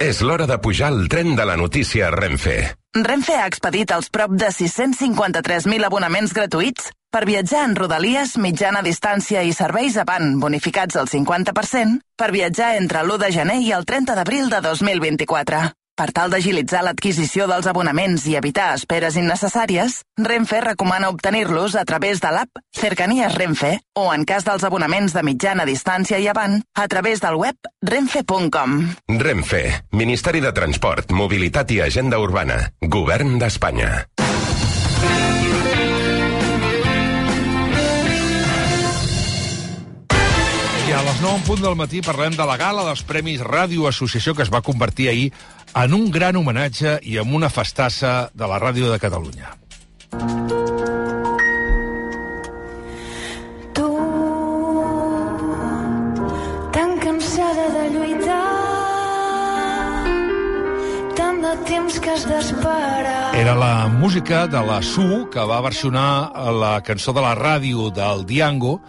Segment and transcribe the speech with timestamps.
[0.00, 2.54] És l'hora de pujar al tren de la notícia Renfe.
[2.96, 9.42] Renfe ha expedit els prop de 653.000 abonaments gratuïts per viatjar en rodalies, mitjana distància
[9.44, 14.16] i serveis avant bonificats al 50% per viatjar entre l'1 de gener i el 30
[14.16, 15.60] d'abril de 2024.
[16.00, 22.22] Per tal d'agilitzar l'adquisició dels abonaments i evitar esperes innecessàries, Renfe recomana obtenir-los a través
[22.24, 26.88] de l'app Cercanies Renfe o, en cas dels abonaments de mitjana distància i avant, a
[26.88, 28.78] través del web renfe.com.
[29.20, 33.92] Renfe, Ministeri de Transport, Mobilitat i Agenda Urbana, Govern d'Espanya.
[40.90, 43.84] I a les 9 en punt del matí parlem de la gala dels Premis Ràdio
[43.86, 45.28] Associació que es va convertir ahir
[45.78, 49.52] en un gran homenatge i amb una festassa de la ràdio de Catalunya.
[53.78, 53.86] Tu,
[56.74, 58.42] tan cansada de lluitar,
[61.22, 63.18] tant de temps que has d'esperar.
[63.38, 68.26] Era la música de la Su que va versionar la cançó de la ràdio del
[68.26, 68.80] Diango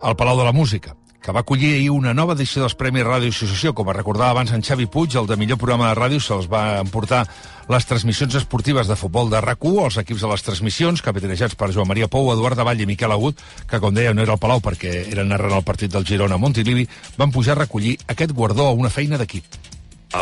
[0.00, 0.95] al Palau de la Música
[1.26, 3.72] que va acollir ahir una nova edició dels Premis Ràdio Associació.
[3.74, 7.24] Com recordava abans en Xavi Puig, el de millor programa de ràdio se'ls va emportar
[7.66, 11.90] les transmissions esportives de futbol de rac els equips de les transmissions, capitanejats per Joan
[11.90, 15.00] Maria Pou, Eduard Davall i Miquel Agut, que, com deia, no era el Palau perquè
[15.10, 16.86] eren narrant el partit del Girona a Montilivi,
[17.18, 19.65] van pujar a recollir aquest guardó a una feina d'equip.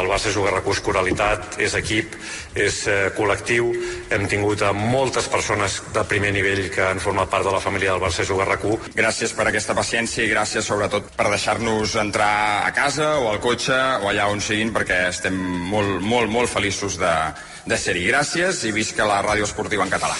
[0.00, 2.16] El Barça juga recurs coralitat, és equip,
[2.54, 3.70] és eh, col·lectiu.
[4.14, 7.92] Hem tingut a moltes persones de primer nivell que han format part de la família
[7.92, 8.94] del Barça juga RAC1.
[8.96, 12.32] Gràcies per aquesta paciència i gràcies sobretot per deixar-nos entrar
[12.64, 15.36] a casa o al cotxe o allà on siguin perquè estem
[15.70, 17.14] molt, molt, molt feliços de,
[17.66, 18.08] de ser-hi.
[18.10, 20.18] Gràcies i visca la ràdio esportiva en català.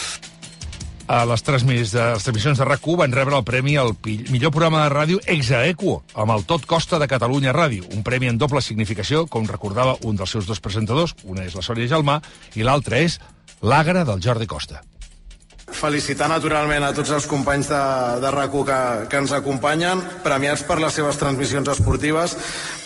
[1.05, 3.91] A les, transmis, de, les transmissions de RAC1 van rebre el premi al
[4.33, 8.31] millor programa de ràdio ex aequo, amb el Tot Costa de Catalunya Ràdio, un premi
[8.31, 12.23] en doble significació, com recordava un dels seus dos presentadors, una és la Sònia Gelmà
[12.57, 13.19] i l'altra és
[13.61, 14.81] l'Agra del Jordi Costa.
[15.65, 17.83] Felicitar naturalment a tots els companys de,
[18.25, 18.81] de rac que,
[19.13, 22.39] que ens acompanyen, premiats per les seves transmissions esportives,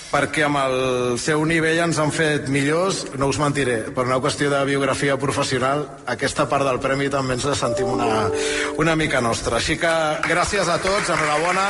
[0.08, 4.50] perquè amb el seu nivell ens han fet millors, no us mentiré, per una qüestió
[4.52, 8.28] de biografia professional, aquesta part del premi també ens la sentim una,
[8.80, 9.60] una mica nostra.
[9.60, 9.94] Així que
[10.28, 11.68] gràcies a tots, enhorabona,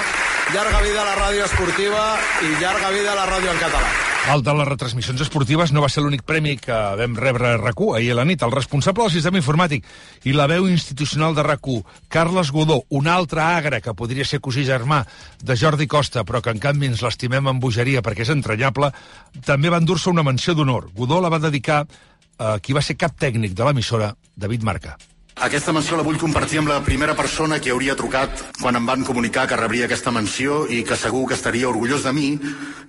[0.54, 2.04] llarga vida a la ràdio esportiva
[2.46, 4.07] i llarga vida a la ràdio en català.
[4.28, 7.94] El de les retransmissions esportives no va ser l'únic premi que vam rebre a RAC1
[7.96, 8.42] ahir a la nit.
[8.44, 9.86] El responsable del sistema informàtic
[10.28, 11.80] i la veu institucional de RAC1,
[12.12, 15.00] Carles Godó, un altre agre que podria ser cosí germà
[15.40, 18.92] de Jordi Costa, però que en canvi ens l'estimem amb bogeria perquè és entranyable,
[19.48, 20.90] també va endur-se una menció d'honor.
[20.92, 21.86] Godó la va dedicar
[22.36, 24.98] a qui va ser cap tècnic de l'emissora, David Marca.
[25.38, 29.04] Aquesta menció la vull compartir amb la primera persona que hauria trucat quan em van
[29.06, 32.32] comunicar que rebria aquesta menció i que segur que estaria orgullós de mi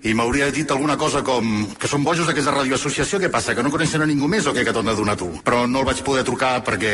[0.01, 3.53] i m'hauria dit alguna cosa com que són bojos aquests de Radio Associació, què passa,
[3.53, 5.29] que no coneixen a ningú més o què que t'ho de donar tu?
[5.45, 6.93] Però no el vaig poder trucar perquè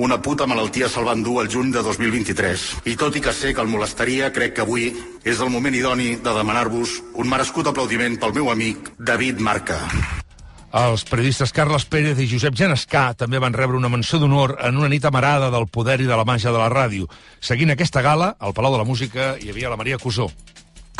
[0.00, 2.66] una puta malaltia se'l van dur al juny de 2023.
[2.88, 4.88] I tot i que sé que el molestaria, crec que avui
[5.24, 9.82] és el moment idoni de demanar-vos un merescut aplaudiment pel meu amic David Marca.
[10.74, 14.88] Els periodistes Carles Pérez i Josep Genescà també van rebre una menció d'honor en una
[14.90, 17.06] nit amarada del poder i de la màgia de la ràdio.
[17.38, 20.26] Seguint aquesta gala, al Palau de la Música hi havia la Maria Cusó.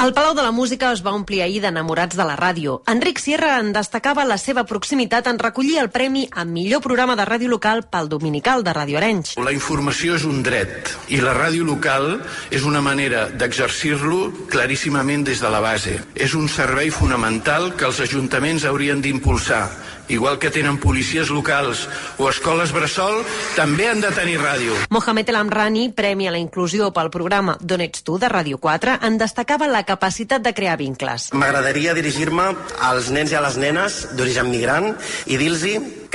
[0.03, 2.81] El Palau de la Música es va omplir ahir d'enamorats de la ràdio.
[2.91, 7.25] Enric Sierra en destacava la seva proximitat en recollir el premi a millor programa de
[7.29, 9.37] ràdio local pel Dominical de Radio Arenys.
[9.39, 12.19] La informació és un dret i la ràdio local
[12.51, 16.01] és una manera d'exercir-lo claríssimament des de la base.
[16.15, 19.69] És un servei fonamental que els ajuntaments haurien d'impulsar.
[20.09, 21.87] Igual que tenen policies locals
[22.21, 23.23] o escoles bressol,
[23.57, 24.77] també han de tenir ràdio.
[24.93, 28.99] Mohamed El Amrani, Premi a la Inclusió pel programa D'on ets tu, de Ràdio 4,
[29.09, 31.31] en destacava la capacitat de crear vincles.
[31.33, 32.51] M'agradaria dirigir-me
[32.85, 34.93] als nens i a les nenes d'origen migrant
[35.27, 35.55] i dir-los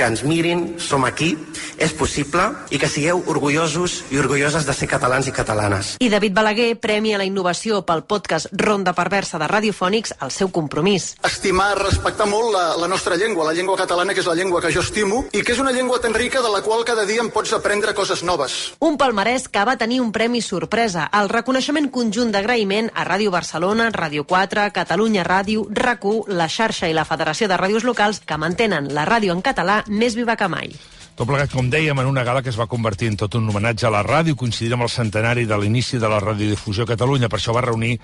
[0.00, 1.34] que ens mirin, som aquí,
[1.76, 5.90] és possible i que sigueu orgullosos i orgulloses de ser catalans i catalanes.
[6.00, 10.48] I David Balaguer, Premi a la Innovació pel podcast Ronda Perversa de Radiofònics, el seu
[10.48, 11.10] compromís.
[11.28, 14.70] Estimar, respectar molt la, la nostra llengua, la llengua catalana, que és la llengua que
[14.72, 17.28] jo estimo, i que és una llengua tan rica de la qual cada dia en
[17.34, 18.56] pots aprendre coses noves.
[18.80, 23.90] Un palmarès que va tenir un premi sorpresa, el reconeixement conjunt d'agraïment a Ràdio Barcelona,
[23.92, 28.88] Ràdio 4, Catalunya Ràdio, RAC1, la xarxa i la Federació de Ràdios Locals que mantenen
[28.96, 30.72] la ràdio en català més viva que mai.
[31.20, 33.84] Tot plegat, com dèiem, en una gala que es va convertir en tot un homenatge
[33.84, 37.28] a la ràdio, coincidint amb el centenari de l'inici de la radiodifusió a Catalunya.
[37.28, 37.98] Per això va reunir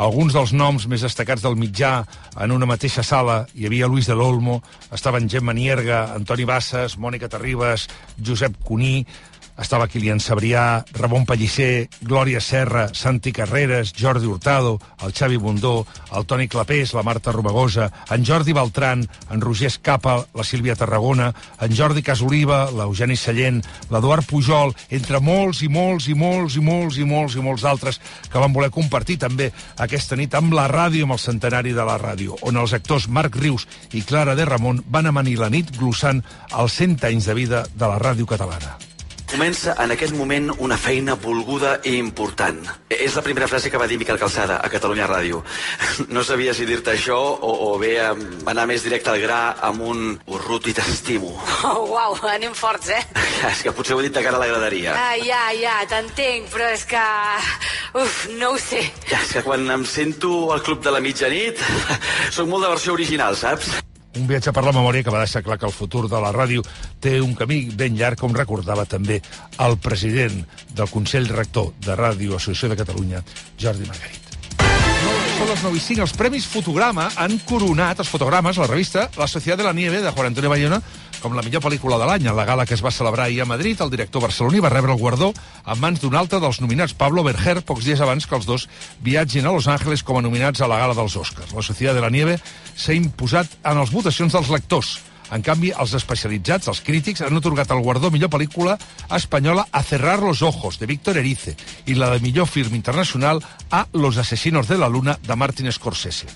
[0.00, 1.90] alguns dels noms més destacats del mitjà
[2.40, 3.42] en una mateixa sala.
[3.52, 9.02] Hi havia Luis de l'Olmo, estaven Gemma Nierga, Antoni Bassas, Mònica Terribas, Josep Cuní,
[9.58, 16.26] estava Kilian Sabrià, Ramon Pellicer, Glòria Serra, Santi Carreras, Jordi Hurtado, el Xavi Bundó, el
[16.26, 21.76] Toni Clapés, la Marta Romagosa, en Jordi Beltran, en Roger Escapa, la Sílvia Tarragona, en
[21.76, 27.08] Jordi Casoliva, l'Eugeni Sallent, l'Eduard Pujol, entre molts i molts i molts i molts i
[27.08, 28.00] molts i molts d'altres
[28.30, 31.98] que van voler compartir també aquesta nit amb la ràdio, amb el centenari de la
[32.00, 36.22] ràdio, on els actors Marc Rius i Clara de Ramon van amanir la nit glossant
[36.52, 38.91] els 100 anys de vida de la ràdio catalana.
[39.32, 42.58] Comença en aquest moment una feina volguda i important.
[42.92, 45.40] És la primera frase que va dir Miquel Calçada a Catalunya Ràdio.
[46.12, 50.02] No sabia si dir-te això o, o bé anar més directe al gra amb un
[50.28, 51.32] urrut i t'estimo.
[51.72, 53.00] Oh, uau, anem forts, eh?
[53.52, 54.92] És que potser ho he dit de cara a la graderia.
[54.98, 57.04] Ah, ja, ja, t'entenc, però és que...
[58.02, 58.82] Uf, no ho sé.
[59.08, 61.62] Ja, és que quan em sento al Club de la Mitjanit,
[62.34, 63.72] sóc molt de versió original, saps?
[64.20, 66.64] Un viatge per la memòria que va deixar clar que el futur de la ràdio
[67.00, 69.22] té un camí ben llarg, com recordava també
[69.64, 70.42] el president
[70.76, 73.22] del Consell Rector de Ràdio Associació de Catalunya,
[73.56, 74.28] Jordi Margarit.
[75.38, 76.04] Són les 9 i 5.
[76.04, 80.12] Els Premis Fotograma han coronat els fotogrames, la revista La Societat de la Nieve, de
[80.12, 80.82] Juan Antonio Bayona,
[81.22, 82.26] com la millor pel·lícula de l'any.
[82.26, 84.92] En la gala que es va celebrar ahir a Madrid, el director barceloní va rebre
[84.92, 88.48] el guardó en mans d'un altre dels nominats, Pablo Berger, pocs dies abans que els
[88.48, 88.66] dos
[89.00, 91.54] viatgin a Los Angeles com a nominats a la gala dels Oscars.
[91.54, 92.36] La Societat de la Nieve
[92.74, 94.98] s'ha imposat en les votacions dels lectors.
[95.32, 98.76] En canvi, els especialitzats, els crítics, han otorgat el guardó millor pel·lícula
[99.16, 103.40] espanyola A cerrar los ojos, de Víctor Erice, i la de millor film internacional
[103.70, 106.26] a Los asesinos de la luna, de Martin Scorsese.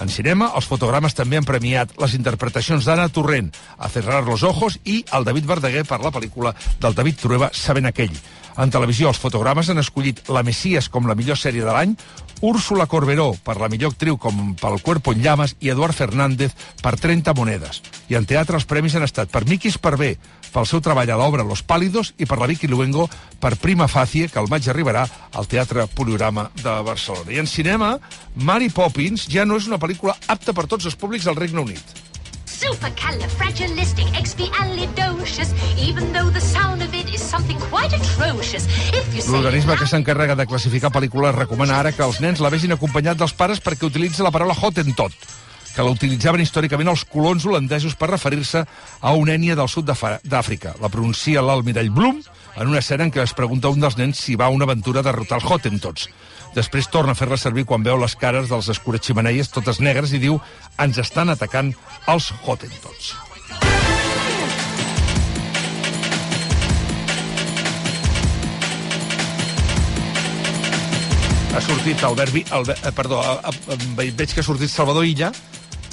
[0.00, 4.78] En cinema, els fotogrames també han premiat les interpretacions d'Anna Torrent, A cerrar los ojos,
[4.84, 8.14] i el David Verdaguer per la pel·lícula del David Trueba, Sabent aquell.
[8.56, 11.96] En televisió, els fotogrames han escollit La Messias com la millor sèrie de l'any,
[12.44, 16.94] Úrsula Corberó per la millor actriu com pel Cuerpo en llamas i Eduard Fernández per
[17.00, 17.80] 30 monedes.
[18.10, 20.16] I en teatre els premis han estat per Miquis Parvé,
[20.54, 23.10] pel seu treball a l'obra Los Pálidos i per la Vicky Luengo
[23.42, 25.02] per Prima Facie, que al maig arribarà
[25.34, 27.34] al Teatre Poliorama de Barcelona.
[27.34, 27.98] I en cinema,
[28.36, 31.82] Mary Poppins ja no és una pel·lícula apta per tots els públics del Regne Unit.
[32.54, 38.64] Supercalifragilisticexpialidocious, even though the sound of it is something quite atrocious.
[38.94, 42.48] If you say L'organisme que s'encarrega de classificar pel·lícules recomana ara que els nens la
[42.54, 45.12] vegin acompanyat dels pares perquè utilitza la paraula Hottentot,
[45.74, 50.76] que la utilitzaven històricament els colons holandesos per referir-se a una ènia del sud d'Àfrica.
[50.80, 52.22] La pronuncia l'almirall Blum
[52.54, 55.02] en una escena en què es pregunta un dels nens si va a una aventura
[55.02, 56.08] a derrotar els Hottentots.
[56.54, 60.22] Després torna a fer-la servir quan veu les cares dels escures ximeneies totes negres i
[60.22, 60.38] diu
[60.78, 61.74] ens estan atacant
[62.06, 63.14] els Hottentots.
[71.54, 72.34] Ha sortit Albert...
[72.50, 75.28] Albert eh, perdó, eh, eh, veig que ha sortit Salvador Illa,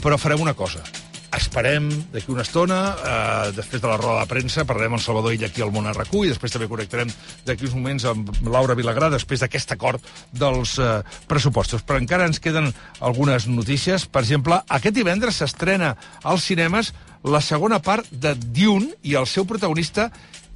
[0.01, 0.83] però farem una cosa.
[1.31, 5.47] Esperem d'aquí una estona, eh, després de la roda de premsa, parlarem amb Salvador Illa
[5.47, 7.07] aquí al Món RQ i després també connectarem
[7.45, 10.03] d'aquí uns moments amb Laura Vilagrà després d'aquest acord
[10.33, 10.99] dels eh,
[11.31, 11.85] pressupostos.
[11.87, 14.09] Però encara ens queden algunes notícies.
[14.11, 16.91] Per exemple, aquest divendres s'estrena als cinemes
[17.23, 20.09] la segona part de Dune i el seu protagonista,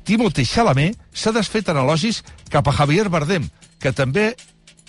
[0.04, 3.48] Timothy Chalamet, s'ha desfet en elogis cap a Javier Bardem,
[3.80, 4.34] que també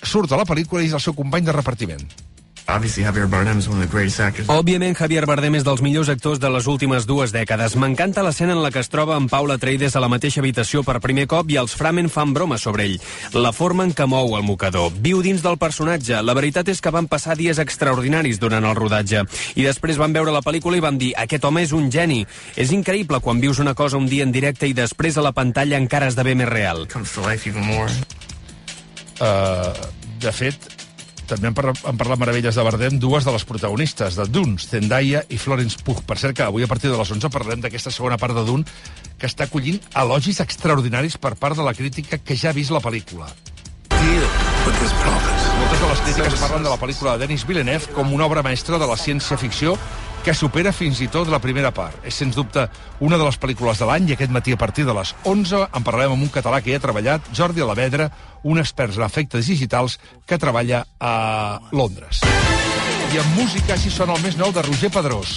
[0.02, 2.25] surt a la pel·lícula i és el seu company de repartiment.
[2.68, 4.48] Obviously, Javier Bardem is one of the greatest actors.
[4.50, 7.76] Òbviament, Javier Bardem és dels millors actors de les últimes dues dècades.
[7.78, 10.98] M'encanta l'escena en la que es troba amb Paula Atreides a la mateixa habitació per
[11.04, 12.96] primer cop i els Framen fan broma sobre ell.
[13.38, 14.90] La forma en què mou el mocador.
[14.98, 16.18] Viu dins del personatge.
[16.26, 19.22] La veritat és que van passar dies extraordinaris durant el rodatge.
[19.54, 22.24] I després van veure la pel·lícula i van dir aquest home és un geni.
[22.58, 25.78] És increïble quan vius una cosa un dia en directe i després a la pantalla
[25.78, 26.88] encara esdevé més real.
[26.90, 27.92] Comes to life even more.
[29.22, 29.70] Uh,
[30.18, 30.75] de fet,
[31.28, 35.24] també han, parla, han parlat meravelles de Bardem dues de les protagonistes, de Dune, Zendaya
[35.28, 36.04] i Florence Pugh.
[36.06, 38.64] Per cert, que avui a partir de les 11 parlarem d'aquesta segona part de Dune
[39.18, 42.82] que està acollint elogis extraordinaris per part de la crítica que ja ha vist la
[42.84, 43.30] pel·lícula.
[44.66, 48.78] Moltes de les crítiques parlen de la pel·lícula de Denis Villeneuve com una obra mestra
[48.78, 49.76] de la ciència-ficció
[50.26, 52.00] que supera fins i tot la primera part.
[52.02, 52.64] És, sens dubte,
[52.98, 55.84] una de les pel·lícules de l'any i aquest matí a partir de les 11 en
[55.86, 58.08] parlarem amb un català que hi ha treballat, Jordi Alavedra,
[58.42, 62.24] un expert en efectes digitals que treballa a Londres.
[63.14, 65.36] I en música, així sona el més nou de Roger Pedrós.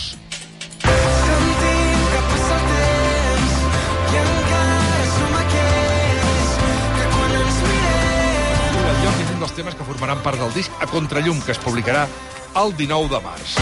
[9.60, 12.05] Temes que formaran part del disc A Contrallum, que es publicarà
[12.56, 13.56] el 19 de març.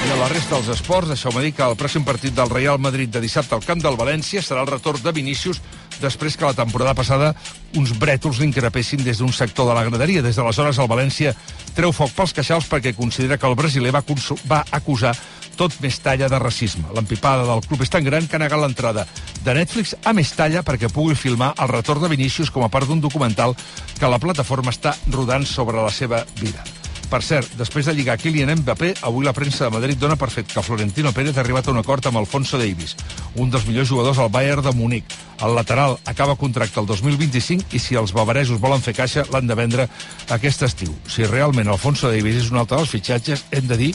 [0.00, 3.10] I a la resta dels esports, deixeu-me dir que el pròxim partit del Real Madrid
[3.12, 5.60] de dissabte al camp del València serà el retorn de Vinícius
[6.00, 7.34] després que la temporada passada
[7.76, 10.22] uns brètols l'increpessin des d'un sector de la graderia.
[10.24, 11.34] Des d'aleshores el València
[11.76, 14.02] treu foc pels queixals perquè considera que el brasiler va,
[14.48, 15.12] va acusar
[15.60, 16.88] tot Mestalla de racisme.
[16.96, 19.04] L'empipada del club és tan gran que ha negat l'entrada
[19.44, 23.04] de Netflix a Mestalla perquè pugui filmar el retorn de Vinícius com a part d'un
[23.04, 23.52] documental
[23.98, 26.64] que la plataforma està rodant sobre la seva vida.
[27.10, 30.46] Per cert, després de lligar Kylian Mbappé, avui la premsa de Madrid dona per fet
[30.46, 32.94] que Florentino Pérez ha arribat a un acord amb Alfonso Davis,
[33.34, 35.16] un dels millors jugadors al Bayern de Múnich.
[35.42, 39.58] El lateral acaba contracte el 2025 i si els bavaresos volen fer caixa l'han de
[39.58, 39.88] vendre
[40.30, 40.94] aquest estiu.
[41.10, 43.90] Si realment Alfonso Davis és un altre dels fitxatges, hem de dir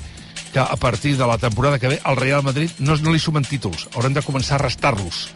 [0.51, 3.47] que a partir de la temporada que ve al Real Madrid no, no li sumen
[3.47, 5.29] títols, haurem de començar a restar-los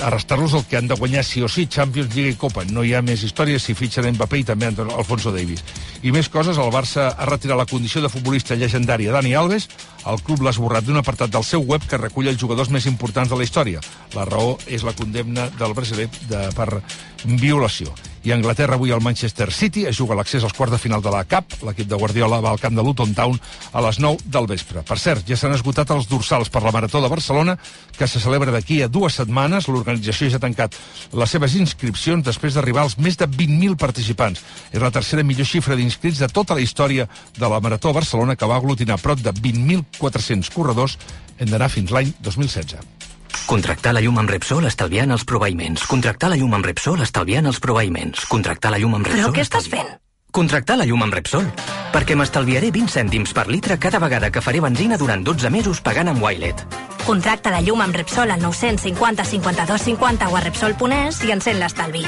[0.00, 2.64] arrestar-los el que han de guanyar sí o sí, Champions, Lliga i Copa.
[2.70, 5.64] No hi ha més històries si fitxen Mbappé i també Alfonso Davis.
[6.02, 9.68] I més coses, el Barça ha retirat la condició de futbolista llegendària Dani Alves,
[10.06, 13.30] el club l'ha esborrat d'un apartat del seu web que recull els jugadors més importants
[13.30, 13.84] de la història.
[14.14, 16.82] La raó és la condemna del brasiler de, per
[17.24, 17.94] violació.
[18.24, 21.26] I Anglaterra avui el Manchester City es juga l'accés als quarts de final de la
[21.28, 21.58] CAP.
[21.68, 23.36] L'equip de Guardiola va al camp de Luton Town
[23.70, 24.80] a les 9 del vespre.
[24.80, 27.58] Per cert, ja s'han esgotat els dorsals per la Marató de Barcelona,
[27.98, 29.68] que se celebra d'aquí a dues setmanes.
[29.68, 30.72] L'organització ja ha tancat
[31.12, 34.40] les seves inscripcions després d'arribar als més de 20.000 participants.
[34.72, 37.04] És la tercera millor xifra d'inscrits de tota la història
[37.36, 40.96] de la Marató de Barcelona, que va aglutinar prop de 20.400 corredors.
[41.36, 43.03] Hem d'anar fins l'any 2016.
[43.44, 45.82] Contractar la llum amb Repsol estalviant els proveïments.
[45.84, 48.24] Contractar la llum amb Repsol estalviant els proveïments.
[48.30, 49.20] Contractar la llum amb Repsol...
[49.20, 49.90] Però què estàs fent?
[50.32, 51.44] Contractar la llum amb Repsol.
[51.92, 56.08] Perquè m'estalviaré 20 cèntims per litre cada vegada que faré benzina durant 12 mesos pagant
[56.10, 56.64] amb Wilet.
[57.04, 62.06] Contracta la llum amb Repsol al 950 52 50 o a Repsol.es i encén l'estalvi.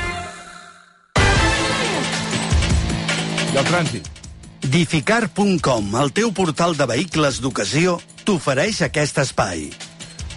[3.52, 4.08] I el trànsit.
[4.72, 9.68] Dificar.com, el teu portal de vehicles d'ocasió, t'ofereix aquest espai.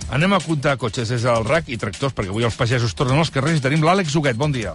[0.10, 3.30] Anem a comptar cotxes des del RAC i tractors, perquè avui els pagesos tornen als
[3.30, 3.62] carrers.
[3.62, 4.74] Tenim l'Àlex Huguet, bon dia.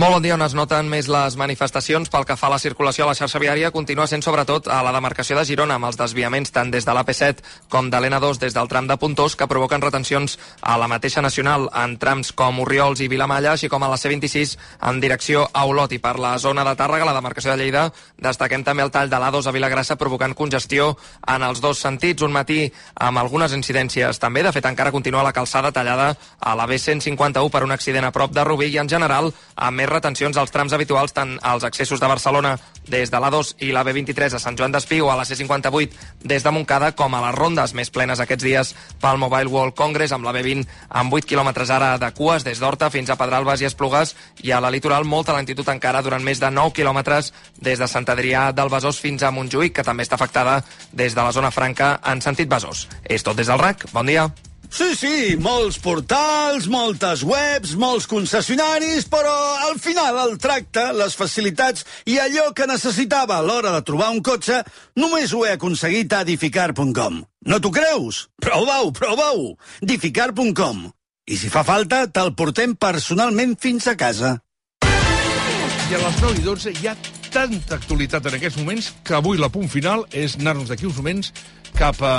[0.00, 3.04] Molt bon dia, on es noten més les manifestacions pel que fa a la circulació
[3.04, 3.68] a la xarxa viària?
[3.70, 7.42] Continua sent sobretot a la demarcació de Girona amb els desviaments tant des de l'AP7
[7.68, 11.68] com de l'N2 des del tram de Puntós que provoquen retencions a la mateixa nacional
[11.76, 15.92] en trams com Oriols i Vilamalla així com a la C26 en direcció a Olot.
[15.92, 17.84] I per la zona de Tàrrega, la demarcació de Lleida
[18.16, 20.96] destaquem també el tall de l'A2 a Vilagrassa provocant congestió
[21.28, 22.24] en els dos sentits.
[22.24, 22.64] Un matí
[22.96, 27.64] amb algunes incidències també, de fet encara continua la calçada tallada a la B151 per
[27.68, 31.14] un accident a prop de Rubí i en general amb més retencions als trams habituals
[31.16, 32.54] tant als accessos de Barcelona
[32.86, 36.44] des de l'A2 i la B23 a Sant Joan d'Espí o a la C58 des
[36.44, 40.26] de Montcada com a les rondes més plenes aquests dies pel Mobile World Congress amb
[40.28, 40.68] la B20
[41.02, 44.14] amb 8 km ara de cues des d'Horta fins a Pedralbes i Esplugues
[44.46, 48.06] i a la litoral molta lentitud encara durant més de 9 quilòmetres des de Sant
[48.12, 50.60] Adrià del Besòs fins a Montjuïc que també està afectada
[50.92, 52.86] des de la zona franca en sentit Besòs.
[53.04, 53.88] És tot des del RAC.
[53.92, 54.30] Bon dia.
[54.72, 59.34] Sí, sí, molts portals, moltes webs, molts concessionaris, però
[59.68, 64.22] al final el tracte, les facilitats i allò que necessitava a l'hora de trobar un
[64.24, 64.62] cotxe
[64.96, 67.20] només ho he aconseguit a edificar.com.
[67.20, 68.24] No t'ho creus?
[68.40, 69.50] Prova-ho, prova-ho!
[69.84, 70.86] edificar.com.
[71.28, 74.38] I si fa falta, te'l portem personalment fins a casa.
[74.88, 76.96] I a les 9 i 12 hi ha
[77.32, 81.32] tanta actualitat en aquests moments que avui la punt final és anar-nos d'aquí uns moments
[81.76, 82.14] cap a,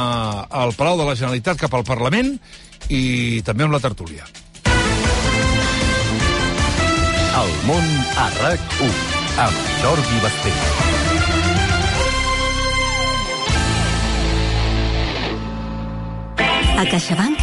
[0.50, 2.36] al Palau de la Generalitat, cap al Parlament
[2.89, 4.27] i també amb la tertúlia.
[7.43, 7.88] El món
[8.22, 8.91] a RAC1
[9.45, 10.53] amb Jordi Basté.
[16.74, 17.43] A CaixaBank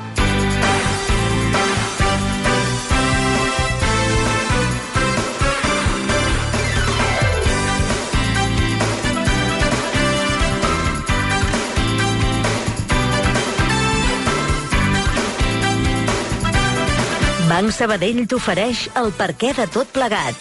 [17.51, 20.37] Banc Sabadell t'ofereix el perquè de tot plegat.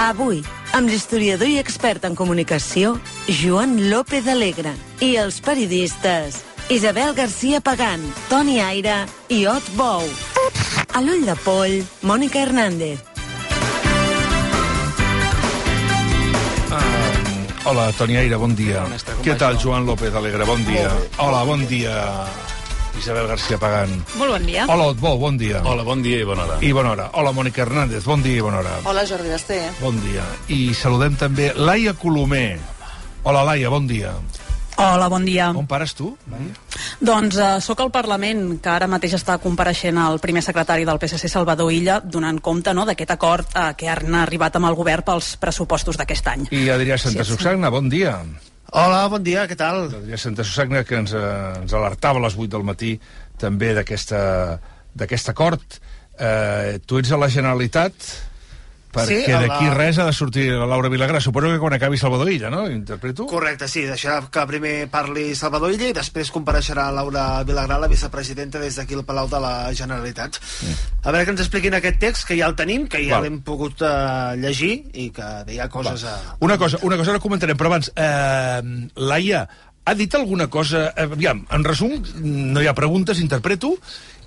[0.00, 0.40] Avui,
[0.72, 2.94] amb l'historiador i expert en comunicació,
[3.42, 4.72] Joan López Alegre,
[5.04, 6.40] i els periodistes
[6.72, 8.00] Isabel García Pagán,
[8.32, 10.08] Toni Aire i Ot Bou.
[10.96, 13.11] A l'ull de poll, Mònica Hernández.
[17.64, 18.82] Hola, Toni Aire, bon dia.
[18.82, 19.54] com Què tal?
[19.62, 20.42] Joan López Alegre?
[20.44, 20.88] Bon dia.
[21.22, 21.94] Hola, bon dia.
[22.98, 23.92] Isabel García Pagán.
[24.18, 24.66] Molt bon dia.
[24.66, 25.62] Hola, Otbó, bon dia.
[25.64, 26.56] Hola, bon dia i bona hora.
[26.60, 27.06] I bona hora.
[27.14, 28.74] Hola, Mònica Hernández, bon dia i bona hora.
[28.84, 29.60] Hola, Jordi Basté.
[29.78, 30.26] Bon dia.
[30.50, 32.58] I saludem també Laia Colomer.
[33.22, 34.10] Hola, Laia, bon dia.
[34.82, 35.50] Hola, bon dia.
[35.54, 36.54] On pares tu, Maria?
[37.02, 41.30] Doncs uh, sóc al Parlament, que ara mateix està compareixent el primer secretari del PSC,
[41.30, 45.36] Salvador Illa, donant compte no, d'aquest acord uh, que han arribat amb el govern pels
[45.42, 46.48] pressupostos d'aquest any.
[46.50, 47.54] I Adrià Santa Sí, sí.
[47.70, 48.16] Bon dia.
[48.72, 49.86] Hola, bon dia, què tal?
[50.00, 51.22] Adrià Santa Susagna, que ens, eh,
[51.60, 52.94] ens alertava a les 8 del matí
[53.40, 54.20] també d'aquesta
[54.96, 55.76] d'aquest acord.
[56.18, 58.08] Eh, tu ets a la Generalitat
[58.92, 61.20] perquè Sí, a la- d'aquí res ha de sortir la Laura Vilagrà.
[61.20, 62.66] Suposo que quan acabi Salvador Illa, no?
[62.70, 63.26] Interpreto?
[63.26, 68.60] Correcte, sí, deixarà que primer parli Salvador Illa i després compareixerà Laura Vilagrà, la vicepresidenta,
[68.60, 70.38] des d'aquí al Palau de la Generalitat.
[71.02, 73.24] A veure que ens expliquin aquest text, que ja el tenim, que ja Val.
[73.26, 76.16] l'hem pogut uh, llegir i que deia coses a...
[76.40, 78.62] Una cosa, una cosa ara comentarem, però abans, eh,
[78.96, 79.48] Laia,
[79.84, 80.92] ha dit alguna cosa...
[80.96, 83.72] Aviam, en resum, no hi ha preguntes, interpreto,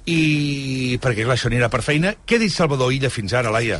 [0.05, 2.13] i perquè clar, això anirà per feina.
[2.25, 3.79] Què ha dit Salvador Illa fins ara, Laia?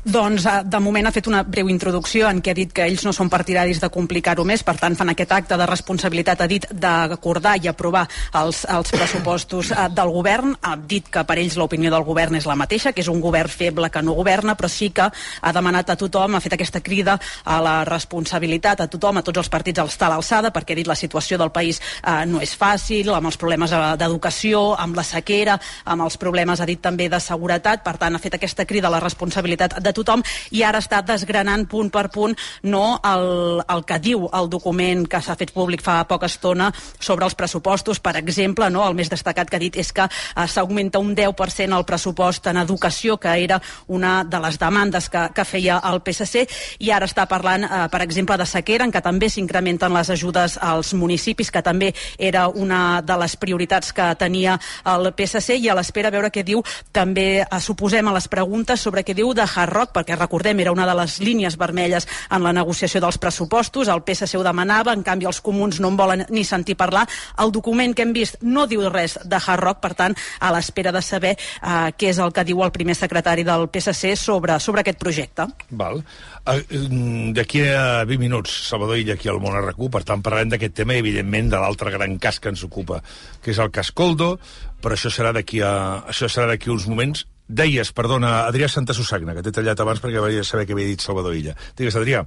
[0.03, 3.03] Doncs eh, de moment ha fet una breu introducció en què ha dit que ells
[3.05, 6.65] no són partidaris de complicar-ho més, per tant fan aquest acte de responsabilitat, ha dit
[6.73, 8.07] d'acordar i aprovar
[8.39, 12.47] els, els pressupostos eh, del govern, ha dit que per ells l'opinió del govern és
[12.49, 15.93] la mateixa, que és un govern feble que no governa, però sí que ha demanat
[15.93, 19.83] a tothom, ha fet aquesta crida a la responsabilitat a tothom, a tots els partits
[19.83, 23.13] a estar a l'alçada, perquè ha dit la situació del país eh, no és fàcil,
[23.13, 27.21] amb els problemes eh, d'educació, amb la sequera, amb els problemes, ha dit també, de
[27.21, 31.01] seguretat, per tant ha fet aquesta crida a la responsabilitat de tothom i ara està
[31.05, 35.83] desgranant punt per punt no el, el que diu el document que s'ha fet públic
[35.83, 37.99] fa poca estona sobre els pressupostos.
[37.99, 41.77] Per exemple, no, el més destacat que ha dit és que eh, s'augmenta un 10%
[41.77, 46.45] el pressupost en educació, que era una de les demandes que, que feia el PSC,
[46.79, 50.57] i ara està parlant, eh, per exemple, de sequera, en què també s'incrementen les ajudes
[50.61, 55.77] als municipis, que també era una de les prioritats que tenia el PSC, i a
[55.77, 59.73] l'espera veure què diu, també eh, suposem a les preguntes sobre què diu de Hard
[59.81, 64.03] Rock, perquè recordem, era una de les línies vermelles en la negociació dels pressupostos, el
[64.05, 67.07] PSC ho demanava, en canvi els comuns no en volen ni sentir parlar.
[67.41, 70.93] El document que hem vist no diu res de Hard Rock, per tant, a l'espera
[70.93, 74.85] de saber eh, què és el que diu el primer secretari del PSC sobre, sobre
[74.85, 75.47] aquest projecte.
[75.71, 76.03] Val.
[76.45, 80.53] Eh, mm, D'aquí a 20 minuts, Salvador Illa aquí al Món RQ, per tant parlarem
[80.53, 83.01] d'aquest tema i evidentment de l'altre gran cas que ens ocupa,
[83.41, 84.35] que és el cas Coldo,
[84.81, 85.73] però això serà d'aquí a,
[86.09, 87.25] això serà d'aquí uns moments.
[87.47, 91.01] Deies, perdona, Adrià Santa Susagna, que t'he tallat abans perquè volia saber què havia dit
[91.03, 91.55] Salvador Illa.
[91.77, 92.23] Digues, Adrià.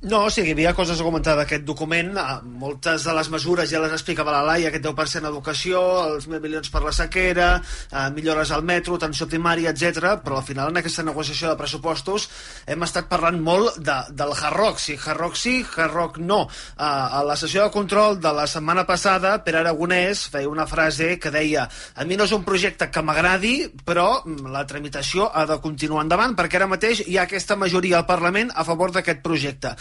[0.00, 2.14] No, o sigui, hi havia coses a comentar d'aquest document.
[2.16, 6.40] Ah, Moltes de les mesures ja les explicava la Laia, aquest 10% educació, els 1.000
[6.40, 7.48] milions per la sequera,
[7.92, 10.14] eh, millores al metro, atenció primària, etc.
[10.24, 12.30] però al final en aquesta negociació de pressupostos
[12.66, 14.80] hem estat parlant molt de, del Hard Rock.
[14.80, 16.40] Si Hard Rock sí, Hard Rock no.
[16.48, 21.18] Eh, a la sessió de control de la setmana passada, Pere Aragonès feia una frase
[21.20, 25.44] que deia a mi no és un projecte que m'agradi, però mm, la tramitació ha
[25.44, 29.20] de continuar endavant, perquè ara mateix hi ha aquesta majoria al Parlament a favor d'aquest
[29.20, 29.76] projecte.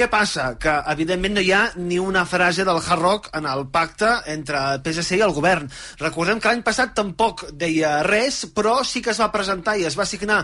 [0.00, 0.54] Què passa?
[0.56, 4.78] Que, evidentment, no hi ha ni una frase del Hard Rock en el pacte entre
[4.84, 5.66] PSC i el govern.
[6.00, 9.98] Recordem que l'any passat tampoc deia res, però sí que es va presentar i es
[9.98, 10.38] va signar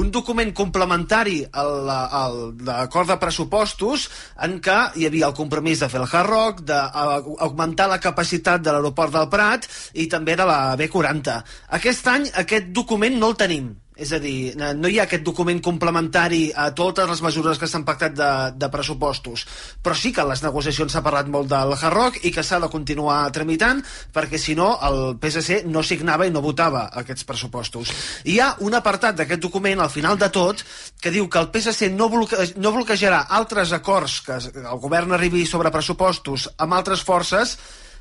[0.00, 4.08] un document complementari al, d'acord de pressupostos
[4.48, 8.72] en què hi havia el compromís de fer el Hard Rock, d'augmentar la capacitat de
[8.72, 11.36] l'aeroport del Prat i també de la B40.
[11.82, 13.74] Aquest any aquest document no el tenim.
[14.02, 17.84] És a dir, no hi ha aquest document complementari a totes les mesures que s'han
[17.86, 19.44] pactat de, de pressupostos,
[19.82, 22.70] però sí que a les negociacions s'ha parlat molt del Hard i que s'ha de
[22.72, 23.84] continuar tramitant
[24.14, 27.94] perquè si no el PSC no signava i no votava aquests pressupostos.
[28.26, 30.64] Hi ha un apartat d'aquest document al final de tot
[30.98, 35.46] que diu que el PSC no, bloque, no bloquejarà altres acords que el govern arribi
[35.46, 37.54] sobre pressupostos amb altres forces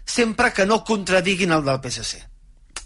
[0.06, 2.31] sempre que no contradiguin el del PSC.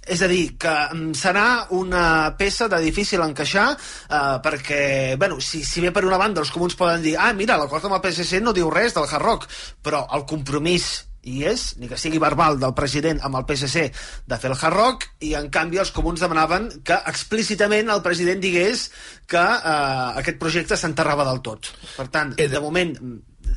[0.05, 4.83] És a dir, que mm, serà una peça de difícil encaixar eh, perquè,
[5.17, 7.97] bueno, si, si bé per una banda els comuns poden dir ah, mira, l'acord amb
[7.97, 9.49] el PSC no diu res del Hard Rock,
[9.81, 13.87] però el compromís hi és, ni que sigui verbal del president amb el PSC
[14.29, 18.43] de fer el Hard Rock i en canvi els comuns demanaven que explícitament el president
[18.43, 18.89] digués
[19.25, 21.73] que eh, aquest projecte s'enterrava del tot.
[21.95, 22.93] Per tant, de moment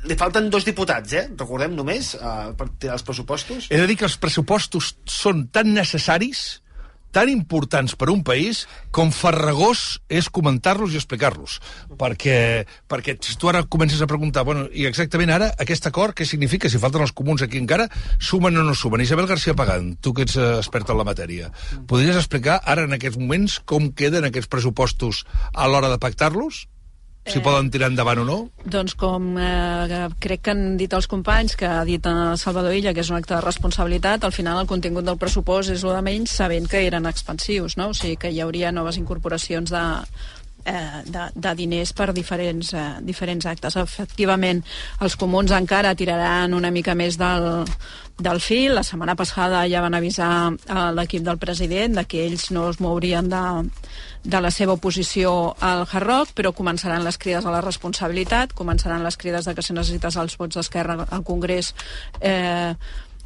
[0.09, 1.27] li falten dos diputats, eh?
[1.37, 3.69] Recordem només, eh, per tirar els pressupostos.
[3.71, 6.63] He de dir que els pressupostos són tan necessaris,
[7.11, 11.59] tan importants per un país, com farragós és comentar-los i explicar-los.
[11.99, 16.29] Perquè, perquè si tu ara comences a preguntar, bueno, i exactament ara, aquest acord, què
[16.29, 16.69] significa?
[16.69, 17.89] Si falten els comuns aquí encara,
[18.21, 19.01] sumen o no sumen?
[19.01, 21.53] Isabel García Pagant, tu que ets eh, experta en la matèria,
[21.89, 25.25] podries explicar ara, en aquests moments, com queden aquests pressupostos
[25.55, 26.67] a l'hora de pactar-los?
[27.29, 28.39] Si Eh, poden tirar endavant o no?
[28.65, 32.95] Doncs com eh, crec que han dit els companys, que ha dit eh, Salvador Illa,
[32.97, 36.03] que és un acte de responsabilitat, al final el contingut del pressupost és el de
[36.03, 37.91] menys sabent que eren expansius, no?
[37.93, 39.85] O sigui que hi hauria noves incorporacions de,
[40.65, 43.77] eh, de, de diners per diferents, eh, diferents actes.
[43.77, 44.65] Efectivament,
[45.01, 47.65] els comuns encara tiraran una mica més del,
[48.19, 48.75] del fil.
[48.75, 50.33] La setmana passada ja van avisar
[50.69, 53.45] a l'equip del president de que ells no es mourien de,
[54.25, 59.05] de la seva oposició al Hard Rock, però començaran les crides a la responsabilitat, començaran
[59.05, 61.75] les crides de que si necessites els vots d'Esquerra al Congrés
[62.21, 62.75] eh,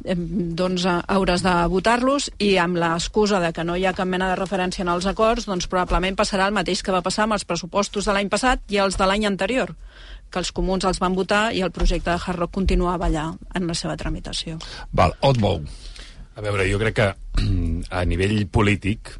[0.03, 4.39] doncs hauràs de votar-los i amb l'excusa de que no hi ha cap mena de
[4.39, 8.05] referència en els acords, doncs probablement passarà el mateix que va passar amb els pressupostos
[8.05, 9.75] de l'any passat i els de l'any anterior
[10.33, 13.67] que els comuns els van votar i el projecte de Hard Rock continuava allà en
[13.69, 14.57] la seva tramitació.
[14.91, 15.61] Val, Otbou.
[16.33, 17.09] A veure, jo crec que
[18.01, 19.13] a nivell polític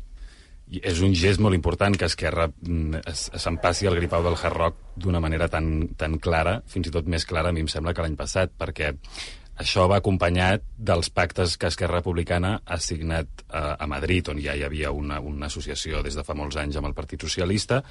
[0.81, 5.21] és un gest molt important que Esquerra mm, s'empassi el gripau del Hard Rock d'una
[5.23, 8.17] manera tan, tan clara, fins i tot més clara, a mi em sembla, que l'any
[8.19, 8.93] passat, perquè
[9.61, 14.55] això va acompanyat dels pactes que Esquerra Republicana ha signat eh, a Madrid, on ja
[14.57, 17.83] hi havia una, una associació des de fa molts anys amb el Partit Socialista,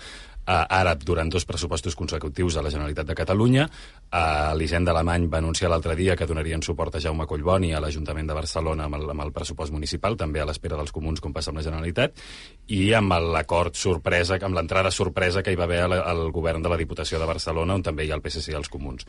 [0.47, 5.39] eh, ara, durant dos pressupostos consecutius a la Generalitat de Catalunya, eh, l'Hisenda Alemany va
[5.39, 9.09] anunciar l'altre dia que donarien suport a Jaume Collboni a l'Ajuntament de Barcelona amb el,
[9.15, 12.19] amb el pressupost municipal, també a l'espera dels comuns, com passa amb la Generalitat,
[12.69, 16.73] i amb l'acord sorpresa, amb l'entrada sorpresa que hi va haver al, al govern de
[16.73, 19.07] la Diputació de Barcelona, on també hi ha el PSC i els comuns.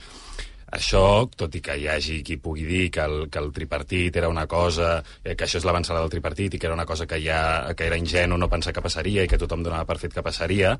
[0.74, 4.30] Això, tot i que hi hagi qui pugui dir que el, que el tripartit era
[4.32, 7.20] una cosa, eh, que això és l'avançada del tripartit i que era una cosa que,
[7.22, 10.26] ja, que era ingenu no pensar que passaria i que tothom donava per fet que
[10.26, 10.74] passaria,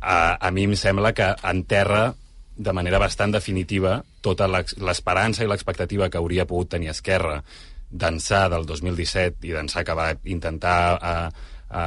[0.00, 2.14] a, a mi em sembla que enterra
[2.58, 7.42] de manera bastant definitiva tota l'esperança i l'expectativa que hauria pogut tenir Esquerra
[7.88, 11.14] d'ençà del 2017 i d'ençà que va intentar a,
[11.70, 11.84] a,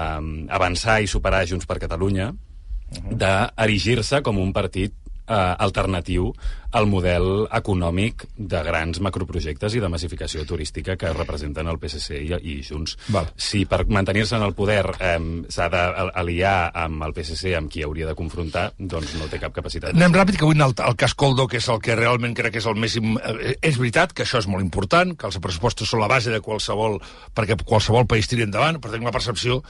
[0.50, 3.18] avançar i superar Junts per Catalunya, uh -huh.
[3.22, 4.94] d'erigir-se com un partit
[5.32, 6.32] eh, alternatiu
[6.72, 12.32] al model econòmic de grans macroprojectes i de massificació turística que representen el PSC i,
[12.32, 12.96] i Junts.
[13.12, 13.28] Val.
[13.36, 15.18] Si per mantenir-se en el poder eh,
[15.52, 19.96] s'ha d'aliar amb el PSC, amb qui hauria de confrontar, doncs no té cap capacitat.
[19.98, 22.64] Anem ràpid, que avui el, el cas Coldo, que és el que realment crec que
[22.64, 22.98] és el més...
[22.98, 26.44] Eh, és veritat que això és molt important, que els pressupostos són la base de
[26.44, 27.02] qualsevol...
[27.36, 29.62] perquè qualsevol país tiri endavant, però tinc la percepció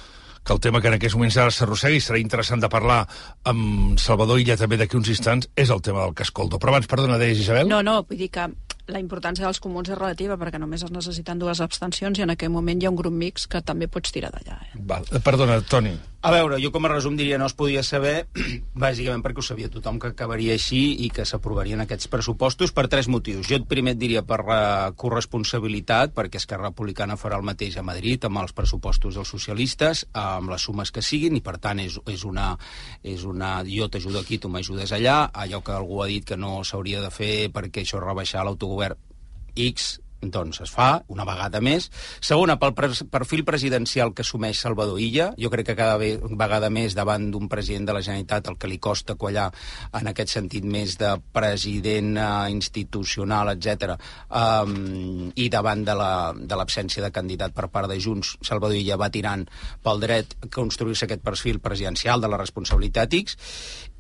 [0.44, 3.04] que el tema que en aquests moments ara s'arrossega i serà interessant de parlar
[3.52, 6.58] amb Salvador Illa també d'aquí uns instants, és el tema del Cascoldo.
[6.58, 7.70] Però abans, perdona, deies, Isabel?
[7.70, 8.48] No, no, vull dir que
[8.88, 12.54] la importància dels comuns és relativa perquè només es necessiten dues abstencions i en aquell
[12.54, 14.62] moment hi ha un grup mix que també pots tirar d'allà.
[14.68, 14.86] Eh?
[14.88, 15.06] Val.
[15.24, 15.98] Perdona, Toni.
[16.22, 18.28] A veure, jo com a resum diria no es podia saber,
[18.84, 23.08] bàsicament perquè ho sabia tothom que acabaria així i que s'aprovarien aquests pressupostos per tres
[23.10, 23.48] motius.
[23.50, 28.28] Jo primer et diria per la corresponsabilitat, perquè Esquerra Republicana farà el mateix a Madrid
[28.30, 32.22] amb els pressupostos dels socialistes, amb les sumes que siguin, i per tant és, és,
[32.30, 32.52] una,
[33.02, 36.60] és una jo t'ajudo aquí, tu m'ajudes allà, allò que algú ha dit que no
[36.62, 38.71] s'hauria de fer perquè això rebaixar l'autogovern
[39.56, 41.90] X doncs es fa una vegada més.
[42.22, 45.32] Segona, pel perfil presidencial que assumeix Salvador Illa.
[45.40, 48.78] Jo crec que cada vegada més davant d'un president de la Generalitat el que li
[48.78, 49.50] costa quallar
[49.98, 53.98] en aquest sentit més de president eh, institucional, etc.
[54.30, 59.00] Um, i davant de l'absència la, de, de candidat per part de Junts, Salvador Illa
[59.02, 59.48] va tirant
[59.82, 63.38] pel dret construir-se aquest perfil presidencial de la responsabilitat X.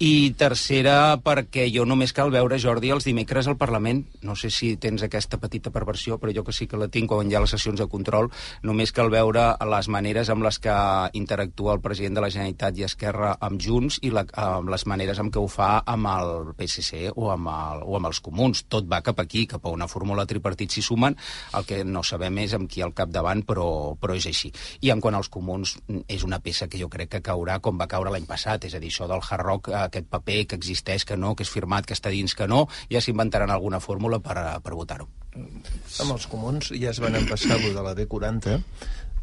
[0.02, 4.00] I tercera, perquè jo només cal veure Jordi els dimecres al Parlament.
[4.26, 7.30] No sé si tens aquesta petita perversió però jo que sí que la tinc quan
[7.30, 8.32] hi ha les sessions de control,
[8.66, 10.74] només cal veure les maneres amb les que
[11.14, 15.22] interactua el president de la Generalitat i Esquerra amb Junts i la, amb les maneres
[15.22, 18.64] amb què ho fa amb el PSC o amb, el, o amb els comuns.
[18.74, 21.20] Tot va cap aquí, cap a una fórmula tripartit s'hi sumen,
[21.54, 24.50] el que no sabem és amb qui al capdavant, però, però és així.
[24.82, 25.78] I en quant als comuns,
[26.10, 28.82] és una peça que jo crec que caurà com va caure l'any passat, és a
[28.82, 31.98] dir, això del hard rock, aquest paper que existeix, que no, que és firmat, que
[31.98, 35.10] està dins, que no, ja s'inventaran alguna fórmula per, per votar-ho.
[35.36, 38.58] Amb els comuns ja es van empassar lo de la B40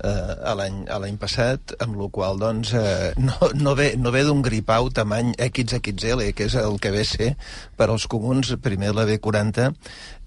[0.05, 0.55] eh,
[1.01, 5.35] l'any passat, amb la qual doncs, eh, no, no ve, no ve d'un gripau tamany
[5.37, 7.33] XXL, que és el que ve ser
[7.77, 9.73] per als comuns, primer la B40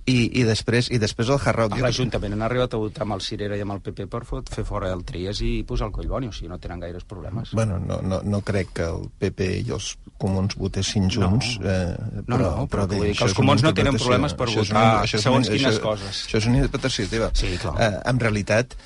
[0.06, 1.76] i, i, després, i després el Hard Rock.
[1.78, 4.66] A l'Ajuntament han arribat a votar amb el Cirera i amb el PP per fer
[4.68, 7.54] fora el Trias i posar el Collboni, o sigui, no tenen gaires problemes.
[7.58, 11.54] Bueno, no, no, no crec que el PP i els comuns votessin junts.
[11.62, 14.38] No, eh, però, no, no, però, però bé, dir que els comuns no tenen problemes
[14.38, 16.24] per votar una, segons quines això, coses.
[16.28, 17.30] Això és una interpretació teva.
[17.38, 17.78] Sí, clar.
[17.78, 18.78] Eh, en realitat,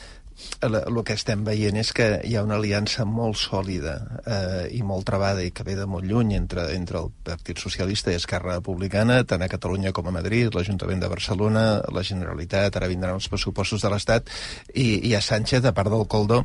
[0.61, 3.95] el que estem veient és que hi ha una aliança molt sòlida
[4.25, 8.11] eh, i molt trebada i que ve de molt lluny entre, entre el Partit Socialista
[8.11, 12.89] i Esquerra Republicana, tant a Catalunya com a Madrid, l'Ajuntament de Barcelona, la Generalitat, ara
[12.91, 14.31] vindran els pressupostos de l'Estat,
[14.73, 16.43] i, i a Sánchez, a part del Coldo,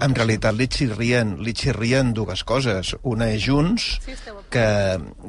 [0.00, 2.94] en realitat li xirrien, li xirrien dues coses.
[3.04, 3.88] Una és Junts,
[4.50, 4.66] que,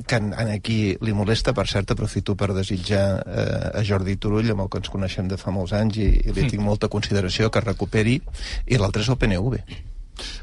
[0.08, 4.66] que en aquí li molesta, per cert, aprofito per desitjar eh, a Jordi Turull, amb
[4.66, 7.64] el que ens coneixem de fa molts anys, i, i li tinc molta consideració que
[7.64, 8.22] recuperi recuperi,
[8.68, 9.84] i l'altre és el PNV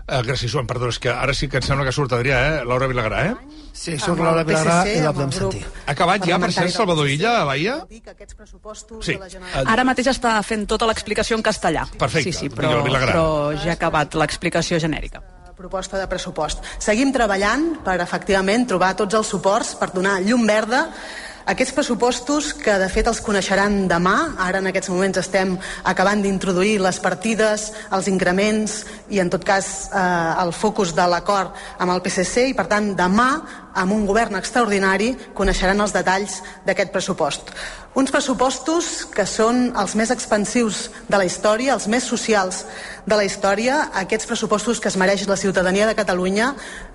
[0.04, 0.68] Uh, gràcies, Joan.
[0.70, 2.58] Perdó, és que ara sí que em sembla que surt Adrià, eh?
[2.62, 3.62] Laura Vilagrà, eh?
[3.74, 5.64] Sí, surt Laura Vilagrà i la podem sentir.
[5.64, 7.80] Ha acabat ja, per cert, Salvador Illa, a Bahia?
[9.02, 9.16] Sí.
[9.64, 11.88] Ara mateix està fent tota l'explicació en castellà.
[11.98, 12.30] Perfecte.
[12.30, 15.24] Sí, sí, però, però ja ha acabat l'explicació genèrica.
[15.58, 16.62] proposta de pressupost.
[16.78, 20.84] Seguim treballant per efectivament trobar tots els suports per donar llum verda
[21.44, 26.78] aquests pressupostos que de fet els coneixeran demà, ara en aquests moments estem acabant d'introduir
[26.80, 28.78] les partides, els increments
[29.12, 30.04] i en tot cas eh,
[30.40, 33.28] el focus de l'acord amb el PSC i per tant demà
[33.74, 37.52] amb un govern extraordinari coneixeran els detalls d'aquest pressupost.
[37.94, 42.64] Uns pressupostos que són els més expansius de la història, els més socials
[43.04, 46.54] de la història, aquests pressupostos que es mereix la ciutadania de Catalunya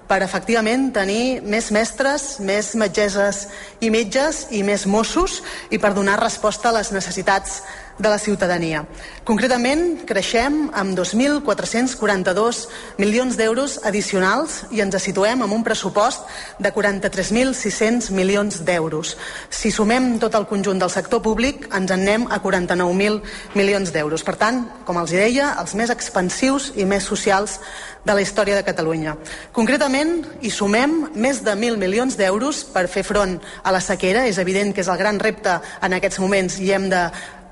[0.10, 3.44] per efectivament tenir més mestres, més metgeses
[3.80, 7.60] i metges i més Mossos i per donar resposta a les necessitats
[8.00, 8.86] de la ciutadania.
[9.24, 12.66] Concretament, creixem amb 2.442
[12.98, 16.26] milions d'euros addicionals i ens situem amb un pressupost
[16.60, 19.16] de 43.600 milions d'euros.
[19.50, 23.22] Si sumem tot el conjunt del sector públic, ens en anem a 49.000
[23.56, 24.24] milions d'euros.
[24.26, 27.60] Per tant, com els deia, els més expansius i més socials
[28.06, 29.16] de la història de Catalunya.
[29.54, 34.26] Concretament, hi sumem més de 1.000 milions d'euros per fer front a la sequera.
[34.28, 37.04] És evident que és el gran repte en aquests moments i hem de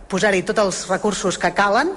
[0.09, 1.91] posar-hi tots els recursos que calen.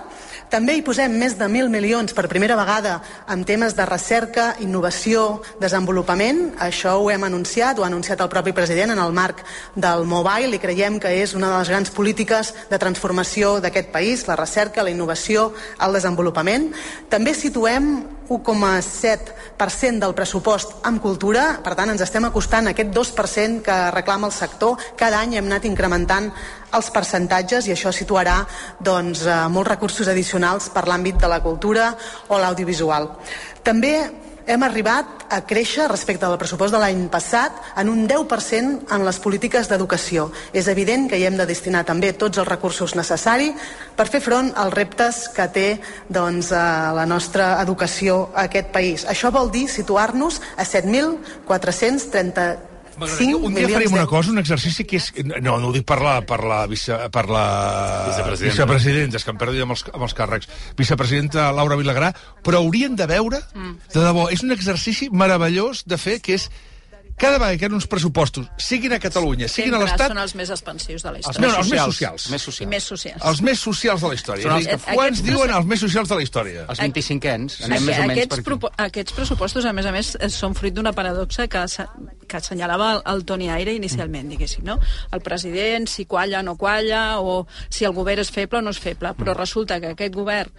[0.51, 2.97] També hi posem més de 1.000 milions per primera vegada
[3.31, 6.57] en temes de recerca, innovació, desenvolupament.
[6.59, 9.45] Això ho hem anunciat, ho ha anunciat el propi president en el marc
[9.77, 14.27] del Mobile i creiem que és una de les grans polítiques de transformació d'aquest país,
[14.27, 16.73] la recerca, la innovació, el desenvolupament.
[17.15, 17.93] També situem
[18.31, 24.31] 1,7% del pressupost en cultura, per tant ens estem acostant a aquest 2% que reclama
[24.31, 24.79] el sector.
[24.97, 26.31] Cada any hem anat incrementant
[26.79, 28.39] els percentatges i això situarà
[28.79, 31.91] doncs, eh, molts recursos addicionals per l'àmbit de la cultura
[32.29, 33.11] o l'audiovisual.
[33.67, 39.05] També hem arribat a créixer respecte al pressupost de l'any passat en un 10% en
[39.07, 40.25] les polítiques d'educació.
[40.51, 43.55] És evident que hi hem de destinar també tots els recursos necessaris
[43.95, 45.69] per fer front als reptes que té
[46.09, 46.59] doncs, eh,
[46.99, 49.07] la nostra educació a aquest país.
[49.07, 52.70] Això vol dir situar-nos a 7.430
[53.09, 55.11] 5 un dia farem una cosa, un exercici que és...
[55.29, 57.45] No, no ho dic per la, per la, vice, per la
[58.09, 58.55] vicepresidenta.
[58.55, 60.51] vicepresidenta, és que em perdo amb els, amb els càrrecs.
[60.79, 62.13] Vicepresidenta Laura Vilagrà,
[62.47, 66.51] però haurien de veure, de debò, és un exercici meravellós de fer, que és
[67.21, 70.19] cada vegada que hi ha uns pressupostos, siguin a Catalunya, siguin a Sempre l'Estat, són
[70.23, 71.47] els més expansius de la Els història.
[71.49, 72.31] més- els més socials.
[72.31, 72.71] Més socials.
[72.71, 73.23] més socials.
[73.31, 74.43] els més socials de la història.
[74.43, 76.65] Són els que- Quants Aquests diuen els més socials de la història?
[76.69, 78.43] Els 25ens, anem més o menys per aquests, aquí.
[78.49, 81.65] propo- aquests pressupostos, a més a més, eh, són fruit d'una paradoxa que,
[82.27, 84.79] que assenyalava el, el Toni Aire inicialment, diguéssim, no?
[85.13, 88.71] El president, si qualla o no qualla, o si el govern és feble o no
[88.71, 90.51] és feble, però resulta que aquest govern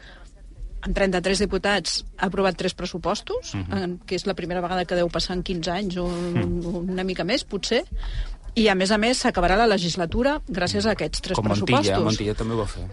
[0.82, 5.10] amb 33 diputats ha aprovat tres pressupostos, en, que és la primera vegada que deu
[5.14, 7.84] passar en 15 anys o un, una mica més, potser,
[8.56, 12.04] i a més a més s'acabarà la legislatura gràcies a aquests tres Com pressupostos, Montilla,
[12.04, 12.88] Montilla també ho va fer.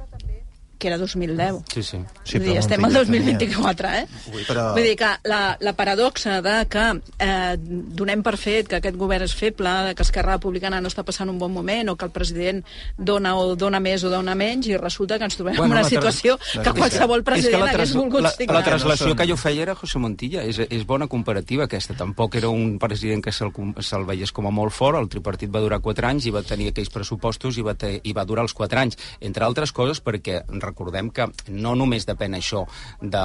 [0.78, 1.62] Que era 2010.
[1.72, 1.98] Sí, sí.
[2.24, 4.06] Sí, Vull dir, però estem al Montilla 2024, eh?
[4.48, 6.86] Però- Vull dir que la, la paradoxa de que
[7.18, 11.28] eh, donem per fet que aquest govern és feble, que Esquerra Republicana no està passant
[11.30, 12.62] un bon moment, o que el president
[12.96, 15.88] dona o dona més o dona menys, i resulta que ens trobem Bueno, en una
[15.88, 18.56] situació que qualsevol és que president la, hagués volgut la, signar.
[18.60, 20.42] la translació que jo feia era José Montilla.
[20.48, 21.94] És, és bona comparativa aquesta.
[21.98, 24.98] Tampoc era un president que se'l se'l veiés com a molt fort.
[24.98, 28.12] El tripartit va durar 4 anys i va tenir aquells pressupostos i va, te, i
[28.16, 28.98] va durar els 4 anys.
[29.20, 31.26] Entre altres coses perquè recordem que
[31.56, 32.62] no només depèn això
[33.00, 33.24] de,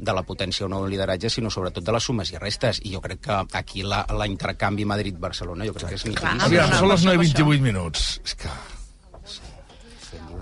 [0.00, 2.80] de la potència o no del lideratge, sinó sobretot de les sumes i restes.
[2.86, 6.46] I jo crec que aquí la, la intercanvi Madrid-Barcelona jo crec que és nitidíssim.
[6.48, 8.06] Aviam, són les 9 i 28 minuts.
[8.24, 8.52] És que...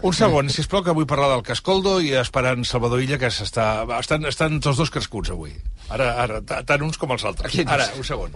[0.02, 3.84] Un segon, si plau que vull parlar del Cascoldo i esperant Salvador Illa, que s'està...
[4.00, 5.54] Estan, estan tots dos crescuts avui.
[5.94, 7.54] Ara, ara, ta- tant uns com els altres.
[7.70, 8.34] Ara, un segon.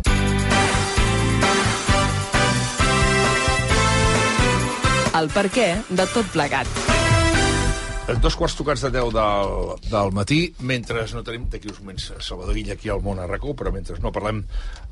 [5.16, 6.68] El per què de tot plegat.
[8.06, 12.54] Dos quarts tocats de 10 del, del matí, mentre no tenim d'aquí uns moments Salvador
[12.60, 14.44] Illa aquí al món a RAC1, però mentre no parlem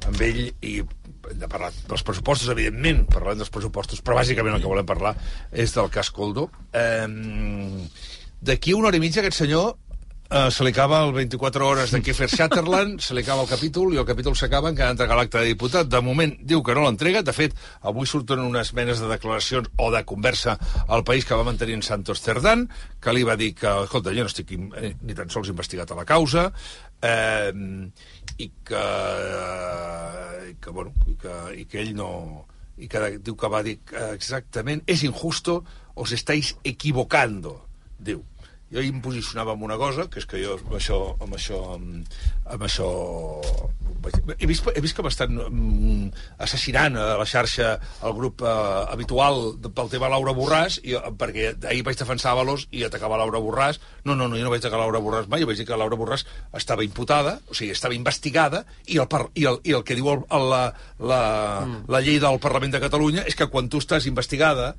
[0.08, 4.64] amb ell i hem de parlar dels pressupostos, evidentment, parlem dels pressupostos, però bàsicament el
[4.64, 5.14] que volem parlar
[5.52, 6.48] és del cas Coldo.
[6.74, 7.06] Eh,
[8.42, 9.76] d'aquí una hora i mitja aquest senyor
[10.30, 13.94] eh, se li acaba el 24 hores de Kiefer Sutherland, se li acaba el capítol
[13.94, 15.90] i el capítol s'acaba en que ha d'entregar l'acte de diputat.
[15.90, 19.90] De moment diu que no l'entrega, de fet, avui surten unes menes de declaracions o
[19.94, 20.56] de conversa
[20.88, 22.68] al país que va mantenir en Santos Cerdán,
[23.00, 26.00] que li va dir que, escolta, jo no estic eh, ni tan sols investigat a
[26.00, 26.50] la causa,
[27.02, 27.52] eh,
[28.38, 28.84] i que,
[30.50, 32.10] i que, bueno, i que, i que ell no
[32.74, 33.76] i que diu que va dir
[34.10, 35.60] exactament és injusto,
[35.94, 37.60] os estáis equivocando,
[37.98, 38.24] diu.
[38.74, 41.00] Jo em posicionava amb una cosa, que és que jo amb això...
[41.24, 41.60] Amb això,
[42.54, 42.90] amb això
[44.38, 46.08] he vist, he vist que m'estan mm,
[46.44, 47.70] assassinant a la xarxa
[48.04, 48.54] el grup eh,
[48.92, 53.40] habitual de, pel tema Laura Borràs, i, perquè ahir vaig defensar Avalos i atacava Laura
[53.42, 53.80] Borràs.
[54.04, 55.98] No, no, no, jo no vaig atacar Laura Borràs mai, jo vaig dir que Laura
[56.00, 59.96] Borràs estava imputada, o sigui, estava investigada, i el, par i el, i el que
[59.98, 60.64] diu el, el, la,
[60.98, 61.22] la,
[61.64, 61.86] mm.
[61.94, 64.74] la llei del Parlament de Catalunya és que quan tu estàs investigada,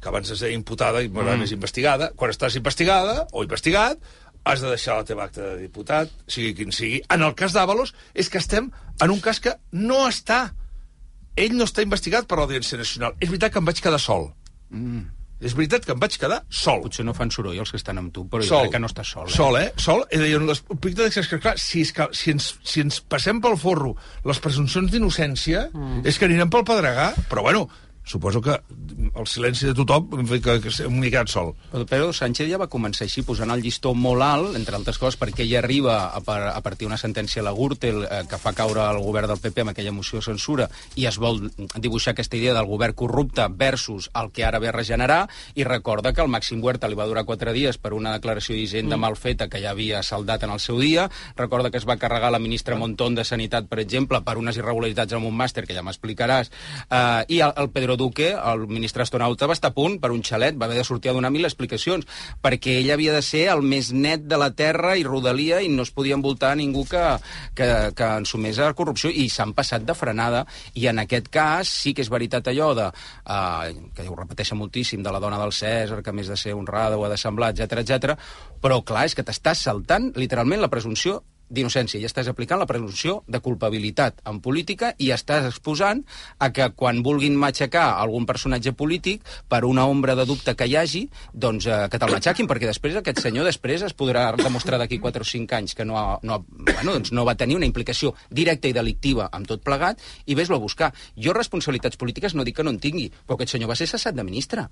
[0.00, 1.38] que abans es deia imputada i mm.
[1.42, 4.00] més investigada, quan estàs investigada o investigat,
[4.44, 7.02] has de deixar la teva acta de diputat, sigui quin sigui.
[7.12, 10.48] En el cas d'Avalos és que estem en un cas que no està.
[11.36, 13.16] Ell no està investigat per l'Audiència Nacional.
[13.20, 14.30] És veritat que em vaig quedar sol.
[14.72, 15.08] Mm.
[15.40, 16.82] És veritat que em vaig quedar sol.
[16.84, 18.50] Potser no fan soroll els que estan amb tu, però sol.
[18.50, 19.28] jo crec que no estàs sol.
[19.28, 19.36] Eh?
[19.36, 19.68] Sol, eh?
[19.80, 20.02] Sol.
[20.12, 23.56] I deien, les és que, clar, si, és que, si, ens, si ens passem pel
[23.60, 23.94] forro
[24.28, 26.02] les presumpcions d'innocència, mm.
[26.04, 27.14] és que anirem pel pedregar.
[27.32, 27.68] Però, bueno,
[28.04, 28.56] suposo que
[29.14, 31.52] el silenci de tothom que, que, que m'he quedat sol.
[31.70, 35.18] Però Pedro Sánchez ja va començar així, posant el llistó molt alt, entre altres coses,
[35.20, 38.54] perquè ell arriba a, par, a partir d'una sentència a la Gürtel eh, que fa
[38.56, 41.42] caure el govern del PP amb aquella moció de censura i es vol
[41.76, 45.22] dibuixar aquesta idea del govern corrupte versus el que ara ve a regenerar
[45.54, 48.96] i recorda que el Màxim Huerta li va durar quatre dies per una declaració d'Hisenda
[48.96, 49.00] mm.
[49.06, 52.32] mal feta que ja havia saldat en el seu dia, recorda que es va carregar
[52.32, 55.84] la ministra Montón de Sanitat, per exemple, per unes irregularitats amb un màster, que ja
[55.86, 56.50] m'explicaràs,
[56.88, 60.22] eh, i el, el Pedro Duque, el ministre astronauta, va estar a punt per un
[60.24, 62.06] xalet, va haver de sortir a donar mil explicacions,
[62.42, 65.84] perquè ell havia de ser el més net de la terra i rodalia i no
[65.86, 67.04] es podia envoltar ningú que,
[67.58, 71.94] que, que ensumés a corrupció, i s'han passat de frenada, i en aquest cas sí
[71.94, 76.00] que és veritat allò de, eh, que ho repeteixen moltíssim, de la dona del César,
[76.04, 78.16] que més de ser honrada ho ha de semblar, etc etc.
[78.62, 83.20] però clar, és que t'estàs saltant literalment la presumpció d'innocència i estàs aplicant la presumpció
[83.28, 86.02] de culpabilitat en política i estàs exposant
[86.38, 90.76] a que quan vulguin matxacar algun personatge polític per una ombra de dubte que hi
[90.78, 95.00] hagi, doncs eh, que te'l matxaquin, perquè després aquest senyor després es podrà demostrar d'aquí
[95.02, 97.68] 4 o 5 anys que no, ha, no, ha, bueno, doncs no va tenir una
[97.68, 100.92] implicació directa i delictiva amb tot plegat i ves-lo a buscar.
[101.16, 104.16] Jo responsabilitats polítiques no dic que no en tingui, però aquest senyor va ser cessat
[104.16, 104.68] de ministre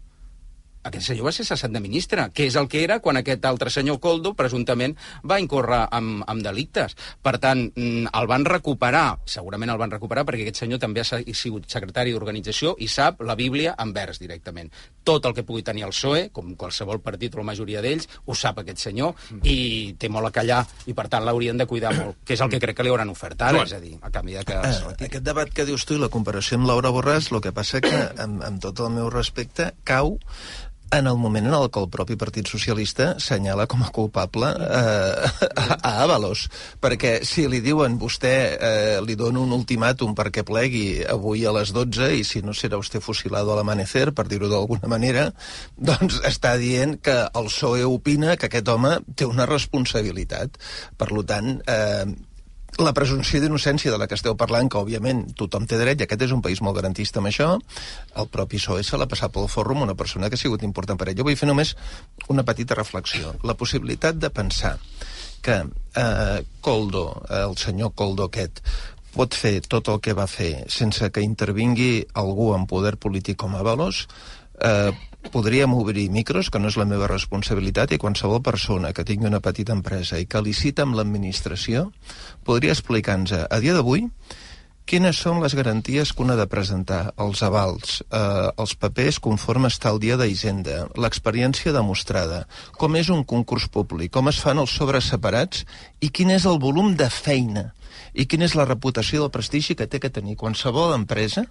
[0.89, 3.71] aquest senyor va ser cessat de ministre, que és el que era quan aquest altre
[3.73, 4.97] senyor Coldo presumptament
[5.29, 6.97] va incórrer amb, amb delictes.
[7.23, 11.23] Per tant, mm, el van recuperar, segurament el van recuperar perquè aquest senyor també ha
[11.35, 14.73] sigut secretari d'organització i sap la Bíblia en vers directament.
[15.05, 18.35] Tot el que pugui tenir el PSOE, com qualsevol partit o la majoria d'ells, ho
[18.35, 22.23] sap aquest senyor i té molt a callar i per tant l'haurien de cuidar molt,
[22.25, 24.39] que és el que crec que li hauran ofert ara, és a dir, a canvi
[24.39, 24.59] de que...
[24.59, 27.83] Uh, aquest debat que dius tu i la comparació amb Laura Borràs, el que passa
[27.85, 30.17] que, amb, amb tot el meu respecte, cau
[30.91, 35.31] en el moment en el que el propi Partit Socialista senyala com a culpable eh,
[35.49, 36.47] a, a Avalos.
[36.81, 41.73] Perquè si li diuen vostè eh, li dona un ultimàtum perquè plegui avui a les
[41.77, 45.29] 12 i si no serà vostè fusilado al amanecer, per dir-ho d'alguna manera,
[45.77, 50.59] doncs està dient que el PSOE opina que aquest home té una responsabilitat.
[50.99, 52.07] Per tant, eh,
[52.79, 56.23] la presumpció d'innocència de la que esteu parlant, que òbviament tothom té dret, i aquest
[56.29, 57.49] és un país molt garantista amb això,
[58.23, 60.99] el propi PSOE se l'ha passat pel forro amb una persona que ha sigut important
[60.99, 61.19] per ell.
[61.19, 61.75] Jo vull fer només
[62.29, 63.35] una petita reflexió.
[63.43, 64.77] La possibilitat de pensar
[65.43, 68.63] que eh, Coldo, el senyor Coldo aquest,
[69.15, 73.57] pot fer tot el que va fer sense que intervingui algú en poder polític com
[73.59, 74.07] Avalos,
[74.63, 74.93] eh,
[75.33, 79.43] podríem obrir micros, que no és la meva responsabilitat, i qualsevol persona que tingui una
[79.45, 81.89] petita empresa i que licita amb l'administració
[82.45, 84.09] podria explicar-nos a dia d'avui
[84.89, 89.69] quines són les garanties que un ha de presentar, els avals, eh, els papers conforme
[89.69, 92.47] està el dia d'Hisenda, l'experiència demostrada,
[92.81, 95.67] com és un concurs públic, com es fan els sobres separats
[96.01, 97.73] i quin és el volum de feina
[98.15, 101.45] i quina és la reputació del prestigi que té que tenir qualsevol empresa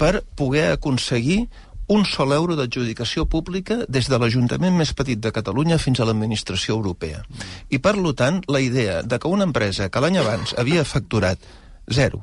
[0.00, 1.46] per poder aconseguir
[1.90, 6.76] un sol euro d'adjudicació pública des de l'Ajuntament més petit de Catalunya fins a l'administració
[6.78, 7.24] europea.
[7.68, 11.42] I, per tant, la idea de que una empresa que l'any abans havia facturat
[11.90, 12.22] zero,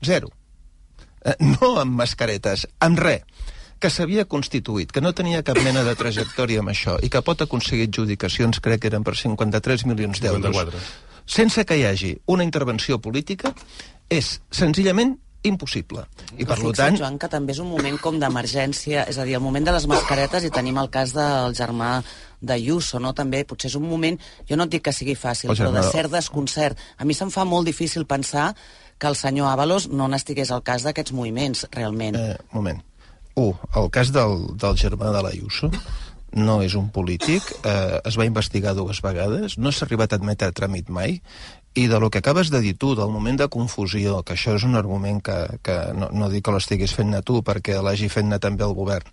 [0.00, 0.32] zero,
[1.24, 3.20] eh, no amb mascaretes, amb res,
[3.82, 7.42] que s'havia constituït, que no tenia cap mena de trajectòria amb això i que pot
[7.42, 10.86] aconseguir adjudicacions, crec que eren per 53 milions d'euros,
[11.26, 13.52] sense que hi hagi una intervenció política,
[14.08, 16.04] és senzillament impossible.
[16.38, 16.96] I per tant...
[16.98, 19.86] Joan, que també és un moment com d'emergència, és a dir, el moment de les
[19.90, 21.96] mascaretes, i tenim el cas del germà
[22.42, 23.14] de Yuso, no?
[23.14, 26.12] També potser és un moment, jo no et dic que sigui fàcil, però de cert
[26.14, 26.78] desconcert.
[26.98, 28.52] A mi se'm fa molt difícil pensar
[28.98, 32.18] que el senyor Avalos no n'estigués al cas d'aquests moviments, realment.
[32.18, 32.82] Eh, moment.
[33.40, 35.72] Un, el cas del, del germà de la Yuso
[36.32, 40.48] no és un polític, eh, es va investigar dues vegades, no s'ha arribat a admetre
[40.48, 41.18] a tràmit mai,
[41.74, 44.66] I de lo que acabes de dir tu, del moment de confusió, que això és
[44.68, 48.66] un argument que, que no, no dic que l'estiguis fent-ne tu, perquè l'hagi fet-ne també
[48.66, 49.08] el govern.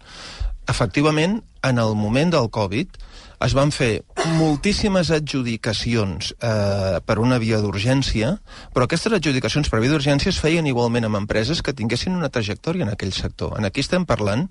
[0.69, 2.99] Efectivament, en el moment del Covid,
[3.45, 4.03] es van fer
[4.35, 8.33] moltíssimes adjudicacions eh, per una via d'urgència,
[8.75, 12.85] però aquestes adjudicacions per via d'urgència es feien igualment amb empreses que tinguessin una trajectòria
[12.85, 13.55] en aquell sector.
[13.57, 14.49] En aquí estem parlant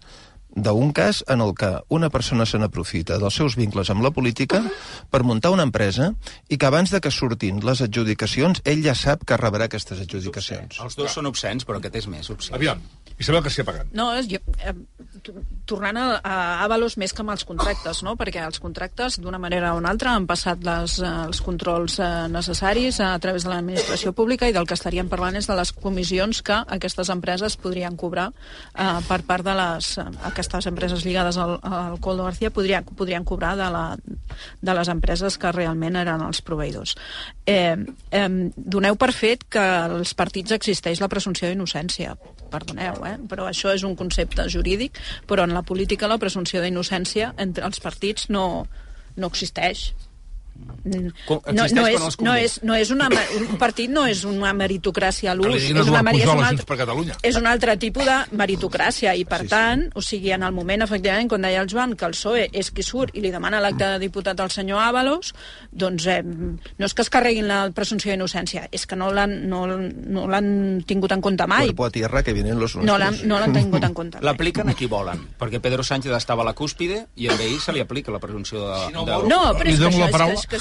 [0.63, 4.63] d'un cas en el que una persona se n'aprofita dels seus vincles amb la política
[5.11, 6.13] per muntar una empresa
[6.49, 10.81] i que abans de que surtin les adjudicacions ell ja sap que rebrà aquestes adjudicacions.
[10.85, 12.55] Els dos són obscens, però aquest és més obscè.
[12.59, 12.83] Aviam,
[13.19, 13.91] Isabel García Pagant.
[13.99, 14.75] No, és, jo, eh,
[15.69, 18.15] tornant a, a Avalos més que amb els contractes, no?
[18.19, 22.09] perquè els contractes, d'una manera o una altra, han passat les, eh, els controls eh,
[22.31, 26.43] necessaris a través de l'administració pública i del que estaríem parlant és de les comissions
[26.47, 29.91] que aquestes empreses podrien cobrar eh, per part de les...
[29.99, 33.85] Eh, aquestes empreses lligades al, al Coldo García podrien, podrien cobrar de, la,
[34.63, 36.95] de les empreses que realment eren els proveïdors.
[37.47, 37.75] Eh,
[38.15, 42.15] eh, doneu per fet que als partits existeix la presumpció d'innocència.
[42.49, 43.08] Perdoneu, eh?
[43.31, 44.99] Però això és un concepte jurídic,
[45.29, 48.67] però en la política la presumpció d'innocència entre els partits no,
[49.17, 49.93] no existeix.
[50.89, 51.13] No,
[51.53, 51.73] no, és,
[52.21, 55.83] no, és, no és una, un partit no és una meritocràcia a l'ús, és, una,
[55.83, 57.17] Eduard meri- és, un altre, Junts per Catalunya.
[57.29, 60.83] és un altre tipus de meritocràcia i per sí, tant, o sigui, en el moment
[60.87, 63.85] efectivament quan deia el Joan que el PSOE és qui surt i li demana l'acte
[63.85, 65.35] de diputat al senyor Ábalos
[65.71, 69.67] doncs eh, no és que es carreguin la presumpció d'innocència, és que no l'han no,
[69.69, 71.67] no l'han tingut en compte mai.
[71.69, 74.19] Cuerpo a tierra que vienen los no l'han no tingut en compte.
[74.29, 77.73] L'apliquen a qui volen, perquè Pedro Sánchez estava a la cúspide i a ell se
[77.77, 78.81] li aplica la presumpció de...
[78.87, 80.61] Si no, vol- No, però és que això és és que-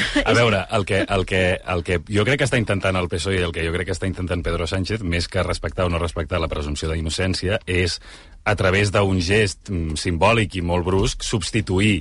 [0.24, 1.42] a veure, el que, el, que,
[1.74, 3.96] el que jo crec que està intentant el PSOE i el que jo crec que
[3.96, 8.00] està intentant Pedro Sánchez, més que respectar o no respectar la presumpció d'innocència, és,
[8.44, 12.00] a través d'un gest mm, simbòlic i molt brusc, substituir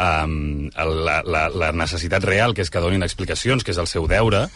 [0.00, 4.06] um, la, la, la necessitat real, que és que donin explicacions, que és el seu
[4.10, 4.46] deure,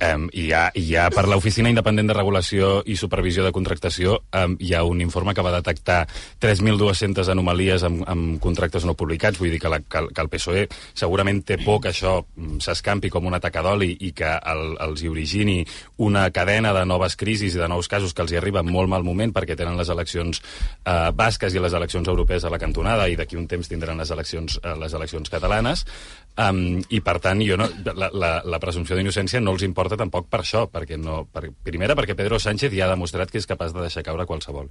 [0.00, 4.56] um, hi ha, hi ha per l'Oficina Independent de Regulació i Supervisió de Contractació um,
[4.60, 6.06] hi ha un informe que va detectar
[6.42, 10.66] 3.200 anomalies amb, amb contractes no publicats, vull dir que, la, que, que el PSOE
[10.94, 15.02] segurament té por que això mm, s'escampi com un atac d'oli i que el, els
[15.02, 15.58] hi origini
[16.02, 18.90] una cadena de noves crisis i de nous casos que els hi arriba en molt
[18.90, 23.08] mal moment perquè tenen les eleccions eh, basques i les eleccions europees a la cantonada
[23.08, 25.84] i d'aquí un temps tindran les eleccions, eh, les eleccions catalanes
[26.38, 30.28] um, i per tant jo no, la, la, la presumpció d'innocència no els importa tampoc
[30.32, 33.74] per això perquè no, per, primera perquè Pedro Sánchez ja ha demostrat que és capaç
[33.74, 34.70] de deixar caure qualsevol.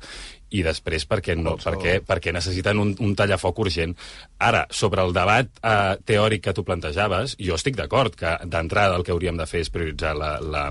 [0.52, 3.96] I després perquè, no, perquè, perquè necessiten un, un tallafoc urgent?
[4.42, 9.06] Ara, sobre el debat eh, teòric que tu plantejaves jo estic d'acord que d'entrada el
[9.06, 10.66] que hauríem de fer és prioritzar la, la,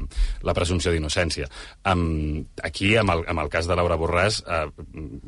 [0.47, 1.49] la presumpció d'innocència.
[1.87, 4.65] Um, aquí amb el, amb el cas de Laura Borràs eh,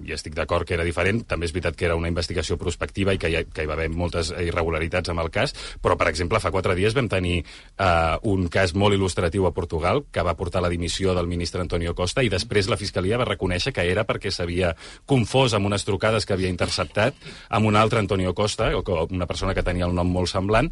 [0.06, 1.22] hi estic d'acord que era diferent.
[1.28, 3.90] També és veritat que era una investigació prospectiva i que hi, que hi va haver
[3.92, 5.51] moltes irregularitats amb el cas
[5.82, 10.04] però per exemple fa quatre dies vam tenir eh, un cas molt il·lustratiu a Portugal
[10.12, 13.72] que va portar la dimissió del ministre Antonio Costa i després la Fiscalia va reconèixer
[13.72, 14.74] que era perquè s'havia
[15.06, 17.16] confós amb unes trucades que havia interceptat
[17.48, 20.70] amb un altre Antonio Costa, o una persona que tenia el nom molt semblant,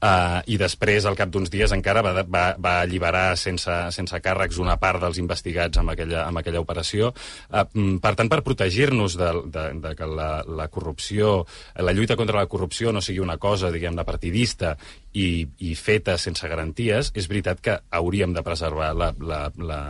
[0.00, 4.56] Uh, i després, al cap d'uns dies, encara va, va, va alliberar sense, sense càrrecs
[4.62, 7.10] una part dels investigats amb aquella, amb aquella operació.
[7.52, 11.44] Uh, per tant, per protegir-nos de, de, de que la, la corrupció,
[11.76, 14.72] la lluita contra la corrupció no sigui una cosa, diguem-ne, partidista
[15.12, 19.80] i, i feta sense garanties, és veritat que hauríem de preservar la, la, la,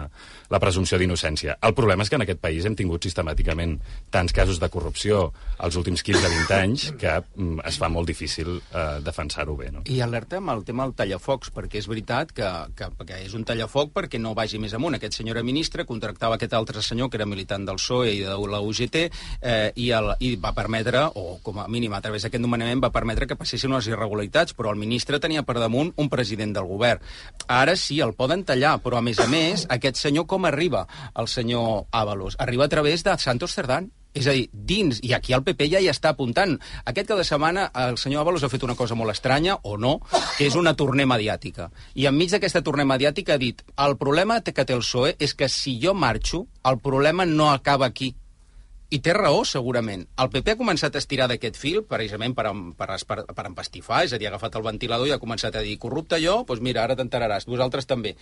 [0.51, 1.59] la presumpció d'innocència.
[1.67, 3.79] El problema és que en aquest país hem tingut sistemàticament
[4.13, 9.01] tants casos de corrupció els últims 15-20 anys que mm, es fa molt difícil eh,
[9.05, 9.71] defensar-ho bé.
[9.75, 9.85] No?
[9.91, 13.45] I alerta amb el tema del tallafocs, perquè és veritat que, que, que és un
[13.49, 14.97] tallafoc perquè no vagi més amunt.
[14.97, 18.61] Aquest senyor ministre, contractava aquest altre senyor, que era militant del PSOE i de la
[18.65, 18.99] UGT,
[19.41, 22.93] eh, i, el, i va permetre, o com a mínim a través d'aquest nomenament, va
[22.95, 27.03] permetre que passessin unes irregularitats, però el ministre tenia per damunt un president del govern.
[27.49, 30.87] Ara sí, el poden tallar, però a més a més, aquest senyor com arriba,
[31.19, 32.37] el senyor Ábalos?
[32.39, 35.81] Arriba a través de Santos Cerdán, és a dir, dins, i aquí el PP ja
[35.83, 36.57] hi està apuntant.
[36.91, 39.99] Aquest cada setmana el senyor Ábalos ha fet una cosa molt estranya, o no,
[40.37, 41.71] que és una torner mediàtica.
[41.95, 45.49] I enmig d'aquesta torner mediàtica ha dit el problema que té el PSOE és que
[45.49, 48.15] si jo marxo, el problema no acaba aquí.
[48.91, 50.01] I té raó, segurament.
[50.19, 54.15] El PP ha començat a estirar d'aquest fil, precisament per, per, per, per empastifar, és
[54.17, 56.83] a dir, ha agafat el ventilador i ha començat a dir corrupte jo, doncs mira,
[56.83, 58.17] ara t'enteraràs, vosaltres també.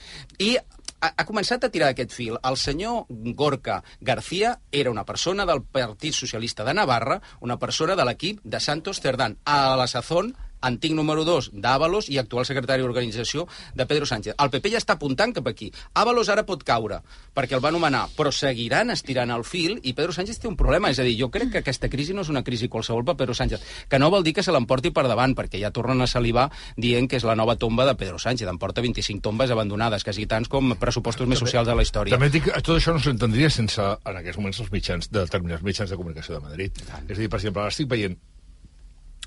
[0.45, 2.37] I ha, ha començat a tirar aquest fil.
[2.45, 3.09] El senyor
[3.39, 8.61] Gorka García era una persona del Partit Socialista de Navarra, una persona de l'equip de
[8.61, 9.39] Santos Cerdán.
[9.49, 14.35] A la sazón antic número 2 d'Avalos i actual secretari d'organització de Pedro Sánchez.
[14.39, 15.71] El PP ja està apuntant cap aquí.
[15.95, 17.01] Avalos ara pot caure,
[17.35, 20.91] perquè el va nomenar, però seguiran estirant el fil i Pedro Sánchez té un problema.
[20.91, 23.35] És a dir, jo crec que aquesta crisi no és una crisi qualsevol per Pedro
[23.35, 26.49] Sánchez, que no vol dir que se l'emporti per davant, perquè ja tornen a salivar
[26.77, 28.49] dient que és la nova tomba de Pedro Sánchez.
[28.49, 32.17] Em porta 25 tombes abandonades, quasi tants com pressupostos més socials de la història.
[32.17, 35.65] També dic que tot això no s'entendria sense, en aquests moments, els mitjans, de determinats
[35.67, 36.83] mitjans de comunicació de Madrid.
[37.07, 38.19] És a dir, per exemple, ara estic veient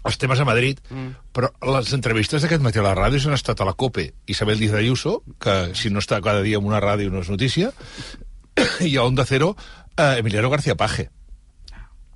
[0.08, 1.32] els temes a Madrid, mm.
[1.36, 4.80] però les entrevistes d'aquest matí a la ràdio han estat a la COPE Isabel Díaz
[4.80, 7.72] Ayuso, que si no està cada dia en una ràdio no és notícia,
[8.90, 9.54] i a Onda Cero
[9.98, 11.10] eh, Emiliano García Paje.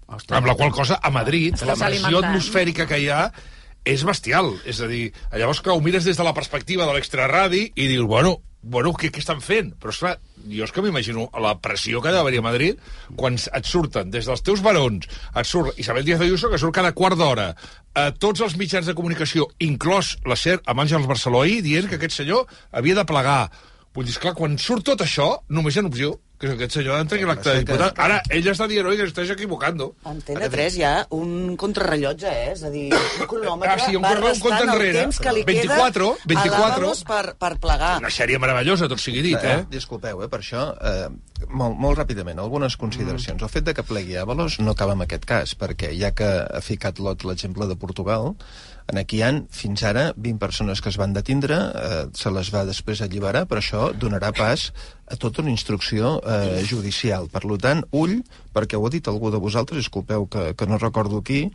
[0.06, 3.30] Ostres, amb la qual cosa, a Madrid, la pressió atmosfèrica que hi ha
[3.86, 4.52] és bestial.
[4.66, 8.06] És a dir, llavors que ho mires des de la perspectiva de l'extraradi i dius,
[8.10, 9.70] bueno, bueno, què, què estan fent?
[9.78, 10.16] Però, esclar,
[10.50, 12.82] jo és que m'imagino la pressió que ha d'haver a Madrid
[13.16, 16.96] quan et surten des dels teus barons, et surt Isabel Díaz Ayuso, que surt cada
[16.98, 17.52] quart d'hora,
[17.94, 22.18] a tots els mitjans de comunicació, inclòs la SER amb Àngels Barceló dient que aquest
[22.18, 23.52] senyor havia de plegar.
[23.96, 26.96] Vull dir, esclar, quan surt tot això, només hi ha una opció, que aquest senyor
[26.96, 28.00] ha d'entrar l'acte de diputat.
[28.04, 29.94] Ara, ell està dient, oi, que estàs equivocando.
[30.04, 32.52] Antena 3 hi ha un contrarrellotge, eh?
[32.52, 35.00] És a dir, un cronòmetre Ah, sí, un va corre- un restant compte el enrere.
[35.06, 36.66] temps que li 24, queda 24.
[36.66, 37.94] a l'Avalos per, per plegar.
[38.04, 39.66] Una sèrie meravellosa, tot sigui dit, eh?
[39.70, 41.10] Disculpeu, eh, per això, eh,
[41.50, 43.42] molt, molt ràpidament, algunes consideracions.
[43.42, 46.62] El fet de que plegui Avalos no acaba en aquest cas, perquè ja que ha
[46.62, 48.36] ficat l'Ot l'exemple de Portugal,
[48.92, 52.52] en aquí hi ha, fins ara, 20 persones que es van detindre, eh, se les
[52.54, 54.68] va després alliberar, però això donarà pas
[55.10, 57.30] a tota una instrucció eh, judicial.
[57.34, 58.20] Per tant, ull,
[58.54, 61.48] perquè ho ha dit algú de vosaltres, disculpeu que, que no recordo qui,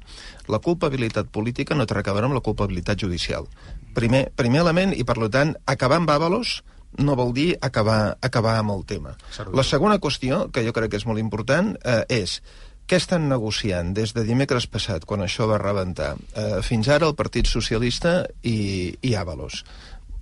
[0.48, 3.46] la culpabilitat política no té res a veure amb la culpabilitat judicial.
[3.94, 6.60] Primer, primer element, i per tant, acabar amb Avalos
[6.98, 9.14] no vol dir acabar, acabar amb el tema.
[9.54, 12.40] La segona qüestió, que jo crec que és molt important, eh, és
[12.90, 17.14] què estan negociant des de dimecres passat, quan això va rebentar, eh, fins ara el
[17.14, 19.60] Partit Socialista i, i Avalos?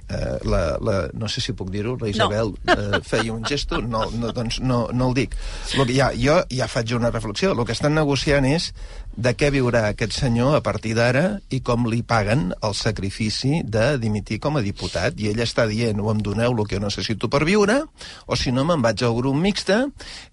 [0.08, 2.74] Eh, la, la, no sé si puc dir-ho, la Isabel no.
[2.74, 5.36] eh, feia un gesto, no, no, doncs no, no el dic.
[5.76, 7.52] Lo que ja, jo ja faig una reflexió.
[7.52, 8.70] El que estan negociant és
[9.18, 13.98] de què viurà aquest senyor a partir d'ara i com li paguen el sacrifici de
[13.98, 15.18] dimitir com a diputat.
[15.20, 17.82] I ell està dient, o em doneu el que jo necessito per viure,
[18.26, 19.82] o si no me'n vaig al grup mixte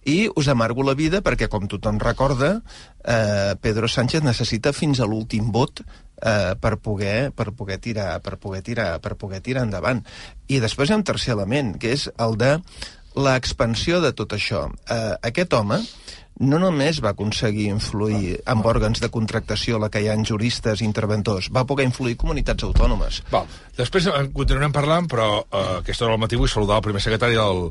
[0.05, 2.59] i us amargo la vida perquè, com tothom recorda,
[3.03, 5.81] eh, Pedro Sánchez necessita fins a l'últim vot
[6.21, 10.03] eh, per poder per poder tirar per poder tirar per poder tirar endavant
[10.47, 12.57] i després hi ha un tercer element que és el de
[13.15, 15.81] l'expansió de tot això eh, aquest home
[16.39, 20.85] no només va aconseguir influir amb òrgans de contractació la que hi ha juristes i
[20.87, 23.21] interventors, va poder influir comunitats autònomes.
[23.31, 23.47] Val.
[23.77, 27.39] Després en continuarem parlant, però eh, aquesta hora al matí vull saludar el primer secretari
[27.39, 27.69] del,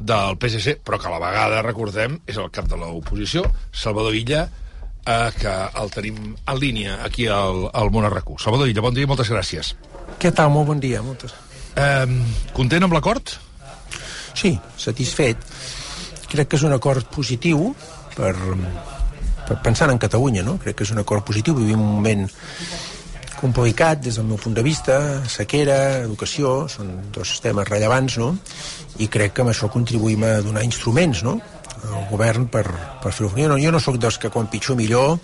[0.00, 4.46] del PSC, però que a la vegada, recordem, és el cap de l'oposició, Salvador Illa,
[5.06, 8.38] eh, que el tenim en línia aquí al, al Món RQ.
[8.42, 9.74] Salvador Illa, bon dia i moltes gràcies.
[10.20, 10.52] Què tal?
[10.54, 11.02] Molt bon dia.
[11.06, 11.34] Moltes.
[11.76, 12.06] Eh,
[12.56, 13.36] content amb l'acord?
[14.36, 15.46] Sí, satisfet.
[16.28, 17.70] Crec que és un acord positiu
[18.16, 18.34] per,
[19.46, 20.58] per pensar en Catalunya, no?
[20.62, 21.56] Crec que és un acord positiu.
[21.56, 22.26] Vivim un moment
[23.36, 24.96] complicat des del meu punt de vista,
[25.28, 25.76] sequera,
[26.06, 28.32] educació, són dos temes rellevants, no?
[28.98, 31.36] I crec que amb això contribuïm a donar instruments, no?
[31.86, 32.66] Al govern per,
[33.02, 33.32] per fer-ho.
[33.36, 35.18] Jo no, jo no sóc dels que quan pitjor millor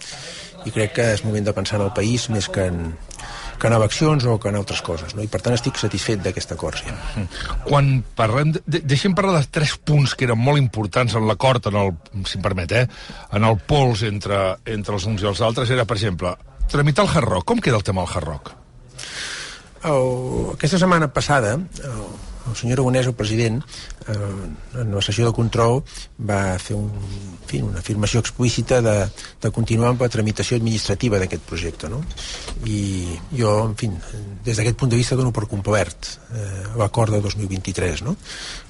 [0.67, 2.93] i crec que és moment de pensar en el país més que en,
[3.59, 5.23] que en eleccions o que en altres coses, no?
[5.23, 6.79] i per tant estic satisfet d'aquest acord.
[6.83, 7.27] Sí.
[7.69, 8.55] Quan parlem...
[8.67, 11.93] De, deixem parlar de tres punts que eren molt importants en l'acord, en el,
[12.27, 12.87] si em permet, eh,
[13.39, 16.35] en el pols entre, entre els uns i els altres, era, per exemple,
[16.73, 17.47] tramitar el Hard Rock.
[17.53, 18.53] Com queda el tema del Hard Rock?
[19.93, 20.11] El,
[20.57, 22.05] aquesta setmana passada, el,
[22.51, 23.63] el senyor Aragonès, el president,
[24.09, 25.83] eh, en la sessió de control
[26.29, 28.97] va fer un, en fi, una afirmació explícita de,
[29.43, 31.91] de continuar amb la tramitació administrativa d'aquest projecte.
[31.93, 32.03] No?
[32.67, 33.91] I jo, en fi,
[34.45, 38.05] des d'aquest punt de vista dono per complert eh, l'acord de 2023.
[38.09, 38.17] No?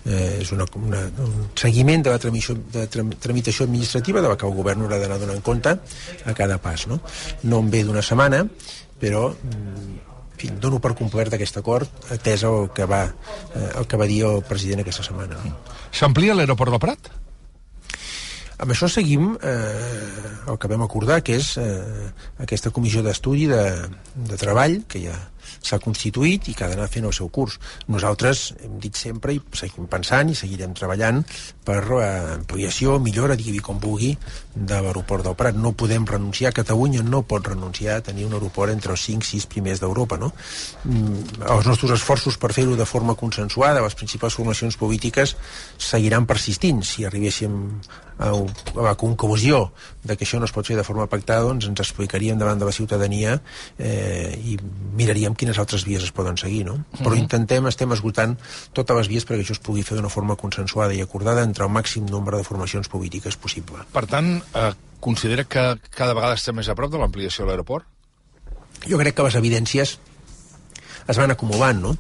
[0.05, 4.39] Eh, és una, una, un seguiment de la tramitació, de tram, tramitació administrativa de la
[4.39, 6.89] que el govern haurà d'anar donant compte a cada pas.
[6.91, 7.01] No,
[7.45, 8.45] no em ve d'una setmana,
[9.03, 10.12] però mm,
[10.43, 13.05] fi, dono per complert aquest acord, atès el que, va,
[13.55, 15.39] eh, el que va dir el president aquesta setmana.
[15.93, 17.13] S'amplia l'aeroport del Prat?
[18.63, 22.11] Amb això seguim eh, el que vam acordar, que és eh,
[22.45, 23.63] aquesta comissió d'estudi de,
[24.15, 25.17] de treball, que ja
[25.63, 27.59] s'ha constituït i que ha d'anar fent el seu curs.
[27.89, 31.23] Nosaltres hem dit sempre i seguim pensant i seguirem treballant
[31.65, 34.13] per eh, ampliació, millora, digui com vulgui,
[34.55, 35.57] de l'aeroport del Prat.
[35.57, 39.83] No podem renunciar, Catalunya no pot renunciar a tenir un aeroport entre els 5-6 primers
[39.83, 40.19] d'Europa.
[40.21, 40.33] No?
[40.85, 45.37] Mm, els nostres esforços per fer-ho de forma consensuada, les principals formacions polítiques
[45.79, 46.83] seguiran persistint.
[46.87, 47.55] Si arribéssim
[48.19, 49.71] a, a la conclusió
[50.03, 52.69] de que això no es pot fer de forma pactada, doncs ens explicaríem davant de
[52.69, 53.39] la ciutadania
[53.79, 54.59] eh, i
[54.99, 56.85] miraríem quines altres vies es poden seguir, no?
[57.01, 57.19] Però Mhm.
[57.19, 58.39] intentem, estem esgotant
[58.73, 61.71] totes les vies perquè això es pugui fer d'una forma consensuada i acordada entre el
[61.71, 63.79] màxim nombre de formacions polítiques possible.
[63.93, 67.85] Per tant, eh, considera que cada vegada estem més a prop de l'ampliació de l'aeroport?
[68.89, 69.99] Jo crec que les evidències
[71.09, 71.97] es van acumulant, no?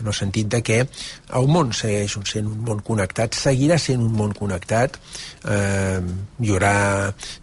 [0.00, 4.12] En el sentit de que el món segueix sent un món connectat, seguirà sent un
[4.16, 4.98] món connectat,
[5.44, 6.00] eh,
[6.42, 6.74] hi haurà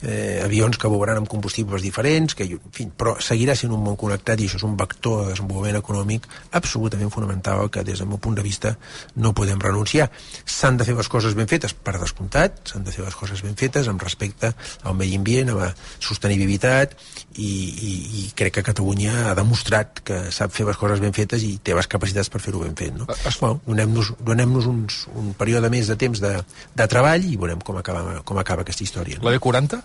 [0.02, 3.98] eh, avions que volaran amb combustibles diferents, que, en fi, però seguirà sent un món
[4.00, 6.28] connectat i això és un vector de desenvolupament econòmic
[6.60, 8.76] absolutament fonamental que des del meu punt de vista
[9.16, 10.10] no podem renunciar.
[10.46, 13.58] S'han de fer les coses ben fetes, per descomptat, s'han de fer les coses ben
[13.60, 16.96] fetes amb respecte al medi ambient, a la sostenibilitat
[17.38, 21.44] i, i, i crec que Catalunya ha demostrat que sap fer les coses ben fetes
[21.46, 22.96] i té les capacitats per fer-ho ben fet.
[22.98, 23.08] No?
[23.40, 26.34] Bueno, Donem-nos donem uns, un període més de temps de,
[26.76, 29.20] de treball i veurem com acaba, com acaba aquesta història.
[29.20, 29.30] No?
[29.30, 29.82] La B40?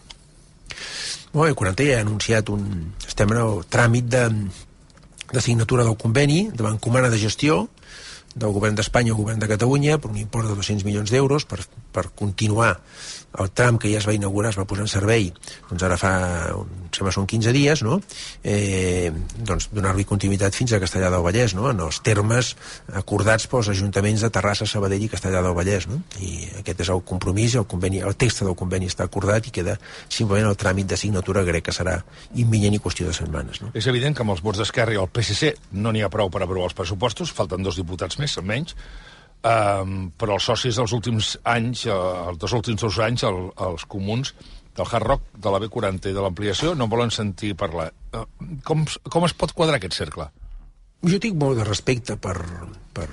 [1.34, 2.94] Bueno, el 40 ja ha anunciat un...
[3.06, 4.24] Estem en el tràmit de,
[5.34, 7.66] de signatura del conveni de l'encomana de gestió
[8.34, 11.60] del govern d'Espanya al govern de Catalunya per un import de 200 milions d'euros per,
[11.94, 12.72] per continuar
[13.38, 15.30] el tram que ja es va inaugurar, es va posar en servei
[15.68, 16.12] doncs ara fa,
[16.54, 17.98] em sembla són 15 dies no?
[18.46, 21.66] eh, doncs donar-li continuïtat fins a Castellà del Vallès no?
[21.70, 22.54] en els termes
[23.00, 26.00] acordats pels ajuntaments de Terrassa, Sabadell i Castellà del Vallès no?
[26.20, 29.78] i aquest és el compromís el, conveni, el text del conveni està acordat i queda
[30.08, 31.98] simplement el tràmit de signatura crec que serà
[32.34, 33.72] imminent i qüestió de setmanes no?
[33.74, 36.44] És evident que amb els vots d'Esquerra i el PSC no n'hi ha prou per
[36.44, 38.76] aprovar els pressupostos, falten dos diputats més, almenys,
[39.44, 43.86] um, però els socis dels últims anys, uh, els dos últims dos anys, el, els
[43.90, 44.34] comuns
[44.74, 47.90] del Hard Rock, de la B40 i de l'ampliació, no volen sentir parlar.
[48.14, 48.24] Uh,
[48.66, 50.30] com, com es pot quadrar aquest cercle?
[51.04, 52.34] Jo tinc molt de respecte per,
[52.96, 53.08] per,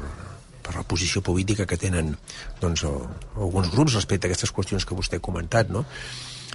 [0.64, 2.14] per la posició política que tenen
[2.62, 2.94] doncs, o,
[3.36, 5.84] alguns grups respecte a aquestes qüestions que vostè ha comentat, no?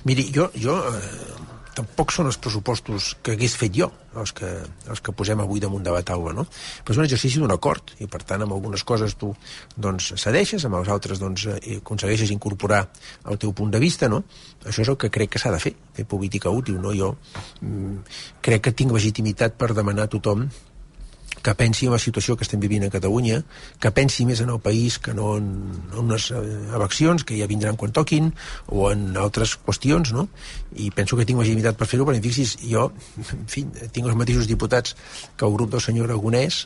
[0.07, 1.36] Miri, jo, jo eh,
[1.77, 4.49] tampoc són els pressupostos que hagués fet jo, els que,
[4.89, 6.47] els que posem avui damunt de la taula, no?
[6.49, 9.33] Però és un exercici d'un acord, i per tant, amb algunes coses tu
[9.77, 12.87] doncs, cedeixes, amb les altres doncs, eh, aconsegueixes incorporar
[13.29, 14.23] el teu punt de vista, no?
[14.65, 16.95] Això és el que crec que s'ha de fer, fer política útil, no?
[16.97, 17.13] Jo
[17.61, 18.01] mm,
[18.47, 20.49] crec que tinc legitimitat per demanar a tothom
[21.43, 23.41] que pensi en la situació que estem vivint a Catalunya,
[23.83, 25.49] que pensi més en el país que no en,
[25.93, 26.41] en unes eh,
[26.75, 28.33] eleccions que ja vindran quan toquin,
[28.67, 30.27] o en altres qüestions, no?
[30.77, 32.89] I penso que tinc legitimitat per fer-ho, perquè fixis, jo,
[33.23, 33.65] en fi,
[33.95, 34.97] tinc els mateixos diputats
[35.37, 36.65] que el grup del senyor Aragonès,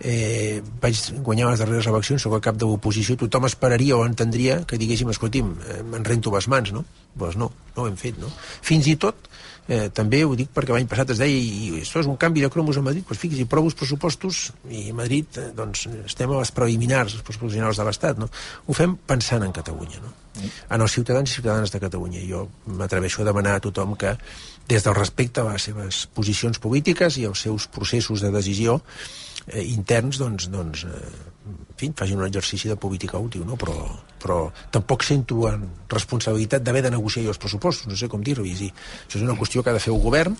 [0.00, 4.62] eh, vaig guanyar les darreres eleccions, sóc el cap de l'oposició, tothom esperaria o entendria
[4.66, 6.86] que diguéssim, escolti'm, eh, me'n rento les mans, no?
[7.18, 8.30] Doncs no, no ho hem fet, no?
[8.64, 9.28] Fins i tot,
[9.68, 12.42] eh, també ho dic perquè l'any passat es deia i, i això és un canvi
[12.44, 16.32] de cromos a Madrid, doncs fixi's, prou els pressupostos i a Madrid eh, doncs, estem
[16.32, 18.28] a les preliminars, els pressupostos de l'Estat, no?
[18.66, 20.12] Ho fem pensant en Catalunya, no?
[20.72, 22.22] En els ciutadans i ciutadanes de Catalunya.
[22.24, 22.46] Jo
[22.78, 24.14] m'atreveixo a demanar a tothom que,
[24.68, 28.80] des del respecte a les seves posicions polítiques i als seus processos de decisió
[29.46, 31.12] eh, interns, doncs, doncs eh,
[31.52, 33.58] en fi, facin un exercici de política útil, no?
[33.60, 33.76] però,
[34.22, 34.38] però
[34.74, 38.54] tampoc sento en responsabilitat d'haver de negociar jo els pressupostos, no sé com dir-ho, i
[38.58, 38.70] sí,
[39.06, 40.36] això és una qüestió que ha de fer el govern,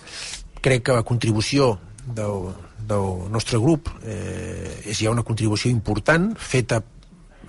[0.63, 1.73] crec que la contribució
[2.05, 2.53] del,
[2.87, 6.81] del nostre grup eh, és ja una contribució important, feta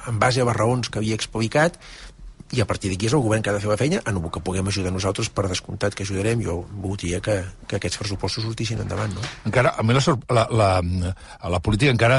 [0.09, 1.78] en base a les raons que havia explicat,
[2.55, 4.30] i a partir d'aquí és el govern que ha de fer la feina en el
[4.30, 8.82] que puguem ajudar nosaltres, per descomptat que ajudarem jo voldria que, que aquests pressupostos sortissin
[8.85, 9.24] endavant no?
[9.49, 10.68] Encara, a mi la, la, la,
[11.57, 12.18] la política encara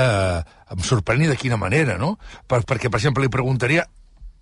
[0.72, 2.16] em sorprèn de quina manera, no?
[2.48, 3.86] Per, perquè, per exemple, li preguntaria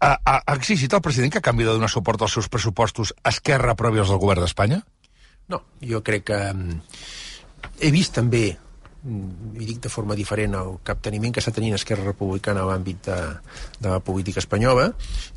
[0.03, 3.73] ha, ha, exigit el president que a canvi de donar suport als seus pressupostos Esquerra
[3.73, 4.81] aprovi els del govern d'Espanya?
[5.51, 6.81] No, jo crec que mm,
[7.79, 12.07] he vist també mm, i dic de forma diferent el capteniment que està tenint Esquerra
[12.09, 13.19] Republicana a l'àmbit de,
[13.79, 14.91] de la política espanyola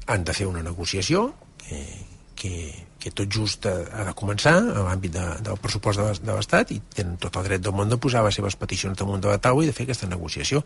[0.07, 1.29] han de fer una negociació
[1.71, 2.70] eh, que,
[3.01, 6.72] que tot just ha, ha de començar a l'àmbit de, del pressupost de, de l'Estat
[6.74, 9.41] i tenen tot el dret del món de posar les seves peticions damunt de la
[9.43, 10.62] taula i de fer aquesta negociació.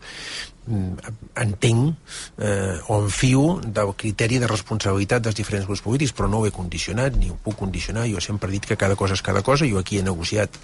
[0.67, 1.15] Mm,
[1.45, 6.47] entenc eh, o enfio del criteri de responsabilitat dels diferents grups polítics però no ho
[6.49, 8.07] he condicionat ni ho puc condicionar.
[8.11, 10.57] Jo sempre he dit que cada cosa és cada cosa jo aquí he negociat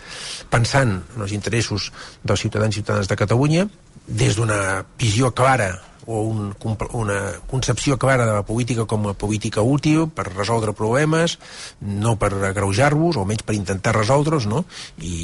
[0.53, 1.91] pensant en els interessos
[2.23, 3.67] dels ciutadans i ciutadanes de Catalunya
[4.07, 5.75] des d'una visió clara
[6.07, 6.55] o un,
[6.93, 7.19] una
[7.51, 11.37] concepció clara de la política com a política útil per resoldre problemes,
[11.81, 14.63] no per agreujar-vos, o almenys per intentar resoldre'ls, no?
[15.03, 15.15] I,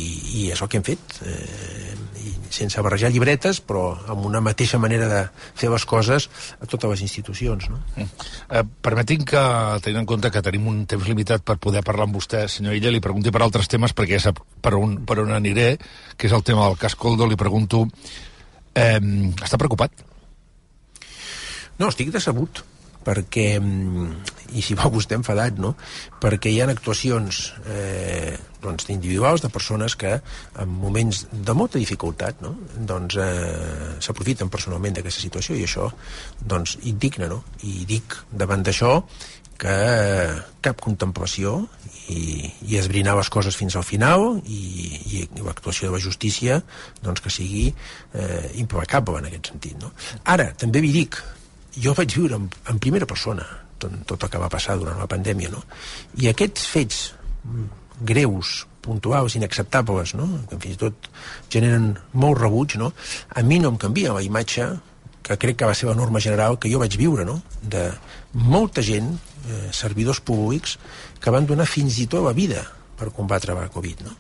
[0.43, 1.19] I és el que hem fet.
[1.23, 5.23] Eh, I sense barrejar llibretes, però amb una mateixa manera de
[5.57, 6.29] fer les coses
[6.59, 7.69] a totes les institucions.
[7.71, 7.79] No?
[7.95, 8.27] Mm.
[8.59, 9.41] Eh, permetin que,
[9.83, 12.93] tenint en compte que tenim un temps limitat per poder parlar amb vostè, senyor Illa,
[12.93, 15.77] li pregunti per altres temes, perquè ja sap per on, per on aniré,
[16.17, 17.87] que és el tema del cas Coldo, li pregunto,
[18.75, 18.99] eh,
[19.41, 20.11] està preocupat?
[21.79, 22.63] No, estic decebut
[23.03, 24.11] perquè, mm,
[24.55, 25.73] i si va vostè enfadat, no?
[26.23, 32.41] perquè hi ha actuacions eh, doncs, individuals de persones que en moments de molta dificultat
[32.45, 32.55] no?
[32.77, 35.91] doncs, eh, s'aprofiten personalment d'aquesta situació i això
[36.39, 37.27] doncs, indigna.
[37.33, 37.43] No?
[37.67, 39.01] I dic davant d'això
[39.59, 41.67] que eh, cap contemplació
[42.11, 44.63] i, i esbrinar les coses fins al final i,
[45.19, 46.59] i, l'actuació de la justícia
[47.03, 49.77] doncs, que sigui eh, impecable en aquest sentit.
[49.79, 49.93] No?
[50.23, 51.19] Ara, també vi dic,
[51.77, 53.45] jo vaig viure en, en primera persona
[53.79, 55.63] tot, tot el que va passar durant la pandèmia, no?
[56.21, 57.01] I aquests fets
[58.03, 60.27] greus, puntuals, inacceptables, no?
[60.49, 61.09] que fins i tot
[61.53, 62.91] generen molt rebuig, no?
[63.29, 64.67] a mi no em canvia la imatge
[65.23, 67.37] que crec que va ser la norma general que jo vaig viure, no?
[67.61, 67.85] de
[68.33, 69.13] molta gent,
[69.47, 70.75] eh, servidors públics,
[71.23, 72.65] que van donar fins i tot la vida
[72.99, 74.17] per combatre la Covid, no?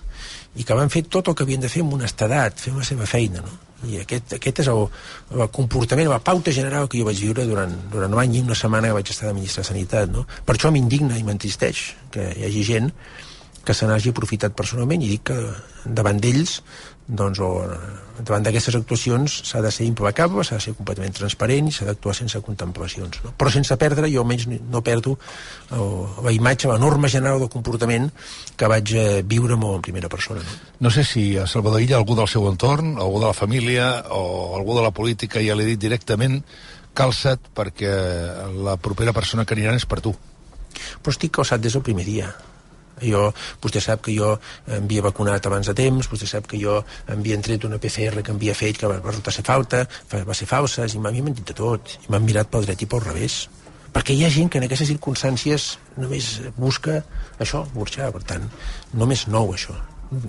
[0.55, 3.09] i que van fer tot el que havien de fer amb honestedat, fer la seva
[3.09, 3.59] feina, no?
[3.89, 4.85] I aquest, aquest és el,
[5.35, 8.57] el comportament, la pauta general que jo vaig viure durant, durant un any i una
[8.57, 10.25] setmana que vaig estar de ministre de Sanitat, no?
[10.45, 12.91] Per això m'indigna i m'entristeix que hi hagi gent
[13.63, 15.37] que se n'hagi aprofitat personalment i dic que
[15.85, 16.57] davant d'ells
[17.07, 17.49] doncs, o
[18.23, 22.13] davant d'aquestes actuacions s'ha de ser implacable, s'ha de ser completament transparent i s'ha d'actuar
[22.15, 23.19] sense contemplacions.
[23.25, 23.33] No?
[23.37, 25.17] Però sense perdre, jo almenys no perdo
[25.75, 25.87] o,
[26.23, 28.11] la imatge, la norma general del comportament
[28.55, 30.45] que vaig eh, viure molt en primera persona.
[30.45, 30.59] No?
[30.87, 34.55] No sé si a Salvador Illa, algú del seu entorn, algú de la família o
[34.55, 36.39] algú de la política ja l'he dit directament,
[36.93, 37.91] calça't perquè
[38.63, 40.13] la propera persona que aniran és per tu.
[41.01, 42.31] Però estic calçat des del primer dia
[43.05, 43.27] jo,
[43.63, 44.33] vostè sap que jo
[44.67, 48.23] em havia vacunat abans de temps, vostè sap que jo em havia tret una PCR
[48.23, 49.83] que em havia fet que va resultar ser falta,
[50.13, 53.05] va ser falsa, i m'havien mentit de tot, i m'han mirat pel dret i pel
[53.05, 53.43] revés.
[53.93, 57.01] Perquè hi ha gent que en aquestes circumstàncies només busca
[57.39, 58.47] això, burxar, per tant,
[58.97, 59.77] només nou això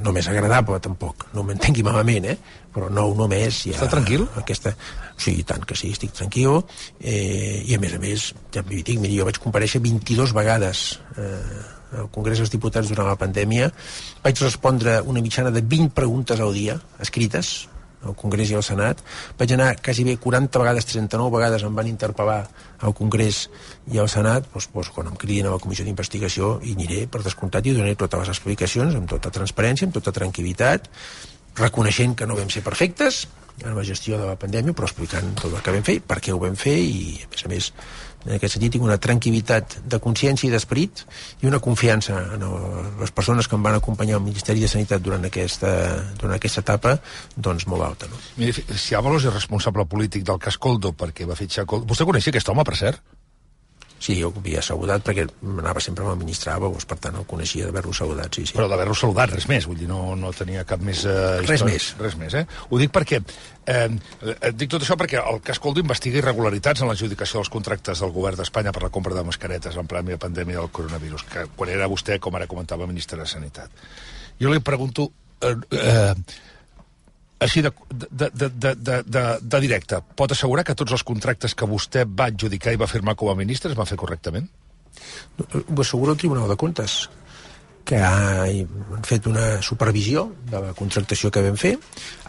[0.04, 2.36] no més agradable tampoc, no m'entengui malament eh?
[2.74, 4.26] però nou només ja, Està tranquil?
[4.40, 4.74] Aquesta...
[5.20, 6.56] Sí, tant que sí, estic tranquil
[6.98, 10.84] eh, i a més a més ja m'hi dic, miri, jo vaig compareixer 22 vegades
[11.20, 11.60] eh,
[11.98, 13.70] al Congrés dels Diputats durant la pandèmia.
[14.24, 17.54] Vaig respondre una mitjana de 20 preguntes al dia, escrites,
[18.04, 19.00] al Congrés i al Senat.
[19.38, 22.40] Vaig anar quasi bé 40 vegades, 39 vegades em van interpel·lar
[22.84, 23.46] al Congrés
[23.92, 27.22] i al Senat, doncs, doncs, quan em cridin a la comissió d'investigació hi aniré per
[27.24, 30.90] descomptat i donaré totes les explicacions amb tota transparència, amb tota tranquil·litat,
[31.58, 33.24] reconeixent que no vam ser perfectes
[33.62, 36.34] en la gestió de la pandèmia, però explicant tot el que vam fer, per què
[36.34, 37.70] ho vam fer i, a més a més,
[38.24, 41.04] en aquest sentit tinc una tranquil·litat de consciència i d'esperit
[41.42, 42.46] i una confiança en
[43.00, 45.72] les persones que em van acompanyar al Ministeri de Sanitat durant aquesta,
[46.20, 46.96] durant aquesta etapa
[47.36, 48.08] doncs molt alta.
[48.10, 48.20] No?
[48.40, 51.66] Miri, si Avalos és responsable polític del cas Coldo perquè va fitxar.
[51.68, 53.02] Vostè coneixia aquest home, per cert?
[54.04, 57.70] Sí, jo havia saludat perquè anava sempre amb el ministre Avalos, per tant el coneixia
[57.70, 58.56] d'haver-lo saludat, sí, sí.
[58.56, 61.06] Però d'haver-lo saludat, res més, vull dir, no, no tenia cap més...
[61.08, 61.86] Eh, res més.
[62.02, 62.44] Res més, eh?
[62.68, 63.22] Ho dic perquè...
[63.72, 63.86] Eh,
[64.52, 68.36] dic tot això perquè el cas Coldo investiga irregularitats en l'adjudicació dels contractes del govern
[68.42, 72.20] d'Espanya per la compra de mascaretes en plena pandèmia del coronavirus, que quan era vostè,
[72.20, 73.72] com ara comentava, ministre de Sanitat.
[74.36, 75.08] Jo li pregunto...
[75.40, 76.52] Eh, eh,
[77.42, 81.54] així de, de, de, de, de, de, de directe, pot assegurar que tots els contractes
[81.54, 84.48] que vostè va adjudicar i va firmar com a ministre es van fer correctament?
[85.50, 87.04] Ho assegura el Tribunal de Comptes
[87.84, 88.46] que ha
[89.04, 91.74] fet una supervisió de la contractació que vam fer.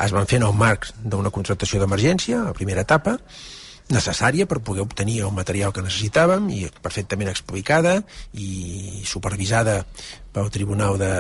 [0.04, 3.16] Es van fer en el marc d'una contractació d'emergència, a primera etapa,
[3.92, 8.00] necessària per poder obtenir el material que necessitàvem i perfectament explicada
[8.34, 9.84] i supervisada
[10.36, 11.12] pel Tribunal de,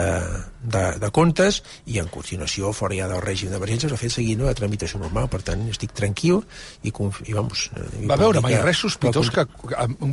[0.63, 4.55] de, de Comptes i en continuació, fora ja del règim d'emergència, s'ha fet seguint la
[4.57, 5.30] tramitació normal.
[5.32, 6.41] Per tant, estic tranquil
[6.82, 7.70] i, i vamos...
[8.01, 9.45] I va veure mai res sospitós que,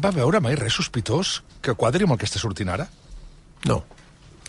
[0.05, 2.87] va veure mai res sospitós que quadri amb el que està sortint ara?
[3.67, 3.81] No.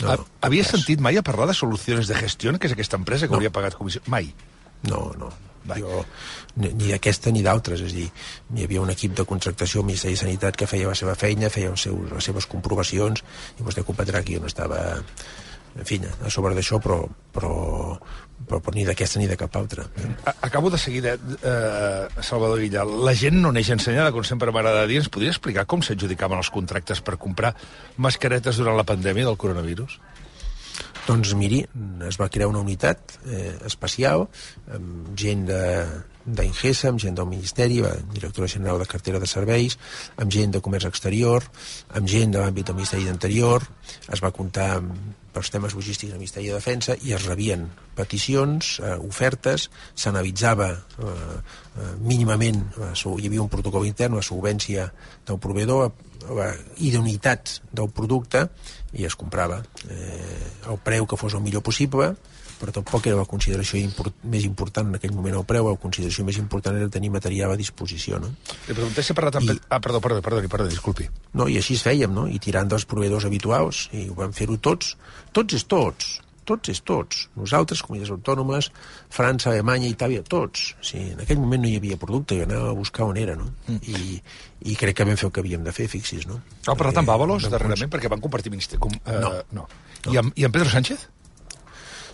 [0.01, 3.30] No, no, Havia sentit mai a parlar de solucions de gestió, que és aquesta empresa
[3.30, 3.39] que no.
[3.39, 4.01] hauria pagat comissió?
[4.12, 4.32] Mai.
[4.89, 5.30] No, no.
[5.70, 5.78] Va.
[5.80, 6.01] Jo,
[6.59, 8.09] ni, ni d'aquesta ni d'altres, és a dir,
[8.55, 11.51] hi havia un equip de contractació al Ministeri de Sanitat que feia la seva feina,
[11.53, 13.24] feia els seus, les seves comprovacions,
[13.59, 14.84] i vostè comprendrà que jo no estava
[15.74, 16.99] en fi, a sobre d'això, però,
[17.34, 17.53] però,
[18.45, 19.86] però, però ni d'aquesta ni de cap altra.
[20.45, 22.84] Acabo de seguida, eh, Salvador Illa.
[22.86, 24.99] La gent no neix ensenyada, com sempre m'agrada dir.
[25.01, 27.55] Ens podria explicar com s'adjudicaven els contractes per comprar
[27.97, 29.97] mascaretes durant la pandèmia del coronavirus?
[31.04, 31.60] Doncs miri,
[32.08, 34.24] es va crear una unitat eh, especial
[34.72, 35.64] amb gent de,
[36.24, 39.76] d'Ingesa, amb gent del Ministeri, la directora general de cartera de serveis,
[40.16, 41.43] amb gent de comerç exterior,
[41.91, 43.66] amb gent de l'àmbit del Ministeri d'Interior,
[44.08, 44.95] es va comptar amb,
[45.34, 47.66] pels temes logístics del Ministeri de Defensa i es rebien
[47.97, 54.88] peticions, eh, ofertes, s'analitzava eh, eh, mínimament, la, hi havia un protocol intern, la solvència
[55.28, 55.91] del proveïdor,
[56.32, 58.47] la idoneïtat del producte
[58.93, 62.13] i es comprava eh, el preu que fos el millor possible
[62.63, 66.23] però tampoc era la consideració import, més important en aquell moment el preu, la consideració
[66.23, 68.29] més important era tenir material a disposició, no?
[68.69, 69.51] Li pregunté si ha parlat amb...
[69.51, 69.57] I...
[69.67, 71.09] Ah, perdó, perdó, perdó, perdó, disculpi.
[71.35, 72.23] No, i així es fèiem, no?
[72.31, 74.93] I tirant dels proveïdors habituals, i ho vam fer-ho tots.
[75.35, 76.13] Tots és tots,
[76.47, 77.23] tots és tots.
[77.39, 78.69] Nosaltres, comunitats autònomes,
[79.13, 80.71] França, Alemanya, Itàlia, tots.
[80.79, 83.35] O sigui, en aquell moment no hi havia producte, i anava a buscar on era,
[83.39, 83.49] no?
[83.67, 83.81] Mm.
[83.89, 84.21] I,
[84.73, 86.39] I crec que vam fer el que havíem de fer, fixis, no?
[86.67, 88.81] Ha parlat amb Bàbalos, darrerament, perquè van compartir ministeri.
[88.83, 89.35] Com, uh, no.
[89.63, 89.67] no.
[90.11, 91.07] I, amb, I amb Pedro Sánchez?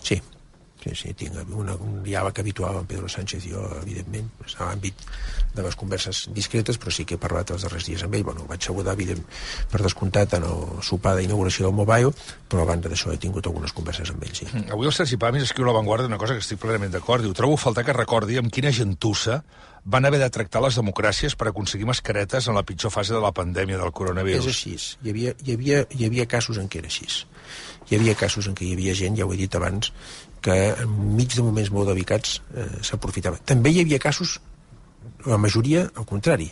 [0.00, 0.20] Sí,
[0.80, 5.04] Sí, sí, tinc una, un diàleg habitual amb Pedro Sánchez i jo, evidentment, a l'àmbit
[5.52, 8.24] de les converses discretes, però sí que he parlat els darrers dies amb ell.
[8.24, 9.20] Bueno, vaig saludar, evident,
[9.70, 12.14] per descomptat, en el sopar d'inauguració del Mobile,
[12.48, 14.48] però a banda d'això he tingut algunes converses amb ell, sí.
[14.48, 17.26] Mm, avui el Sergi Pamis escriu a l'avantguarda una cosa que estic plenament d'acord.
[17.26, 19.42] Diu, trobo faltar que recordi amb quina gentussa
[19.84, 23.32] van haver de tractar les democràcies per aconseguir mascaretes en la pitjor fase de la
[23.32, 24.46] pandèmia del coronavirus.
[24.46, 24.96] És així.
[25.04, 27.08] Hi havia, hi havia, hi havia casos en què era així.
[27.90, 29.90] Hi havia casos en què hi havia gent, ja ho he dit abans,
[30.44, 33.40] que enmig de moments molt delicats eh, s'aprofitava.
[33.44, 34.38] També hi havia casos,
[35.26, 36.50] la majoria, al contrari,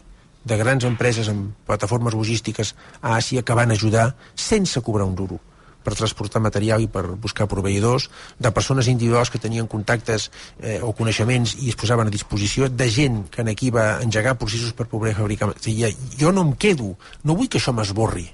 [0.49, 5.41] de grans empreses amb plataformes logístiques a Àsia que van ajudar sense cobrar un duro
[5.89, 10.29] per transportar material i per buscar proveïdors, de persones individuals que tenien contactes
[10.61, 14.37] eh, o coneixements i es posaven a disposició, de gent que en aquí va engegar
[14.41, 15.49] processos per poder fabricar...
[15.55, 15.89] O sigui,
[16.21, 16.93] jo no em quedo,
[17.25, 18.27] no vull que això m'esborri,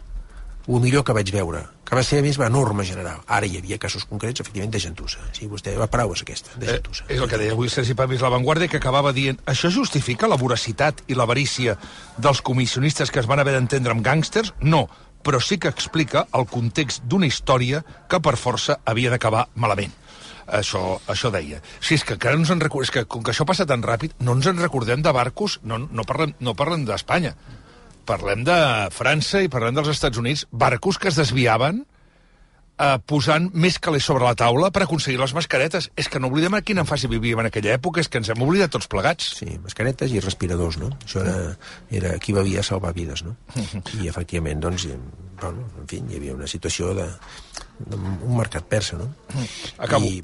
[0.67, 3.21] el millor que vaig veure, que va ser, a més, la norma general.
[3.29, 5.21] Ara hi havia casos concrets, efectivament, de gentussa.
[5.37, 7.05] Sí, vostè, la paraula és aquesta, de gentussa.
[7.09, 10.31] Eh, és el que deia avui Sergi Pamis La Vanguardia, que acabava dient això justifica
[10.31, 11.77] la voracitat i l'avarícia
[12.17, 14.55] dels comissionistes que es van haver d'entendre amb gàngsters?
[14.61, 14.87] No,
[15.25, 19.93] però sí que explica el context d'una història que per força havia d'acabar malament
[20.45, 21.61] això, això deia.
[21.81, 23.83] Si és que encara no ens en recordem, és que com que això passa tan
[23.83, 27.35] ràpid, no ens en recordem de barcos, no, no parlem, no parlem d'Espanya
[28.07, 28.57] parlem de
[28.95, 31.83] França i parlem dels Estats Units, barcos que es desviaven
[32.79, 35.91] eh, posant més calés sobre la taula per aconseguir les mascaretes.
[36.01, 38.45] És que no oblidem a quina fase vivíem en aquella època, és que ens hem
[38.47, 39.35] oblidat tots plegats.
[39.41, 40.93] Sí, mascaretes i respiradors, no?
[41.05, 41.57] Això era,
[42.03, 43.37] era qui bevia salvar vides, no?
[44.01, 44.89] I, efectivament, doncs,
[45.41, 47.09] bueno, en fi, hi havia una situació de,
[47.85, 49.11] de un mercat persa, no?
[49.79, 50.11] Acabo.
[50.11, 50.23] I,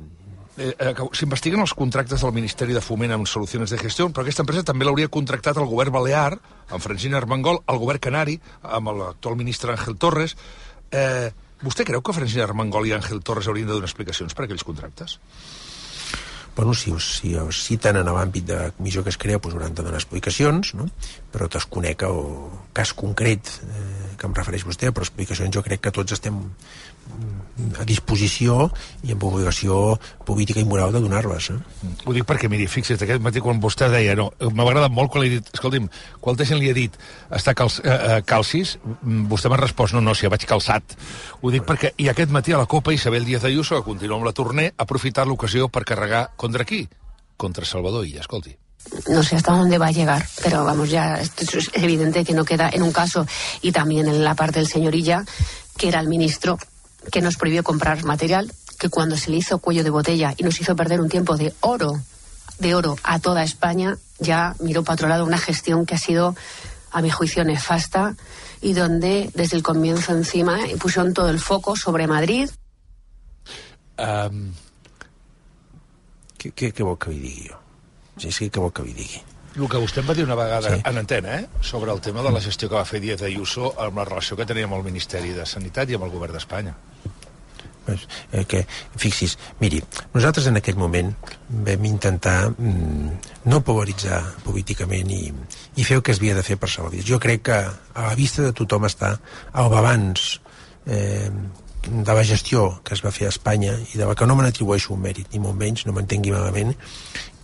[0.57, 4.43] eh, eh s'investiguen els contractes del Ministeri de Foment amb solucions de gestió, però aquesta
[4.47, 6.39] empresa també l'hauria contractat el govern balear,
[6.71, 10.37] amb Francina Armengol, el govern canari, amb l'actual ministre Ángel Torres.
[10.91, 11.31] Eh,
[11.63, 15.19] vostè creu que Francina Armengol i Ángel Torres haurien de donar explicacions per aquells contractes?
[16.61, 19.83] bueno, si si us citen en l'àmbit de comissió que es crea, doncs hauran de
[19.83, 20.91] donar explicacions, no?
[21.33, 22.19] però desconec el
[22.77, 26.37] cas concret eh, que em refereix vostè, però explicacions jo crec que tots estem
[27.81, 28.69] a disposició
[29.07, 29.97] i amb obligació
[30.27, 31.51] política i moral de donar-les.
[31.55, 31.59] Eh?
[32.07, 35.25] Ho dic perquè, miri, fixa't, aquest matí quan vostè deia, no, m'ha agradat molt quan
[35.25, 35.91] li he dit, escolti'm,
[36.23, 36.97] quanta gent li ha dit
[37.31, 40.97] està cal, eh, eh, calcis, mm, vostè m'ha respost, no, no, si ja vaig calçat.
[41.41, 44.29] Ho dic perquè, i aquest matí a la Copa Isabel Díaz Ayuso, que continua amb
[44.29, 46.87] la torner, ha aprofitat l'ocasió per carregar contra qui?
[47.37, 48.57] Contra Salvador Illa, escolti
[49.09, 52.71] no sé hasta dónde va a llegar, pero vamos, ya es evidente que no queda
[52.73, 53.27] en un caso
[53.63, 55.25] y también en la parte del señor Illa,
[55.77, 56.59] que era el ministro
[57.11, 60.61] que nos prohibió comprar material, que cuando se le hizo cuello de botella y nos
[60.61, 62.01] hizo perder un tiempo de oro,
[62.59, 66.35] de oro a toda España, ya miró para otro lado una gestión que ha sido,
[66.93, 68.17] a mi juicio, nefasta
[68.61, 72.51] y donde desde el comienzo encima pusieron todo el foco sobre Madrid.
[76.41, 77.59] Digui jo?
[78.17, 79.23] Sí, sí, li digui?
[79.61, 80.83] El que vostè em va dir una vegada sí.
[80.89, 81.49] en antena, eh?
[81.61, 84.47] sobre el tema de la gestió que va fer Díaz Ayuso amb la relació que
[84.49, 86.73] tenia amb el Ministeri de Sanitat i amb el govern d'Espanya.
[87.85, 88.63] Pues, eh, que,
[88.97, 89.83] fixis, miri,
[90.15, 91.11] nosaltres en aquell moment
[91.67, 95.25] vam intentar mm, no polaritzar políticament i,
[95.77, 98.15] i fer el que es havia de fer per salvar Jo crec que a la
[98.17, 99.13] vista de tothom està
[99.53, 100.39] el balanç
[100.87, 104.39] eh, de la gestió que es va fer a Espanya i de la que no
[104.39, 106.77] me n'atribueixo un mèrit, ni molt menys, no m'entengui malament,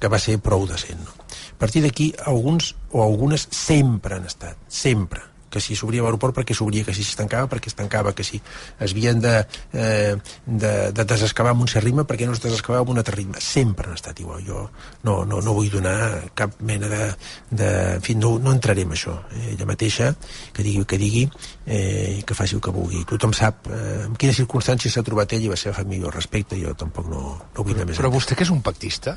[0.01, 1.05] que va ser prou decent.
[1.05, 1.16] No?
[1.57, 5.23] A partir d'aquí, alguns o algunes sempre han estat, sempre,
[5.57, 8.37] que si s'obria l'aeroport perquè s'obria, que si es tancava perquè es tancava, que si
[8.37, 9.39] es havien de,
[9.73, 13.17] eh, de, de desescavar amb un cert ritme perquè no es desescavava amb un altre
[13.17, 13.41] ritme.
[13.41, 14.43] Sempre han estat igual.
[14.45, 14.67] Jo
[15.07, 15.97] no, no, no vull donar
[16.37, 17.09] cap mena de...
[17.51, 19.17] de en fi, no, no entraré en això.
[19.33, 20.13] Eh, ella mateixa,
[20.53, 21.25] que digui el que digui,
[21.65, 23.07] eh, que faci el que vulgui.
[23.09, 26.17] Tothom sap eh, en quines circumstàncies s'ha trobat ell i va ser la família al
[26.19, 26.61] respecte.
[26.61, 27.25] Jo tampoc no,
[27.57, 29.17] no vull anar més Però vostè que és un pactista,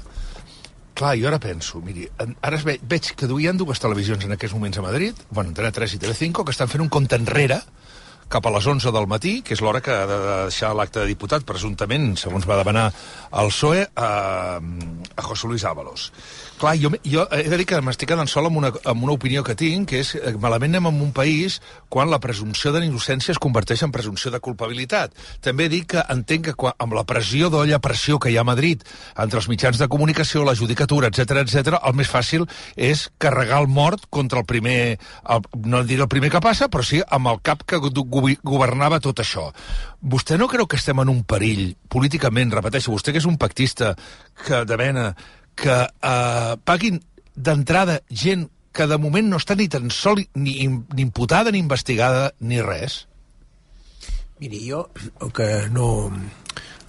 [1.00, 4.80] clar, jo ara penso, miri, ara ve, veig que duien dues televisions en aquests moments
[4.82, 7.62] a Madrid, bueno, Antena 3 i Telecinco, que estan fent un compte enrere
[8.30, 11.10] cap a les 11 del matí, que és l'hora que ha de deixar l'acte de
[11.10, 12.90] diputat, presumptament, segons va demanar
[13.42, 14.12] el PSOE, a,
[14.60, 16.12] a José Luis Ábalos.
[16.60, 19.46] Clar, jo, jo he de dir que m'estic quedant sol amb una, amb una opinió
[19.48, 23.40] que tinc, que és que malament anem en un país quan la presumpció d'innocència es
[23.40, 25.16] converteix en presumpció de culpabilitat.
[25.46, 28.50] També dic que entenc que quan, amb la pressió d'olla pressió que hi ha a
[28.50, 28.84] Madrid
[29.16, 32.44] entre els mitjans de comunicació, la judicatura, etc etc, el més fàcil
[32.76, 35.00] és carregar el mort contra el primer,
[35.32, 39.24] el, no diré el primer que passa, però sí amb el cap que governava tot
[39.24, 39.48] això.
[40.04, 43.96] Vostè no creu que estem en un perill, políticament, repeteixo, vostè que és un pactista
[44.44, 45.14] que de mena,
[45.60, 47.00] que eh, paguin
[47.36, 52.30] d'entrada gent que de moment no està ni tan sol ni, ni imputada, ni investigada,
[52.40, 53.06] ni res?
[54.40, 54.86] Miri, jo
[55.20, 55.88] el que no,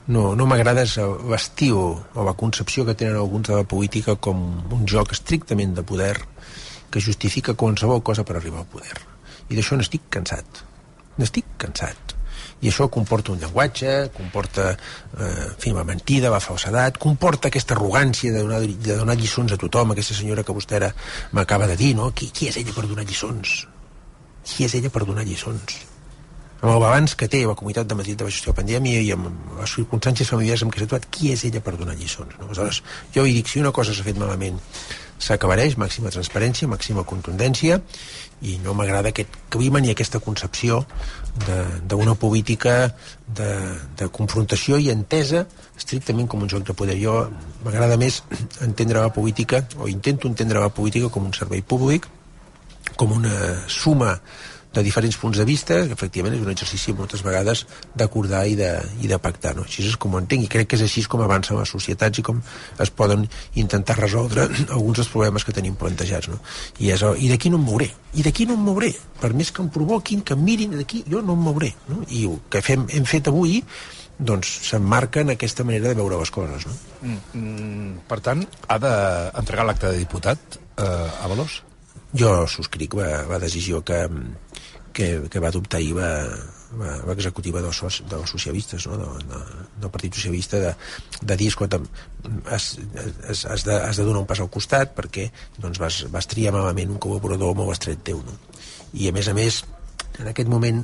[0.06, 0.96] no, no m'agrada és
[1.30, 5.86] l'estiu o la concepció que tenen alguns de la política com un joc estrictament de
[5.86, 6.14] poder
[6.90, 8.96] que justifica qualsevol cosa per arribar al poder.
[9.50, 10.64] I d'això n'estic cansat.
[11.18, 12.19] N'estic cansat.
[12.60, 18.32] I això comporta un llenguatge, comporta eh, en fi, mentida, la falsedat, comporta aquesta arrogància
[18.32, 20.82] de donar, de donar lliçons a tothom, aquesta senyora que vostè
[21.32, 22.10] m'acaba de dir, no?
[22.12, 23.62] Qui, qui és ella per donar lliçons?
[24.44, 25.89] Qui és ella per donar lliçons?
[26.60, 29.12] Amb el balanç que té la Comunitat de Madrid de la gestió de pandèmia i
[29.14, 32.36] amb les circumstàncies familiars amb què s'ha trobat, qui és ella per donar lliçons?
[32.36, 32.48] No?
[32.50, 32.82] Aleshores,
[33.14, 34.60] jo li dic, si una cosa s'ha fet malament,
[35.20, 37.80] s'acabareix, màxima transparència, màxima contundència,
[38.44, 40.82] i no m'agrada aquest clima ni aquesta concepció
[41.88, 42.76] d'una política
[43.28, 43.50] de,
[43.96, 45.44] de confrontació i entesa
[45.76, 46.96] estrictament com un joc de poder.
[47.00, 47.26] Jo
[47.64, 48.22] m'agrada més
[48.64, 52.08] entendre la política, o intento entendre la política com un servei públic,
[52.96, 53.36] com una
[53.68, 54.18] suma
[54.74, 57.64] de diferents punts de vista, que efectivament és un exercici moltes vegades
[57.98, 58.70] d'acordar i, de,
[59.02, 59.54] i de pactar.
[59.56, 59.64] No?
[59.66, 62.26] Així és com ho entenc, i crec que és així com avancen les societats i
[62.26, 62.42] com
[62.78, 63.26] es poden
[63.58, 64.46] intentar resoldre
[64.76, 66.30] alguns dels problemes que tenim plantejats.
[66.30, 66.38] No?
[66.78, 69.64] I, és, I d'aquí no em mouré, i d'aquí no em mouré, per més que
[69.64, 71.72] em provoquin, que em mirin d'aquí, jo no em mouré.
[71.90, 72.04] No?
[72.08, 73.58] I el que fem, hem fet avui
[74.20, 76.66] doncs s'emmarca en aquesta manera de veure les coses.
[76.68, 76.76] No?
[77.00, 81.62] Mm, mm, per tant, ha d'entregar l'acte de diputat eh, a Valós?
[82.16, 84.00] Jo subscric la, la decisió que,
[84.92, 86.10] que, que va adoptar ahir va,
[86.74, 88.98] va, va executiva dels, dels socialistes, no?
[88.98, 89.40] de, de,
[89.82, 90.72] del Partit Socialista, de,
[91.22, 91.80] de dir, escolta,
[92.50, 92.72] has,
[93.28, 96.54] has, has, de, has de donar un pas al costat perquè doncs, vas, vas triar
[96.56, 98.22] malament un col·laborador molt estret teu.
[98.26, 98.38] No?
[98.94, 99.62] I a més a més,
[100.18, 100.82] en aquest moment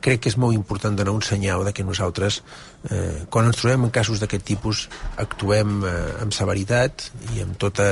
[0.00, 2.40] crec que és molt important donar un senyal de que nosaltres,
[2.88, 4.84] eh, quan ens trobem en casos d'aquest tipus,
[5.20, 5.92] actuem eh,
[6.24, 7.88] amb severitat i amb tota,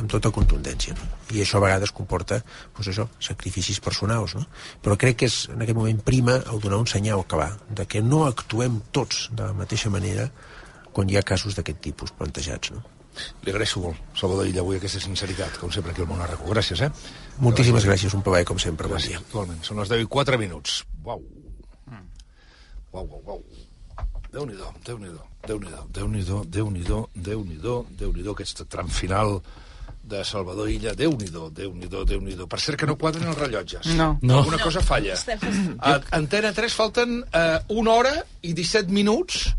[0.00, 0.96] amb tota contundència.
[0.96, 1.10] No?
[1.32, 2.40] I això a vegades comporta
[2.76, 4.36] doncs això, sacrificis personals.
[4.38, 4.46] No?
[4.84, 8.02] Però crec que és en aquest moment prima el donar un senyal clar de que
[8.04, 10.30] no actuem tots de la mateixa manera
[10.92, 12.72] quan hi ha casos d'aquest tipus plantejats.
[12.72, 12.84] No?
[13.44, 16.48] Li agraeixo molt, Salvador Illa, avui aquesta sinceritat, com sempre aquí al Món Arracó.
[16.48, 16.88] Gràcies, eh?
[17.44, 18.88] Moltíssimes gràcies, un plaer com sempre.
[18.88, 19.20] Bon dia.
[19.28, 20.80] Igualment, són les 10 i 4 minuts.
[21.04, 21.20] Uau.
[22.92, 23.44] Uau, uau, uau.
[24.32, 29.42] Déu-n'hi-do, Déu-n'hi-do, Déu-n'hi-do, Déu-n'hi-do, Déu-n'hi-do, Déu-n'hi-do, Déu-n'hi-do, aquest tram final
[30.02, 32.46] de Salvador Illa, Déu-n'hi-do, Déu-n'hi-do, Déu-n'hi-do.
[32.48, 33.90] Per cert que no quadren els rellotges.
[33.92, 34.14] No.
[34.22, 34.32] no.
[34.32, 34.38] No.
[34.40, 35.18] Alguna cosa falla.
[35.78, 39.50] A Antena 3 falten eh, una hora i 17 minuts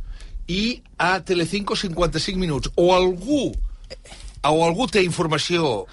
[0.50, 2.74] i a Telecinco 55 minuts.
[2.76, 3.52] O algú
[4.44, 5.86] o algú té informació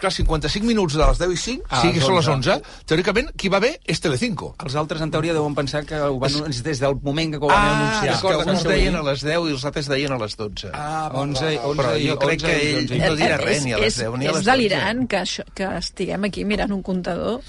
[0.00, 2.50] clar, 55 minuts de les 10 i 5, Ah, sí que són les 11.
[2.58, 4.54] 11, teòricament, qui va bé és Telecinco.
[4.64, 7.56] Els altres, en teoria, deuen pensar que ho van, des del moment que ho van
[7.56, 8.14] Ah, anunciar.
[8.14, 10.70] és que alguns deien a les 10 i els altres deien a les 12.
[10.72, 13.64] Ah, 11, 11 Però jo crec 11 que ell 11 i no dirà És- res
[13.64, 14.50] ni a les és, 10 ni a és les 12.
[14.50, 17.40] delirant que, això, que estiguem aquí mirant un comptador.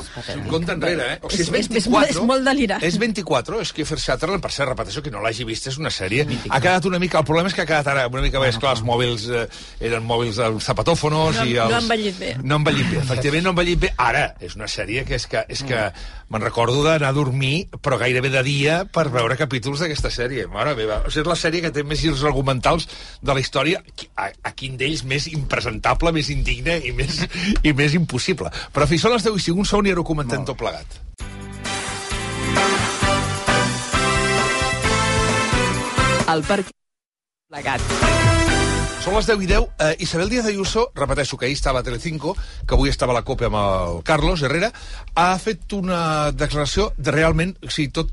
[0.50, 1.20] Compte enrere, eh?
[1.22, 2.10] O sigui, és És- és- 24.
[2.10, 2.84] és molt delirant.
[2.84, 5.90] És 24, és que Fer Sutherland, per cert, repeteixo, que no l'hagi vist, és una
[5.90, 6.28] sèrie.
[6.50, 7.20] Ha quedat una mica...
[7.20, 9.48] El problema és que ha quedat ara una mica més, clar, els mòbils eh,
[9.80, 11.70] eren mòbils dels zapatòfonos No- i els...
[11.70, 12.36] no ha envellit bé.
[12.44, 13.92] No envellit bé, efectivament no envellit bé.
[14.02, 15.82] Ara, és una sèrie que és que, és que
[16.32, 20.48] me'n recordo d'anar a dormir, però gairebé de dia, per veure capítols d'aquesta sèrie.
[20.52, 22.88] Mare meva, o sigui, és la sèrie que té més girs argumentals
[23.22, 23.84] de la història,
[24.16, 27.24] a, a quin d'ells més impresentable, més indigne i més,
[27.68, 28.52] i més impossible.
[28.74, 31.00] Però fins són les 10 i 5, un segon i ara ho comentem tot plegat.
[36.32, 36.70] El parc
[37.52, 38.51] plegat.
[39.02, 39.64] Són les 10 i 10.
[39.82, 42.36] Eh, Isabel Díaz Ayuso, repeteixo que ahir estava a Telecinco,
[42.68, 44.70] que avui estava a la COPE amb el Carlos Herrera,
[45.18, 47.56] ha fet una declaració de realment...
[47.66, 48.12] O sigui, tot...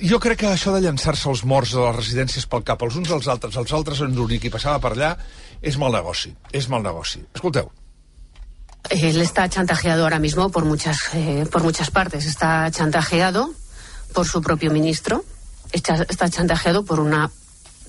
[0.00, 3.12] Jo crec que això de llançar-se els morts de les residències pel cap els uns
[3.12, 5.12] als altres, els altres en l'únic i passava per allà,
[5.60, 6.32] és mal negoci.
[6.56, 7.20] És mal negoci.
[7.36, 7.68] Escolteu.
[8.88, 12.24] Él está chantajeado ahora mismo por muchas, eh, por muchas partes.
[12.24, 13.50] Está chantajeado
[14.14, 15.26] por su propio ministro,
[15.72, 17.30] está chantajeado por una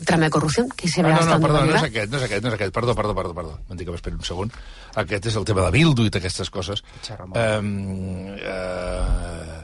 [0.04, 2.24] trama de corrupción que se ve Ah, no, no, perdó, no és aquest, no és
[2.28, 2.74] aquest, no és aquest.
[2.74, 3.58] Perdó, perdó, perdó, perdó.
[3.68, 4.51] M'han dit que m'esperi un segon.
[5.04, 6.84] Aquest és el tema de Bildu i d'aquestes coses.
[7.20, 9.62] Um, uh,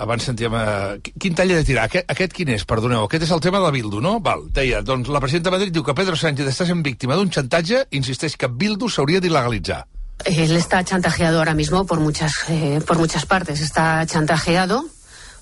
[0.00, 0.56] abans sentíem...
[0.56, 1.86] Uh, quin tall he de tirar?
[1.90, 2.64] Aquest, aquest quin és?
[2.68, 4.18] Perdoneu, aquest és el tema de Bildu, no?
[4.24, 7.32] Val, deia, doncs la presidenta de Madrid diu que Pedro Sánchez està sent víctima d'un
[7.32, 9.84] xantatge i insisteix que Bildu s'hauria d'il·legalitzar.
[10.24, 13.60] Él está chantajeado ahora mismo por muchas, eh, por muchas partes.
[13.60, 14.84] Está chantajeado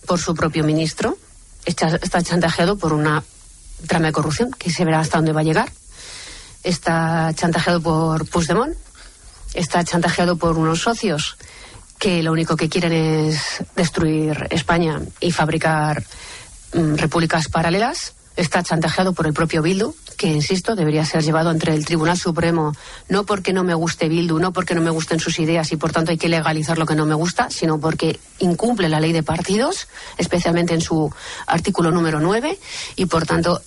[0.07, 1.19] por su propio ministro,
[1.65, 3.25] está, está chantajeado por una
[3.87, 5.71] trama de corrupción que se verá hasta dónde va a llegar.
[6.65, 8.77] Está chantajeado por Puigdemont,
[9.55, 11.37] está chantajeado por unos socios
[11.99, 16.03] que lo único que quieren es destruir España y fabricar
[16.73, 18.15] mm, repúblicas paralelas.
[18.39, 22.73] Está chantajeado por el propio Bildu, que, insisto, debería ser llevado ante el Tribunal Supremo,
[23.09, 25.91] no porque no me guste Bildu, no porque no me gusten sus ideas y por
[25.91, 29.25] tanto hay que legalizar lo que no me gusta, sino porque incumple la ley de
[29.25, 31.13] partidos, especialmente en su
[31.49, 32.57] artículo número 9,
[32.95, 33.61] y por tanto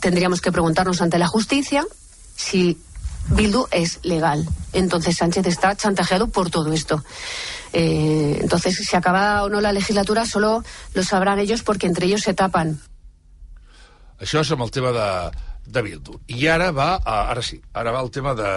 [0.00, 1.86] tendríamos que preguntarnos ante la justicia
[2.34, 2.76] si
[3.28, 4.48] Bildu es legal.
[4.72, 7.04] Entonces Sánchez está chantajeado por todo esto.
[7.72, 10.64] Eh, entonces, si acaba o no la legislatura, solo
[10.94, 12.80] lo sabrán ellos porque entre ellos se tapan.
[14.18, 15.08] Això és amb el tema de,
[15.66, 16.18] de Bildu.
[16.34, 18.52] I ara va, ara sí, ara va el tema de,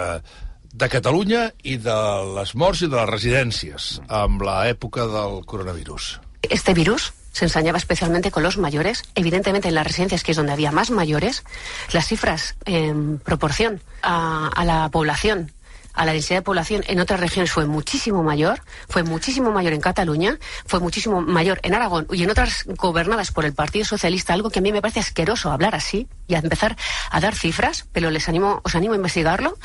[0.72, 1.98] de Catalunya i de
[2.36, 6.18] les morts i de les residències amb l'època del coronavirus.
[6.42, 9.04] Este virus se ensañaba especialmente con los mayores.
[9.14, 11.44] Evidentemente, en las residencias, que es donde había más mayores,
[11.92, 15.52] las cifras en proporción a, a la población,
[15.94, 19.80] a la densidad de población en otras regiones fue muchísimo mayor, fue muchísimo mayor en
[19.80, 24.50] Cataluña, fue muchísimo mayor en Aragón y en otras gobernadas por el Partido Socialista, algo
[24.50, 26.76] que a mí me parece asqueroso hablar así y a empezar
[27.10, 29.58] a dar cifras, pero les animo, os animo a investigarlo.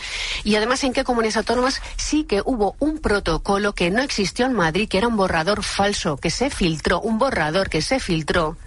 [0.43, 4.53] Y además en qué comunidades autónomas sí que hubo un protocolo que no existió en
[4.53, 8.57] Madrid, que era un borrador falso, que se filtró, un borrador que se filtró,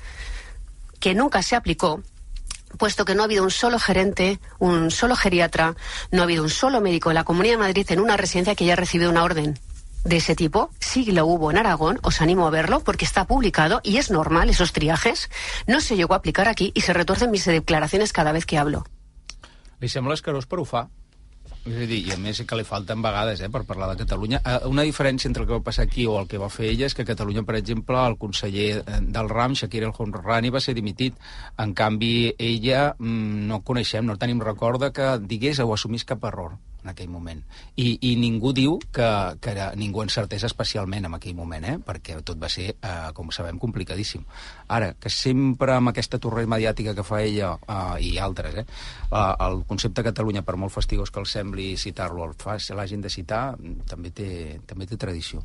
[0.98, 2.02] que nunca se aplicó
[2.78, 5.74] puesto que no ha habido un solo gerente, un solo geriatra,
[6.10, 8.64] no ha habido un solo médico en la Comunidad de Madrid en una residencia que
[8.64, 9.58] haya recibido una orden
[10.04, 10.70] de ese tipo.
[10.80, 14.50] Sí lo hubo en Aragón, os animo a verlo porque está publicado y es normal
[14.50, 15.30] esos triajes.
[15.66, 18.84] No se llegó a aplicar aquí y se retuercen mis declaraciones cada vez que hablo.
[19.80, 20.46] Li sembla escarós.
[21.60, 24.40] És a dir, i a més que li falten vegades eh, per parlar de Catalunya.
[24.40, 26.88] Eh, Una diferència entre el que va passar aquí o el que va fer ella
[26.88, 30.64] és que a Catalunya, per exemple, el conseller eh, del RAM, Shakir El Honrani, va
[30.64, 31.20] ser dimitit.
[31.60, 36.56] En canvi, ella mm, no coneixem, no tenim record que digués o assumís cap error
[36.82, 37.42] en aquell moment.
[37.76, 39.08] I, i ningú diu que,
[39.42, 41.76] que ningú encertés especialment en aquell moment, eh?
[41.84, 44.24] perquè tot va ser, eh, com sabem, complicadíssim.
[44.68, 48.66] Ara, que sempre amb aquesta torre mediàtica que fa ella eh, i altres, eh,
[49.10, 52.32] eh, el concepte Catalunya, per molt fastigós que el sembli citar-lo,
[52.76, 54.30] l'hagin de citar, mm, també té,
[54.66, 55.44] també té tradició.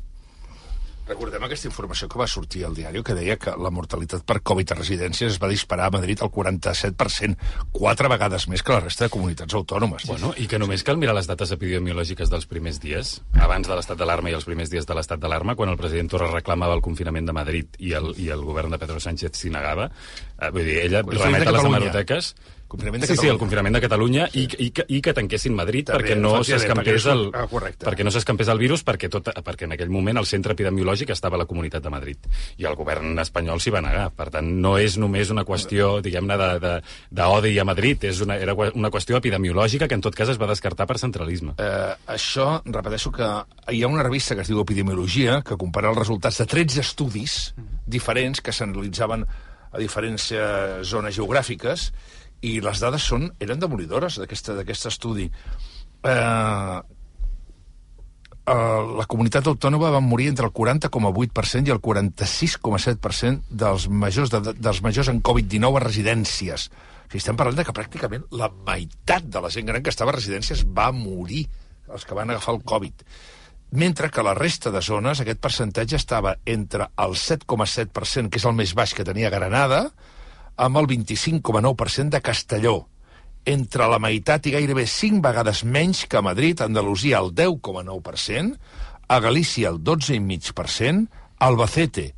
[1.06, 4.72] Recordem aquesta informació que va sortir al diari que deia que la mortalitat per Covid
[4.74, 7.36] a residències es va disparar a Madrid al 47%,
[7.76, 10.08] quatre vegades més que la resta de comunitats autònomes.
[10.10, 14.02] Bueno, i que només cal mirar les dates epidemiològiques dels primers dies, abans de l'estat
[14.02, 17.30] d'alarma i els primers dies de l'estat d'alarma, quan el president Torra reclamava el confinament
[17.30, 19.86] de Madrid i el, i el govern de Pedro Sánchez s'hi negava.
[20.40, 22.34] Eh, vull dir, ella remet a les hemeroteques...
[22.68, 23.32] Confinament de sí, sí, Catalunya.
[23.32, 27.04] el confinament de Catalunya i, i, que, i que tanquessin Madrid També, perquè no s'escampés
[27.04, 27.86] perquè el, ah, correcte.
[27.86, 31.38] perquè no s'escampés el virus perquè, tot, perquè en aquell moment el centre epidemiològic estava
[31.38, 32.26] a la Comunitat de Madrid
[32.58, 34.08] i el govern espanyol s'hi va negar.
[34.18, 38.36] Per tant, no és només una qüestió, diguem-ne, de- de- d'odi a Madrid, és una,
[38.36, 41.54] era una qüestió epidemiològica que en tot cas es va descartar per centralisme.
[41.58, 43.30] Eh, això, repeteixo que
[43.72, 47.54] hi ha una revista que es diu Epidemiologia que compara els resultats de 13 estudis
[47.86, 49.22] diferents que s'analitzaven
[49.72, 51.92] a diferents eh, zones geogràfiques
[52.46, 55.26] i les dades són, eren demolidores d'aquest estudi.
[56.06, 56.80] Eh,
[58.46, 64.54] eh, la comunitat autònoma van morir entre el 40,8% i el 46,7% dels majors, de,
[64.54, 66.68] dels majors en Covid-19 a residències.
[66.70, 70.14] O sigui, estem parlant de que pràcticament la meitat de la gent gran que estava
[70.14, 71.46] a residències va morir,
[71.86, 73.06] els que van agafar el Covid.
[73.76, 78.54] Mentre que la resta de zones aquest percentatge estava entre el 7,7%, que és el
[78.58, 79.88] més baix que tenia Granada,
[80.56, 82.76] amb el 25,9% de Castelló.
[83.46, 88.58] Entre la meitat i gairebé 5 vegades menys que a Madrid, Andalusia el 10,9%,
[89.08, 92.14] a Galícia el 12,5%, Albacete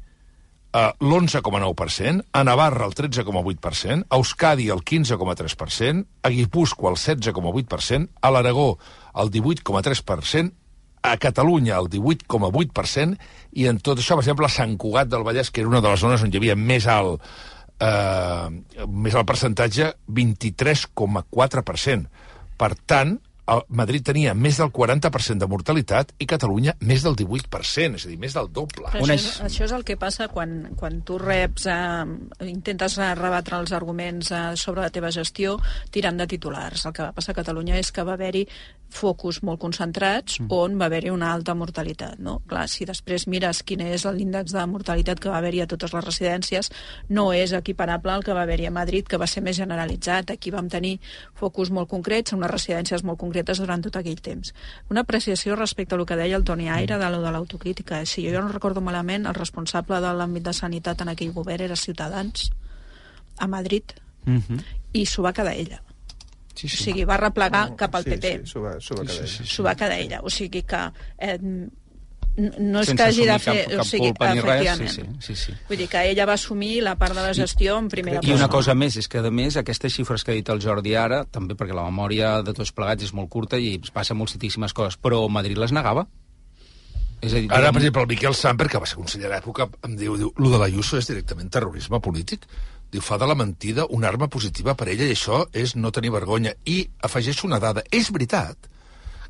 [0.72, 8.30] eh, l'11,9%, a Navarra el 13,8%, a Euskadi el 15,3%, a Guipúscoa el 16,8%, a
[8.30, 8.78] l'Aragó
[9.14, 10.52] el 18,3%,
[11.02, 13.18] a Catalunya el 18,8%,
[13.52, 15.92] i en tot això, per exemple, a Sant Cugat del Vallès, que era una de
[15.92, 17.22] les zones on hi havia més alt,
[17.80, 18.48] eh,
[18.88, 22.06] més alt percentatge, 23,4%.
[22.58, 23.18] Per tant,
[23.48, 28.10] el Madrid tenia més del 40% de mortalitat i Catalunya més del 18%, és a
[28.10, 28.90] dir, més del doble.
[28.90, 33.72] Això, és, això és el que passa quan, quan tu reps, eh, intentes rebatre els
[33.76, 35.56] arguments eh, sobre la teva gestió
[35.94, 36.84] tirant de titulars.
[36.84, 38.44] El que va passar a Catalunya és que va haver-hi
[38.88, 40.48] focus molt concentrats mm.
[40.54, 42.18] on va haver-hi una alta mortalitat.
[42.24, 42.38] No?
[42.48, 46.04] Clar, si després mires quin és l'índex de mortalitat que va haver-hi a totes les
[46.04, 46.70] residències,
[47.08, 50.32] no és equiparable al que va haver-hi a Madrid, que va ser més generalitzat.
[50.34, 50.96] Aquí vam tenir
[51.38, 54.54] focus molt concrets, unes residències molt concretes durant tot aquell temps.
[54.90, 58.04] Una apreciació respecte a el que deia el Toni Aire de lo de l'autocrítica.
[58.06, 61.76] Si jo no recordo malament, el responsable de l'àmbit de sanitat en aquell govern era
[61.76, 62.50] Ciutadans,
[63.38, 63.92] a Madrid,
[64.28, 64.60] Mm -hmm.
[64.92, 65.80] i s'ho va quedar ella.
[66.58, 66.76] Sí, sí.
[66.80, 68.32] O sigui, va replegar cap al sí, PP.
[68.42, 69.28] Sí, s'ho va, va quedar.
[69.30, 70.22] sí, S'ho va quedar ella.
[70.26, 70.80] O sigui que...
[71.18, 71.38] Eh,
[72.38, 73.54] no és Sense que hagi de fer...
[73.64, 74.90] cap- cap o sigui, ni res, efectivament.
[74.90, 75.54] sí, sí, sí, sí.
[75.68, 78.46] Vull dir que ella va assumir la part de la gestió en primera I una
[78.52, 81.56] cosa més, és que a més aquestes xifres que ha dit el Jordi ara, també
[81.58, 85.24] perquè la memòria de tots plegats és molt curta i es passa moltíssimes coses, però
[85.28, 86.06] Madrid les negava.
[87.20, 89.66] És a dir, Ara, per exemple, el Miquel Samper, que va ser conseller a l'època,
[89.88, 92.46] em diu, diu, lo de l'Ayuso és directament terrorisme polític.
[92.92, 96.12] Diu, fa de la mentida una arma positiva per ella i això és no tenir
[96.14, 96.54] vergonya.
[96.64, 97.84] I afegeixo una dada.
[97.92, 98.68] És veritat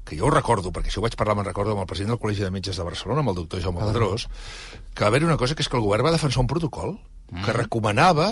[0.09, 2.21] que jo ho recordo, perquè això ho vaig parlar, me'n recordo, amb el president del
[2.23, 4.29] Col·legi de Metges de Barcelona, amb el doctor Jaume Pedrós,
[4.95, 6.97] que va haver una cosa que és que el govern va defensar un protocol
[7.45, 8.31] que recomanava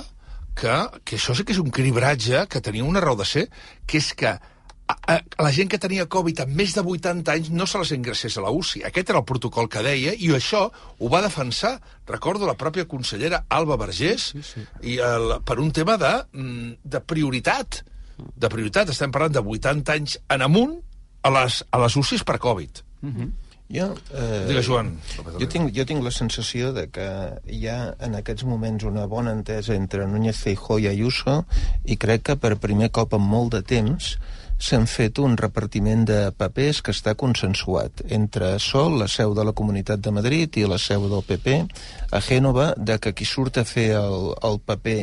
[0.57, 3.45] que, que això sí que és un cribratge que tenia una raó de ser,
[3.85, 4.33] que és que
[4.87, 7.93] a, a, la gent que tenia Covid amb més de 80 anys no se les
[7.97, 8.85] ingressés a la UCI.
[8.89, 11.77] Aquest era el protocol que deia, i això ho va defensar,
[12.09, 14.67] recordo, la pròpia consellera Alba Vergés, sí, sí.
[14.95, 17.83] i el, per un tema de, mm, de prioritat.
[18.17, 20.79] De prioritat, estem parlant de 80 anys en amunt
[21.27, 22.85] a les, a les UCIs per Covid.
[23.67, 24.93] Jo, eh, Digues, Joan.
[25.41, 27.07] Jo tinc, jo tinc la sensació de que
[27.51, 31.41] hi ha en aquests moments una bona entesa entre Núñez Feijó i Ayuso
[31.85, 34.15] i crec que per primer cop en molt de temps
[34.59, 39.55] s'han fet un repartiment de papers que està consensuat entre Sol, la seu de la
[39.57, 41.59] Comunitat de Madrid, i la seu del PP,
[42.13, 45.01] a Gènova, de que qui surt a fer el, el paper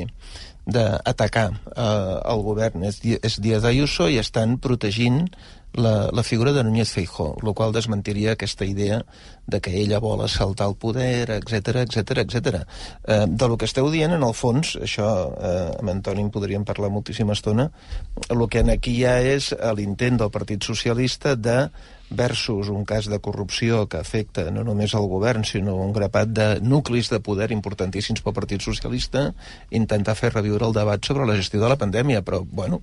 [0.66, 5.26] d'atacar eh, el govern és, és Díaz Ayuso i estan protegint
[5.74, 9.06] la, la figura de Núñez Feijó, el qual desmentiria aquesta idea
[9.48, 12.64] de que ella vol assaltar el poder, etc etc etc.
[13.04, 16.64] Eh, de lo que esteu dient, en el fons, això eh, amb Antoni en podríem
[16.64, 17.70] parlar moltíssima estona,
[18.30, 21.68] el que en aquí ha és l'intent del Partit Socialista de
[22.14, 26.48] versus un cas de corrupció que afecta no només el govern, sinó un grapat de
[26.62, 29.32] nuclis de poder importantíssims pel Partit Socialista,
[29.72, 32.82] intentar fer reviure el debat sobre la gestió de la pandèmia, però, bueno,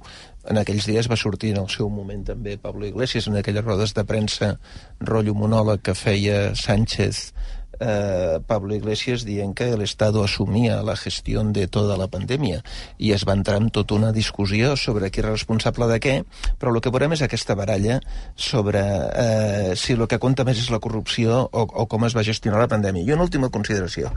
[0.49, 3.95] en aquells dies va sortir en el seu moment també Pablo Iglesias en aquelles rodes
[3.97, 4.55] de premsa
[5.01, 7.33] rotllo monòleg que feia Sánchez
[7.81, 12.61] eh, Pablo Iglesias dient que el Estado asumia la gestió de tota la pandèmia
[12.99, 16.17] i es va entrar en tota una discussió sobre qui era responsable de què,
[16.61, 18.01] però el que veurem és aquesta baralla
[18.37, 22.27] sobre eh, si el que compta més és la corrupció o, o com es va
[22.27, 23.05] gestionar la pandèmia.
[23.05, 24.13] I una última consideració.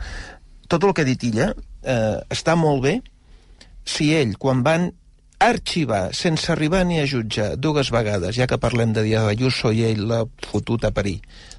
[0.68, 3.00] Tot el que ha dit ella eh, està molt bé
[3.84, 4.92] si ell, quan van
[5.44, 9.84] arxivar, sense arribar ni a jutjar, dues vegades, ja que parlem de Díaz Ayuso i
[9.90, 11.18] ell l'ha fotut a parir,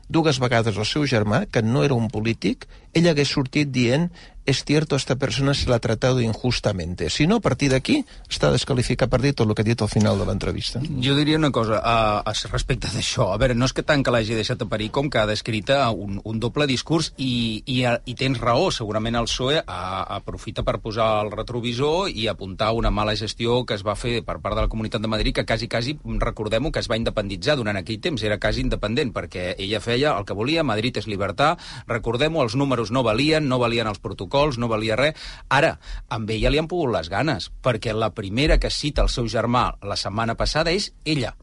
[0.09, 4.11] dues vegades el seu germà, que no era un polític, ell hagués sortit dient
[4.47, 7.09] es cierto, esta persona se la ha tratado injustamente.
[7.09, 9.89] Si no, a partir d'aquí està descalificat per dir tot el que ha dit al
[9.89, 10.83] final de l'entrevista.
[11.01, 13.31] Jo diria una cosa a, a respecte d'això.
[13.33, 15.89] A veure, no és que tant que l'hagi deixat a parir com que ha descrita
[15.91, 18.69] un, un doble discurs i, i, i tens raó.
[18.75, 19.81] Segurament el PSOE a,
[20.19, 24.41] aprofita per posar el retrovisor i apuntar una mala gestió que es va fer per
[24.45, 27.81] part de la Comunitat de Madrid que quasi, quasi, recordem-ho, que es va independitzar durant
[27.81, 28.23] aquell temps.
[28.23, 31.65] Era quasi independent perquè ella feia el que volia, Madrid és llibertat.
[31.89, 35.15] Recordem-ho, els números no valien, no valien els protocols, no valia res.
[35.49, 35.79] Ara,
[36.09, 39.71] amb ella li han pogut les ganes, perquè la primera que cita el seu germà
[39.83, 41.35] la setmana passada és ella.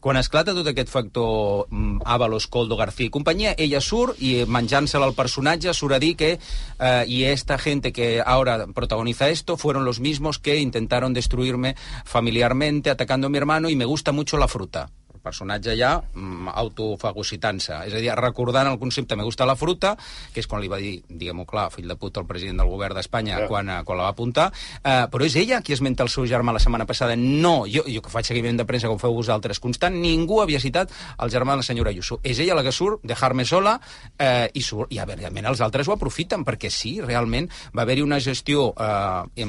[0.00, 5.10] Quan esclata tot aquest factor mm, Ábalos, Coldo, García i companyia, ella surt i menjant-se-la
[5.10, 9.84] al personatge surt a dir que eh, y esta gente que ahora protagoniza esto fueron
[9.84, 14.48] los mismos que intentaron destruirme familiarmente atacando a mi hermano y me gusta mucho la
[14.48, 14.88] fruta
[15.20, 19.94] el personatge ja mm, autofagocitant-se, és a dir, recordant el concepte me gusta la fruta,
[20.32, 22.96] que és quan li va dir, diguem-ho clar, fill de puta, el president del govern
[22.96, 23.46] d'Espanya Ja.
[23.48, 24.50] quan, eh, quan la va apuntar,
[24.82, 27.16] eh, però és ella qui esmenta el seu germà la setmana passada.
[27.16, 30.90] No, jo, jo que faig seguiment de premsa com feu vosaltres constant, ningú havia citat
[31.18, 32.20] el germà de la senyora Ayuso.
[32.22, 33.78] És ella la que surt, dejar-me sola,
[34.18, 37.82] eh, i surt, i a veure, realment els altres ho aprofiten, perquè sí, realment va
[37.82, 39.46] haver-hi una gestió eh,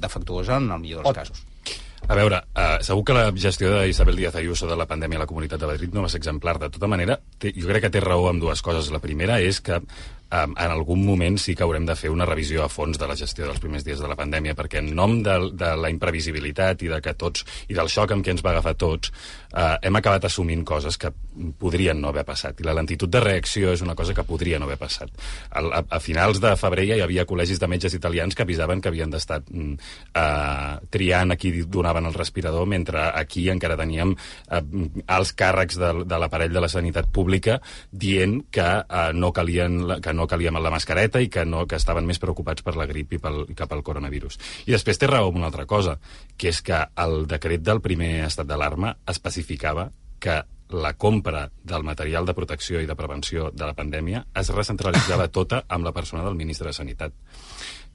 [0.00, 1.49] defectuosa en el millor dels casos.
[2.10, 5.28] A veure, uh, segur que la gestió d'Isabel Díaz Ayuso de la pandèmia a la
[5.30, 6.56] Comunitat de Madrid no va ser exemplar.
[6.58, 8.88] De tota manera, té, jo crec que té raó amb dues coses.
[8.90, 9.78] La primera és que
[10.30, 13.46] en algun moment sí que haurem de fer una revisió a fons de la gestió
[13.46, 17.00] dels primers dies de la pandèmia, perquè en nom de, de la imprevisibilitat i de
[17.02, 19.10] que tots i del xoc amb què ens va agafar tots,
[19.52, 21.10] uh, hem acabat assumint coses que
[21.58, 22.60] podrien no haver passat.
[22.60, 25.10] I la lentitud de reacció és una cosa que podria no haver passat.
[25.50, 28.80] Al, a, a finals de febrer ja hi havia col·legis de metges italians que avisaven
[28.80, 29.74] que havien d'estar mm,
[30.14, 34.62] uh, triant a qui donaven el respirador, mentre aquí encara teníem uh,
[35.10, 37.58] alts càrrecs de, de l'aparell de la sanitat pública
[37.90, 42.06] dient que uh, no calien que no calia la mascareta i que, no, que estaven
[42.06, 44.38] més preocupats per la grip i pel, que pel coronavirus.
[44.66, 45.98] I després té raó amb una altra cosa,
[46.36, 49.90] que és que el decret del primer estat d'alarma especificava
[50.20, 55.28] que la compra del material de protecció i de prevenció de la pandèmia es recentralitzava
[55.28, 57.12] tota amb la persona del ministre de Sanitat.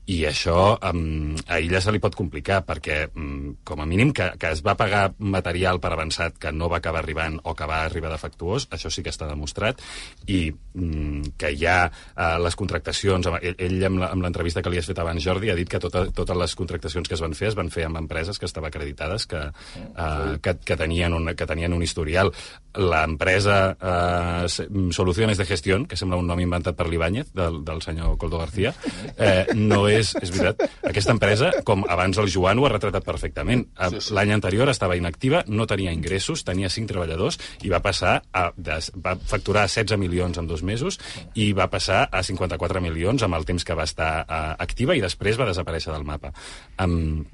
[0.06, 4.28] I això um, a ella se li pot complicar, perquè, um, com a mínim, que,
[4.38, 7.82] que es va pagar material per avançat que no va acabar arribant o que va
[7.88, 9.82] arribar defectuós, això sí que està demostrat,
[10.30, 13.32] i um, que hi ha uh, les contractacions...
[13.42, 16.38] Ell, ell amb l'entrevista que li has fet abans, Jordi, ha dit que tota, totes
[16.38, 19.42] les contractacions que es van fer es van fer amb empreses que estaven acreditades, que,
[19.50, 22.30] uh, que, que, tenien un, que tenien un historial.
[22.78, 28.20] L'empresa uh, Soluciones de Gestión, que sembla un nom inventat per l'Ibáñez, del, del senyor
[28.22, 28.74] Coldo García,
[29.18, 33.66] eh, no és, és veritat, aquesta empresa, com abans el Joan ho ha retratat perfectament,
[33.92, 34.16] sí, sí.
[34.18, 38.80] l'any anterior estava inactiva, no tenia ingressos, tenia cinc treballadors i va passar a, de,
[39.04, 41.00] va facturar 16 milions en dos mesos
[41.36, 45.04] i va passar a 54 milions amb el temps que va estar uh, activa i
[45.04, 46.34] després va desaparèixer del mapa.
[46.82, 47.26] Um,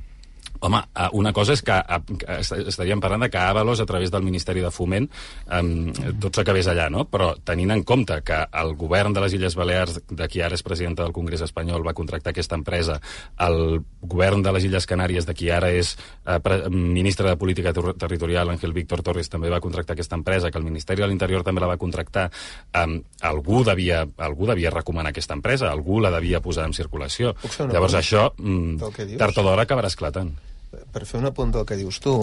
[0.63, 4.21] Home, eh, una cosa és que, eh, estaríem parlant de que Avalos, a través del
[4.21, 5.07] Ministeri de Foment,
[5.49, 7.07] eh, tot s'acabés allà, no?
[7.09, 10.61] Però tenint en compte que el govern de les Illes Balears, de qui ara és
[10.61, 12.99] presidenta del Congrés espanyol, va contractar aquesta empresa,
[13.39, 15.97] el govern de les Illes Canàries, de qui ara és
[16.27, 20.59] eh, ministre de Política Ter- Territorial, Ángel Víctor Torres, també va contractar aquesta empresa, que
[20.59, 22.29] el Ministeri de l'Interior també la va contractar,
[22.73, 27.33] eh, algú, devia, algú devia recomanar aquesta empresa, algú la devia posar en circulació.
[27.73, 28.77] Llavors això, mm,
[29.17, 30.50] tard o d'hora acabarà esclatant.
[30.91, 32.15] Per fer un apunt del que dius tu,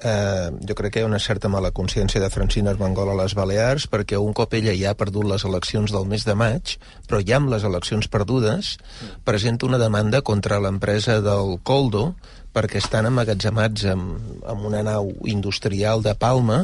[0.00, 3.34] eh, jo crec que hi ha una certa mala consciència de Francina Armengol a les
[3.38, 6.76] Balears perquè un cop ella ja ha perdut les eleccions del mes de maig,
[7.08, 8.76] però ja amb les eleccions perdudes,
[9.24, 12.14] presenta una demanda contra l'empresa del Coldo
[12.54, 14.02] perquè estan emmagatzemats en,
[14.46, 16.60] en una nau industrial de Palma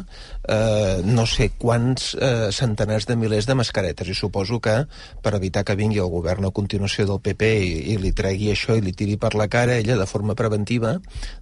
[0.46, 4.76] eh, no sé quants eh, centenars de milers de mascaretes i suposo que
[5.22, 8.76] per evitar que vingui el govern a continuació del PP i, i li tregui això
[8.78, 10.94] i li tiri per la cara ella de forma preventiva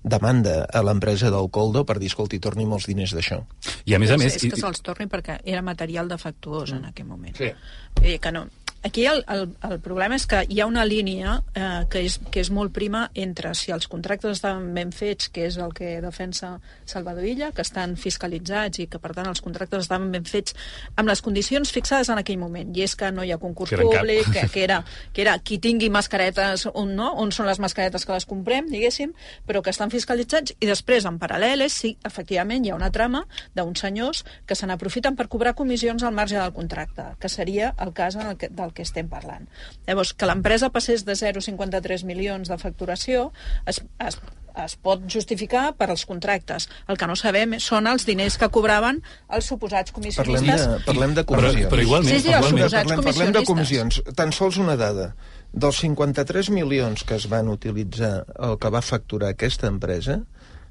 [0.03, 3.43] demanda a l'empresa del Coldo per dir, escolti, torni'm els diners d'això.
[3.85, 4.37] I a més a És- més...
[4.41, 7.37] És que se'ls torni perquè era material defectuós en aquell moment.
[7.37, 7.53] Sí.
[7.99, 8.47] Vull dir que no.
[8.83, 12.39] Aquí el, el, el problema és que hi ha una línia eh, que, és, que
[12.45, 16.53] és molt prima entre si els contractes estan ben fets, que és el que defensa
[16.87, 20.55] Salvador Illa, que estan fiscalitzats i que, per tant, els contractes estan ben fets
[20.95, 22.71] amb les condicions fixades en aquell moment.
[22.77, 24.79] I és que no hi ha concurs Que públic, que, que, era,
[25.15, 27.11] que era qui tingui mascaretes on, no?
[27.19, 29.13] on són les mascaretes que les comprem, diguéssim,
[29.49, 33.25] però que estan fiscalitzats i després, en paral·lel, és, sí, efectivament, hi ha una trama
[33.59, 37.93] d'uns senyors que se n'aprofiten per cobrar comissions al marge del contracte, que seria el
[37.93, 39.47] cas en el que, del que estem parlant.
[39.86, 43.31] Llavors, que l'empresa passés de 0,53 milions de facturació
[43.66, 44.19] es, es,
[44.65, 46.69] es pot justificar per als contractes.
[46.89, 50.66] El que no sabem són els diners que cobraven els suposats Parlem comissionistes.
[50.66, 51.57] de, parlem de comissions.
[51.66, 54.03] Però- però igualment- Sí, sí, els Parlem, suposats parlem, parlem de comissions.
[54.16, 55.15] Tan sols una dada.
[55.53, 60.20] Dels 53 milions que es van utilitzar, el que va facturar aquesta empresa,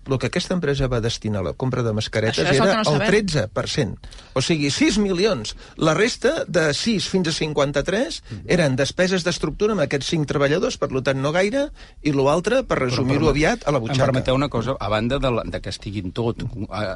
[0.08, 2.84] el que aquesta empresa va destinar a la compra de mascaretes Això és el era
[2.84, 3.50] que no el sabem.
[3.52, 3.98] 13%.
[4.38, 5.56] O sigui, 6 milions.
[5.78, 10.90] La resta, de 6 fins a 53, eren despeses d'estructura amb aquests 5 treballadors, per
[11.04, 11.68] tant no gaire,
[12.04, 14.06] i l'altre, per resumir-ho aviat, a la Em butxaca.
[14.06, 16.48] permeteu una cosa, a banda de, la, de que estiguin tot eh,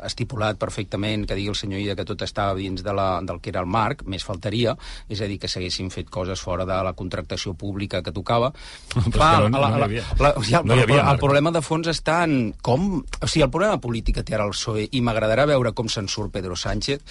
[0.06, 3.50] estipulat perfectament, que digui el senyor Ida que tot estava dins de la, del que
[3.50, 4.76] era el marc, més faltaria,
[5.10, 8.52] és a dir, que s'haguessin fet coses fora de la contractació pública que tocava.
[8.94, 10.04] Però que no- no hi havia.
[10.20, 13.01] la, o sigui, el, No hi havia el problema de fons està en com...
[13.22, 16.10] O sigui, el problema polític que té ara el PSOE, i m'agradarà veure com se'n
[16.12, 17.02] surt Pedro Sánchez,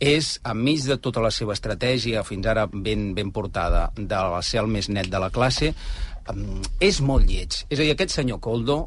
[0.00, 4.70] és, enmig de tota la seva estratègia, fins ara ben, ben portada, de ser el
[4.72, 5.72] més net de la classe,
[6.84, 7.64] és molt lleig.
[7.68, 8.82] És a dir, aquest senyor Coldo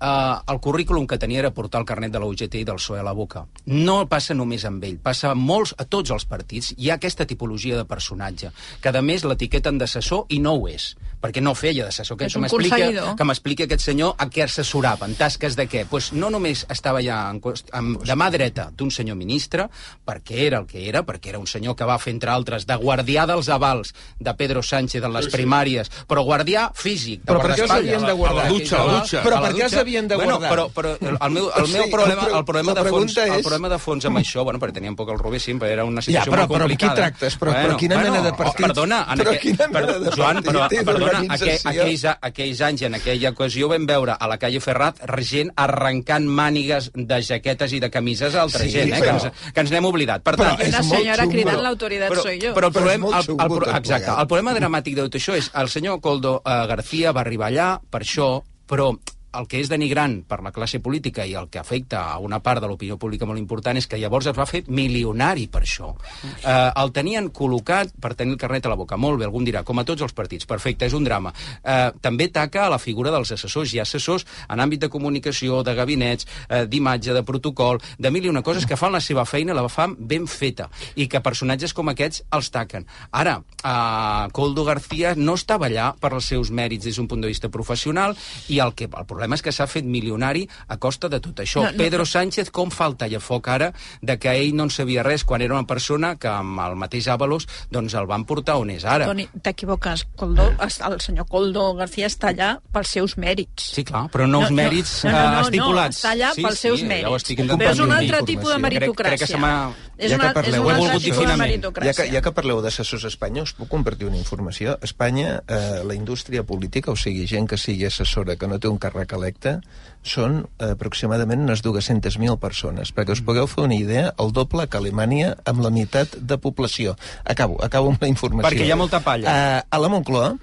[0.00, 3.00] uh, el currículum que tenia era portar el carnet de la UGT i del PSOE
[3.00, 3.44] a la boca.
[3.66, 6.72] No passa només amb ell, passa a molts, a tots els partits.
[6.76, 10.94] Hi ha aquesta tipologia de personatge, que a més l'etiqueten d'assessor i no ho és
[11.20, 12.16] perquè no feia d'assessor.
[12.16, 13.14] Que És un m'explica-.
[13.16, 15.84] Que m'expliqui aquest senyor a què assessorava, en tasques de què.
[15.90, 17.40] Pues no només estava ja en,
[17.72, 19.68] amb, de mà dreta d'un senyor ministre,
[20.06, 22.76] perquè era el que era, perquè era un senyor que va fer, entre altres, de
[22.80, 27.54] guardià dels avals de Pedro Sánchez en les primàries, però guardià físic, de Però per
[27.56, 28.44] què els havien de guardar?
[28.46, 29.22] A la dutxa, a la dutxa.
[29.22, 30.50] Però per què els havien de bueno, guardar?
[30.50, 33.24] Però, però el, meu, el meu sigui, problema, el pro- el problema, de fons, pregunta
[33.26, 35.54] el és- problema de fons amb això, bueno, perquè tenia un poc el Rubí, sí,
[35.54, 36.94] però era una Ja, situació però- molt però amb qui complicada.
[37.02, 37.38] tractes?
[37.40, 38.64] Però- però quina mena de partit?
[38.64, 41.58] oh, Perdona, en Però aquell- quina mena per- de Joan, però, partit i perdona, aquell,
[41.72, 46.90] aquells, aquells anys en aquella ocasió vam veure a la calle Ferrat gent arrencant mànigues
[46.94, 49.70] de jaquetes i de camises a altra Sí, gent, eh, però- que, ens, que ens
[49.70, 50.22] n'hem oblidat.
[50.22, 51.32] Per Però tant, és Una molt senyora xungo.
[51.36, 52.54] cridant l'autoritat Però- soy yo.
[52.54, 55.50] Però el Però molt el, el, tot exacte, el problema dramàtic de tot això és
[55.54, 58.92] el senyor Coldo eh, García va arribar allà per això, però
[59.36, 62.62] el que és denigrant per la classe política i el que afecta a una part
[62.62, 65.92] de l'opinió pública molt important és que llavors es va fer milionari per això.
[66.24, 68.98] Eh, el tenien col·locat per tenir el carnet a la boca.
[68.98, 70.48] Molt bé, algú em dirà, com a tots els partits.
[70.50, 71.32] Perfecte, és un drama.
[71.62, 73.74] Eh, també taca a la figura dels assessors.
[73.74, 78.24] Hi ha assessors en àmbit de comunicació, de gabinets, eh, d'imatge, de protocol, de mil
[78.24, 81.74] i una coses que fan la seva feina, la fan ben feta, i que personatges
[81.76, 82.86] com aquests els taquen.
[83.10, 87.28] Ara, eh, Coldo García no estava allà per els seus mèrits des d'un punt de
[87.28, 88.16] vista professional,
[88.48, 91.62] i el, que, el problema és que s'ha fet milionari a costa de tot això.
[91.64, 92.08] No, no, Pedro no.
[92.08, 93.70] Sánchez, com falta ja foc ara
[94.00, 97.08] de que ell no en sabia res quan era una persona que amb el mateix
[97.12, 99.06] Avalos doncs el van portar on és ara.
[99.10, 100.06] Toni, t'equivoques.
[100.16, 103.70] Coldo, el senyor Coldo García està allà pels seus mèrits.
[103.76, 105.12] Sí, clar, però no els mèrits eh,
[105.44, 106.00] estipulats.
[106.00, 107.06] No, està allà sí, pels seus sí, mèrits.
[107.06, 109.16] Ja ho estic Però és un altre tipus de Crec- meritocràcia.
[109.16, 109.54] Crec, que se m'ha...
[110.00, 111.92] És una- és un ho he altre volgut tipus dir de meritocràcia.
[111.92, 114.72] Ja que, ja que parleu d'assessors us puc compartir una informació.
[114.80, 118.68] A Espanya, eh, la indústria política, o sigui, gent que sigui assessora, que no té
[118.68, 119.58] un càrrec electe,
[120.02, 122.92] són eh, aproximadament unes 200.000 persones.
[122.96, 126.96] Perquè us pugueu fer una idea, el doble que Alemanya amb la meitat de població.
[127.24, 128.48] Acabo, acabo amb la informació.
[128.48, 129.32] Perquè hi ha molta palla.
[129.32, 130.34] Eh, a la Moncloa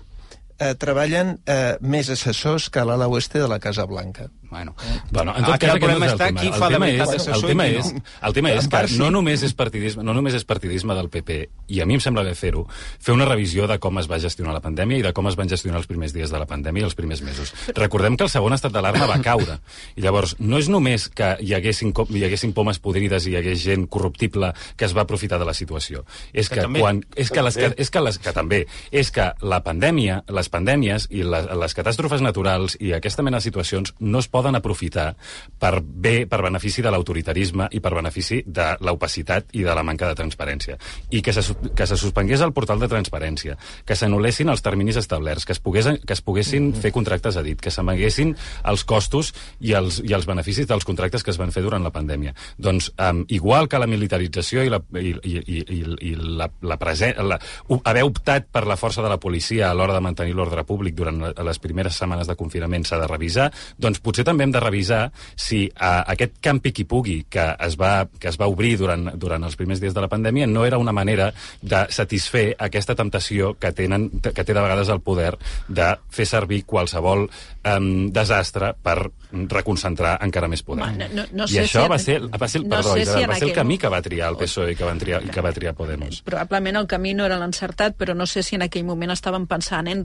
[0.59, 4.29] eh, treballen eh, més assessors que a l'ala oeste de la Casa Blanca.
[4.49, 4.75] Bueno,
[5.11, 6.41] Bueno, en tot que cas, el problema no és està el tema.
[6.41, 8.01] qui El fa de tema veritat és- d'assessor el tema és, no.
[8.27, 11.81] el tema és que no només és partidisme, no només és partidisme del PP, i
[11.81, 12.65] a mi em sembla bé fer-ho,
[12.99, 15.49] fer una revisió de com es va gestionar la pandèmia i de com es van
[15.49, 17.53] gestionar els primers dies de la pandèmia i els primers mesos.
[17.75, 19.59] Recordem que el segon estat d'alarma va caure.
[19.95, 23.59] I llavors, no és només que hi haguessin, hi haguessin pomes podrides i hi hagués
[23.63, 26.05] gent corruptible que es va aprofitar de la situació.
[26.33, 26.79] És Que que, també.
[26.79, 31.07] quan, és que, les, és que, les, que també, és que la pandèmia, les pandèmies
[31.11, 35.09] i les, les catàstrofes naturals i aquesta mena de situacions no es poden aprofitar
[35.57, 40.09] per bé, per benefici de l'autoritarisme i per benefici de l'opacitat i de la manca
[40.09, 40.77] de transparència.
[41.09, 41.43] I que se,
[41.75, 45.89] que se suspengués el portal de transparència, que s'anul·lessin els terminis establerts, que es, pogués,
[46.05, 48.35] que es poguessin fer contractes a dit, que s'amaguessin
[48.69, 51.93] els costos i els, i els beneficis dels contractes que es van fer durant la
[51.95, 52.35] pandèmia.
[52.61, 55.81] Doncs, um, igual que la militarització i, la, i, i, i, i,
[56.11, 57.39] i la, la, presen, la
[57.83, 61.21] haver optat per la força de la policia a l'hora de mantenir l'ordre públic durant
[61.31, 63.49] les primeres setmanes de confinament s'ha de revisar,
[63.81, 65.01] doncs potser també hem de revisar
[65.35, 69.47] si uh, aquest campi qui pugui que es va, que es va obrir durant, durant
[69.47, 71.31] els primers dies de la pandèmia no era una manera
[71.61, 75.33] de satisfer aquesta temptació que, tenen, que té de vegades el poder
[75.67, 78.99] de fer servir qualsevol um, desastre per
[79.31, 80.83] reconcentrar encara més poder.
[80.85, 82.93] Home, no- no- no I sé això si va ser, va ser, el, no perdó,
[82.93, 84.99] sé Isabel, si va ser el camí que va triar el PSOE i que, van
[84.99, 86.21] triar, i que va triar Podemos.
[86.23, 89.87] Probablement el camí no era l'encertat, però no sé si en aquell moment estaven pensant
[89.87, 90.03] en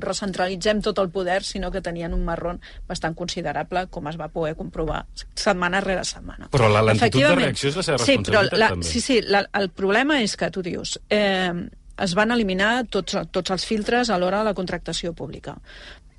[0.00, 4.54] recentralitzem tot el poder, sinó que tenien un marrón bastant considerable, com es va poder
[4.56, 5.04] comprovar
[5.34, 6.48] setmana rere setmana.
[6.50, 8.86] Però la lentitud de reacció és la seva sí, però responsabilitat, la, també.
[8.86, 10.98] Sí, sí, la, el problema és que tu dius...
[11.10, 11.52] Eh,
[11.94, 15.52] es van eliminar tots, tots els filtres a l'hora de la contractació pública.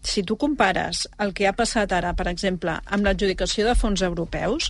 [0.06, 4.70] Si tu compares el que ha passat ara, per exemple, amb l'adjudicació de fons europeus,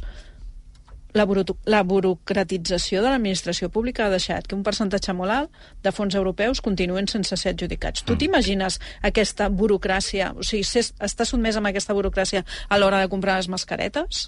[1.16, 5.94] la, buru- la burocratització de l'administració pública ha deixat que un percentatge molt alt de
[5.96, 8.04] fons europeus continuen sense ser adjudicats.
[8.08, 13.12] Tu t'imagines aquesta burocràcia, o sigui, ser, estar sotmès amb aquesta burocràcia a l'hora de
[13.12, 14.28] comprar les mascaretes?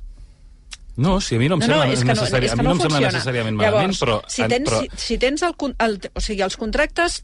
[0.97, 2.55] No, sí, a mi no em no, no, sembla, és que no, necessari, és a
[2.55, 4.15] que mi no, no em sembla necessàriament Llavors, malament, però...
[4.33, 7.19] si tens, però si, si tens el, el, o sigui, els contractes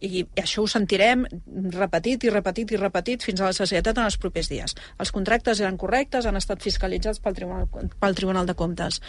[0.00, 1.24] i, això ho sentirem
[1.74, 4.74] repetit i repetit i repetit fins a la societat en els propers dies.
[4.98, 7.68] Els contractes eren correctes, han estat fiscalitzats pel Tribunal,
[8.00, 9.00] pel Tribunal de Comptes.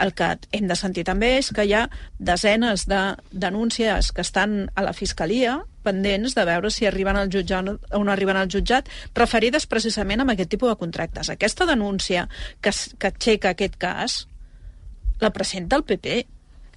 [0.00, 1.88] El que hem de sentir també és que hi ha
[2.18, 3.02] desenes de
[3.32, 5.58] denúncies que estan a la Fiscalia
[5.88, 10.26] pendents de veure si arriben al jutjat o no arriben al jutjat, referides precisament a
[10.34, 11.30] aquest tipus de contractes.
[11.32, 12.26] Aquesta denúncia
[12.60, 14.24] que, que aixeca aquest cas
[15.20, 16.26] la presenta el PP,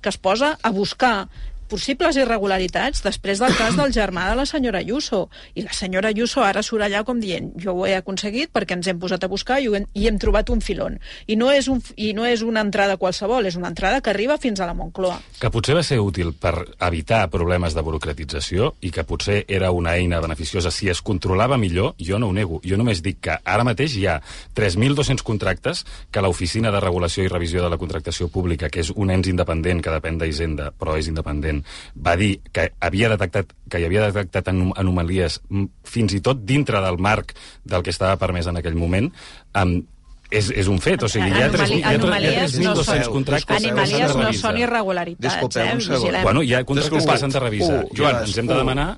[0.01, 1.29] que es posa a buscar
[1.71, 5.29] possibles irregularitats després del cas del germà de la senyora Ayuso.
[5.55, 8.89] I la senyora Ayuso ara surt allà com dient jo ho he aconseguit perquè ens
[8.91, 10.97] hem posat a buscar i, hem, i hem trobat un filon.
[11.31, 14.37] I no, és un, I no és una entrada qualsevol, és una entrada que arriba
[14.41, 15.19] fins a la Moncloa.
[15.39, 16.53] Que potser va ser útil per
[16.87, 21.95] evitar problemes de burocratització i que potser era una eina beneficiosa si es controlava millor,
[21.99, 22.61] jo no ho nego.
[22.67, 24.19] Jo només dic que ara mateix hi ha
[24.57, 29.13] 3.200 contractes que l'Oficina de Regulació i Revisió de la Contractació Pública, que és un
[29.13, 31.60] ens independent que depèn d'Hisenda, però és independent,
[31.95, 35.39] va dir que havia detectat que hi havia detectat anom anomalies
[35.87, 37.33] fins i tot dintre del marc
[37.63, 39.11] del que estava permès en aquell moment,
[39.53, 39.87] amb
[40.31, 45.27] és, és un fet, o sigui, hi ha 3.200 no contractes Anomalies no són irregularitats,
[45.27, 45.77] Disculpeu, eh?
[45.77, 46.19] un segon.
[46.23, 47.79] Bueno, hi ha contractes que s'han de revisar.
[47.83, 48.89] U, Joan, ens hem de demanar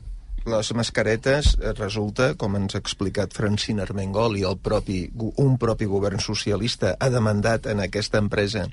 [0.43, 5.05] Les mascaretes, eh, resulta, com ens ha explicat Francina Armengol i el propi,
[5.39, 8.65] un propi govern socialista ha demandat en aquesta empresa,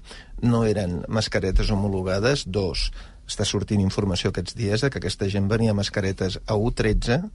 [0.42, 2.42] no eren mascaretes homologades.
[2.50, 2.88] Dos,
[3.30, 7.30] està sortint informació aquests dies de que aquesta gent venia mascaretes a 1,13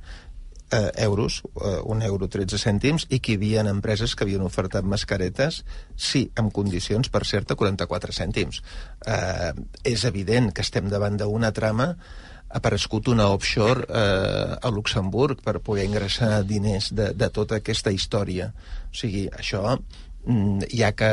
[0.71, 4.85] eh, euros, eh, un euro 13 cèntims, i que hi havia empreses que havien ofertat
[4.85, 5.63] mascaretes,
[5.95, 8.61] sí, amb condicions, per cert, a 44 cèntims.
[9.05, 9.51] Eh,
[9.83, 11.93] és evident que estem davant d'una trama
[12.55, 17.91] ha aparegut una offshore eh, a Luxemburg per poder ingressar diners de, de tota aquesta
[17.91, 18.51] història.
[18.91, 19.77] O sigui, això
[20.73, 21.07] ja que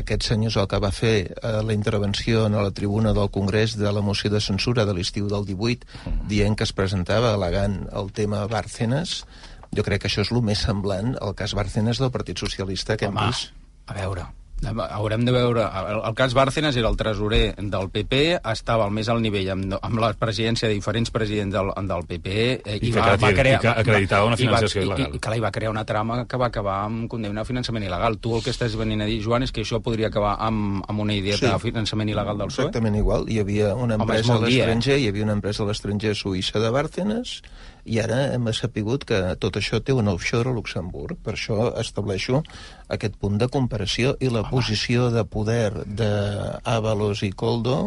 [0.00, 3.76] aquest senyor és el que va fer eh, la intervenció a la tribuna del Congrés
[3.78, 5.86] de la moció de censura de l'estiu del 18,
[6.30, 9.24] dient que es presentava al·legant el tema Bárcenas,
[9.74, 13.06] jo crec que això és el més semblant al cas Bárcenas del Partit Socialista que
[13.06, 13.54] hem Home, vist.
[13.86, 14.26] a veure,
[14.64, 15.62] haurem de veure...
[15.62, 19.74] El, el cas Bárcenas era el tresorer del PP, estava al més alt nivell amb,
[19.80, 23.68] amb la presidència de diferents presidents del, del PP eh, I que acredi- i que
[23.68, 25.12] acreditava una i va- financiació i- il·legal.
[25.12, 27.84] I, i, clar, i va crear una trama que va acabar amb condemnar a finançament
[27.84, 28.18] il·legal.
[28.18, 31.00] Tu el que estàs venint a dir, Joan, és que això podria acabar amb, amb
[31.04, 31.46] una idea Sí.
[31.46, 32.66] de finançament il·legal del PSOE?
[32.70, 33.28] Exactament igual.
[33.28, 34.66] Hi havia una Home, empresa a molt dir, eh?
[34.66, 37.42] l'estranger, hi havia una empresa a l'estranger suïssa de Bárcenas,
[37.86, 41.18] i ara hem sapigut que tot això té un offshore a Luxemburg.
[41.22, 42.42] Per això estableixo
[42.92, 47.78] aquest punt de comparació i la posició de poder d'Avalos i Coldo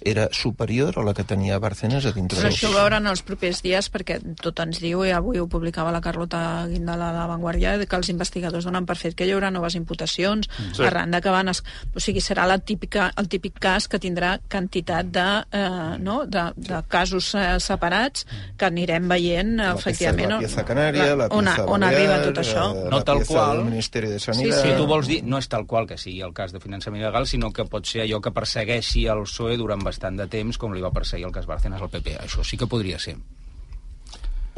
[0.00, 3.62] era superior a la que tenia Bárcenas a dintre Però això ho veuran els propers
[3.62, 7.74] dies perquè tot ens diu, i avui ho publicava la Carlota Guindala de La Vanguardia,
[7.86, 10.74] que els investigadors donen per fet que hi haurà noves imputacions Sí.
[10.76, 10.82] sí.
[10.84, 11.48] arran de que van...
[11.48, 11.62] Es...
[11.94, 16.24] O sigui, serà la típica, el típic cas que tindrà quantitat de, eh, no?
[16.26, 21.16] de, de casos eh, separats que anirem veient, La efectivament, pieza- la on- pieza canaria,
[21.16, 22.64] la on, pieza on balear, arriba tot això.
[22.74, 23.56] eh, no la tal pieza qual.
[23.58, 24.62] del Ministeri de Sí, Sanidad.
[24.62, 27.26] sí, tu vols dir, no és tal qual que sigui el cas de finançament il·legal,
[27.26, 30.84] sinó que pot ser allò que persegueixi el PSOE durant bastant de temps, com li
[30.84, 32.16] va perseguir el cas Bárcenas al PP.
[32.24, 33.18] Això sí que podria ser.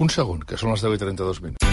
[0.03, 1.69] Un segon, que són les 10 i 32 minuts.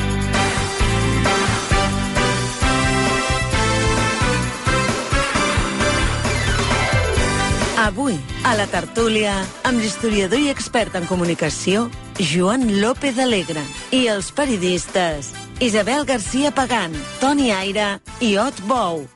[7.80, 11.88] Avui, a la tertúlia, amb l'historiador i expert en comunicació,
[12.20, 13.64] Joan López Alegre,
[13.96, 15.32] i els periodistes
[15.64, 17.88] Isabel García Pagán, Toni Aire
[18.22, 19.08] i Ot Bou.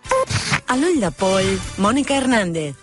[0.65, 2.82] A l'ull de poll, Mònica Hernández.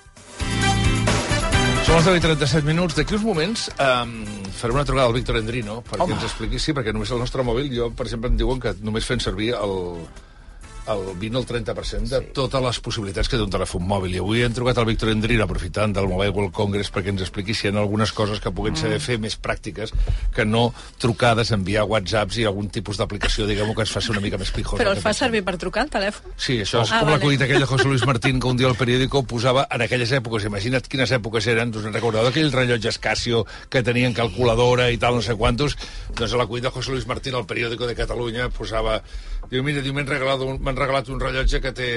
[1.87, 2.97] Són les 10 i 37 minuts.
[2.99, 4.17] D'aquí uns moments um,
[4.57, 6.19] faré una trucada al Víctor Endrino perquè Home.
[6.19, 6.61] ens expliqui...
[6.63, 9.55] Sí, perquè només el nostre mòbil, jo, per exemple, em diuen que només fent servir
[9.57, 9.75] el,
[10.89, 14.15] el 20 o el 30% de totes les possibilitats que té un telèfon mòbil.
[14.15, 17.55] I avui hem trucat al Víctor Endrino aprofitant del Mobile World Congress perquè ens expliqui
[17.55, 19.01] si hi ha algunes coses que puguin ser Mm.
[19.01, 19.93] fer més pràctiques
[20.35, 24.39] que no trucades, enviar whatsapps i algun tipus d'aplicació, diguem-ho, que es faci una mica
[24.39, 24.83] més pijosa.
[24.83, 26.33] Però el fa servir per trucar al telèfon?
[26.37, 27.19] Sí, això és Ah, com vale.
[27.19, 30.11] la collita aquella de José Luis Martín que un dia al periòdico posava en aquelles
[30.13, 34.99] èpoques, imagina't quines èpoques eren, us en recordeu d'aquells rellotges Casio que tenien calculadora i
[34.99, 35.77] tal, no sé quantos,
[36.15, 39.03] doncs a la collita de José Luis Martín al periòdico de Catalunya posava,
[39.51, 41.91] diu, mira, diu, m'han regalat, un, m'han regalat un rellotge que té,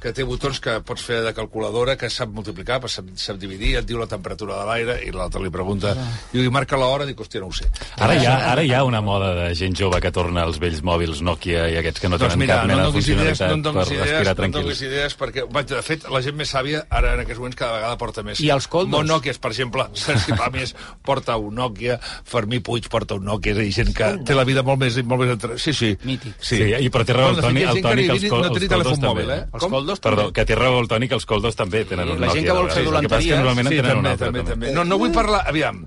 [0.00, 3.86] que té botons que pots fer de calculadora, que sap multiplicar, sap, sap dividir, et
[3.86, 5.92] diu la temperatura de l'aire, i l'altre li pregunta,
[6.32, 7.68] diu, i marca l'hora, dic, hòstia, no ho sé.
[7.98, 10.80] Ara hi, ha, ara hi ha una moda de gent jove que torna als vells
[10.86, 13.08] mòbils Nokia i aquests que no doncs tenen mira, cap no mena em de donis
[13.08, 14.64] idees, funcionalitat no per idees, respirar no em tranquils.
[14.64, 17.76] donis idees, perquè, vaig, de fet, la gent més sàvia ara en aquests moments cada
[17.76, 18.40] vegada porta més.
[18.40, 19.06] I els coldos?
[19.10, 20.74] Nokias, per exemple, Sergi Pàmies
[21.04, 24.44] porta un Nokia, Fermí Puig porta un Nokia, és a dir, gent que té la
[24.48, 24.96] vida molt més...
[25.04, 25.58] Molt més entre...
[25.58, 25.92] Sí, sí.
[26.04, 26.34] Mític.
[26.40, 28.40] Sí, Sí, i però té raó el Toni, el que Toni ni- que els, col,
[28.42, 29.08] no els coldos telèfon també.
[29.10, 29.44] mòbil, eh?
[29.54, 30.32] Els coldos Perdó, també.
[30.34, 32.40] que té raó el Toni que els coldos també tenen Sí, un la Nokia.
[32.40, 33.34] gent que vol fer dolenteries.
[33.36, 34.26] normalment en Sí, tenen un també, altre.
[34.26, 34.66] també, també.
[34.66, 34.72] també.
[34.78, 35.42] No, no vull parlar...
[35.48, 35.86] Aviam.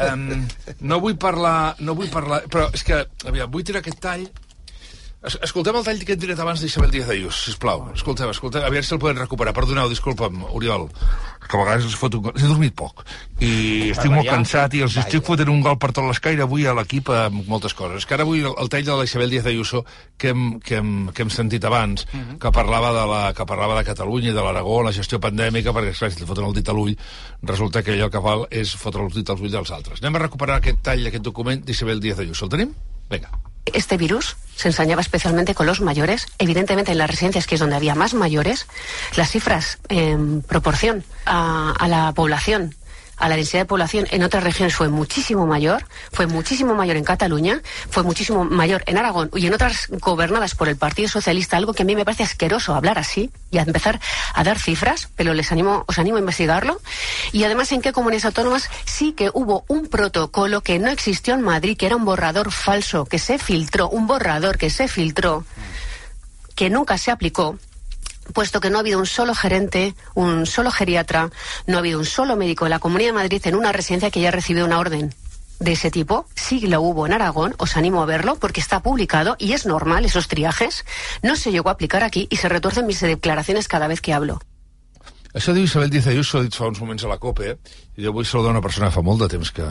[0.00, 0.46] Um,
[0.80, 1.74] no vull parlar...
[1.80, 2.44] No vull parlar...
[2.48, 4.28] Però és que, aviam, vull tirar aquest tall...
[5.18, 7.88] Es, escoltem el tall que hem tirat abans d'Isabel Díaz Ayús, sisplau.
[7.90, 9.54] Escolteu, escolteu, a veure si el podem recuperar.
[9.56, 10.86] Perdoneu, disculpa'm, Oriol.
[11.48, 12.34] que a vegades els fot un gol.
[12.36, 13.02] He dormit poc
[13.40, 16.74] i estic molt cansat i els estic fotent un gol per tot l'escaire avui a
[16.76, 18.04] l'equip amb moltes coses.
[18.04, 19.84] Que ara avui el, el tall de la Isabel Díaz Ayuso
[20.20, 22.38] que hem, que hem, que hem sentit abans, uh -huh.
[22.38, 25.90] que, parlava de la, que parlava de Catalunya i de l'Aragó, la gestió pandèmica, perquè
[25.90, 26.96] esclar, si li foten el dit a l'ull,
[27.42, 30.02] resulta que allò que val és fotre el dit als ulls dels altres.
[30.02, 32.44] Anem a recuperar aquest tall, aquest document d'Isabel Díaz Ayuso.
[32.44, 32.74] El tenim?
[33.10, 33.47] Vinga.
[33.74, 36.26] Este virus se ensañaba especialmente con los mayores.
[36.38, 38.66] Evidentemente, en las residencias, que es donde había más mayores,
[39.16, 42.74] las cifras en proporción a, a la población
[43.18, 47.04] a la densidad de población en otras regiones fue muchísimo mayor, fue muchísimo mayor en
[47.04, 51.74] Cataluña, fue muchísimo mayor en Aragón y en otras gobernadas por el Partido Socialista, algo
[51.74, 54.00] que a mí me parece asqueroso hablar así y a empezar
[54.38, 56.80] a dar cifras, pero les animo, os animo a investigarlo.
[57.32, 61.42] Y además en qué comunidades autónomas sí que hubo un protocolo que no existió en
[61.42, 65.44] Madrid, que era un borrador falso, que se filtró, un borrador que se filtró,
[66.54, 67.58] que nunca se aplicó
[68.32, 71.30] puesto que no ha habido un solo gerente, un solo geriatra,
[71.66, 74.20] no ha habido un solo médico en la Comunidad de Madrid en una residencia que
[74.20, 75.14] haya recibido una orden
[75.58, 76.26] de ese tipo.
[76.34, 80.04] Sí lo hubo en Aragón, os animo a verlo porque está publicado y es normal
[80.04, 80.84] esos triajes.
[81.22, 84.40] No se llegó a aplicar aquí y se retuercen mis declaraciones cada vez que hablo.
[85.36, 87.56] Això diu Isabel Díaz Ayuso, ha dit fa uns moments a la COPE, eh?
[88.00, 89.66] i jo vull saludar una persona que fa molt de temps que,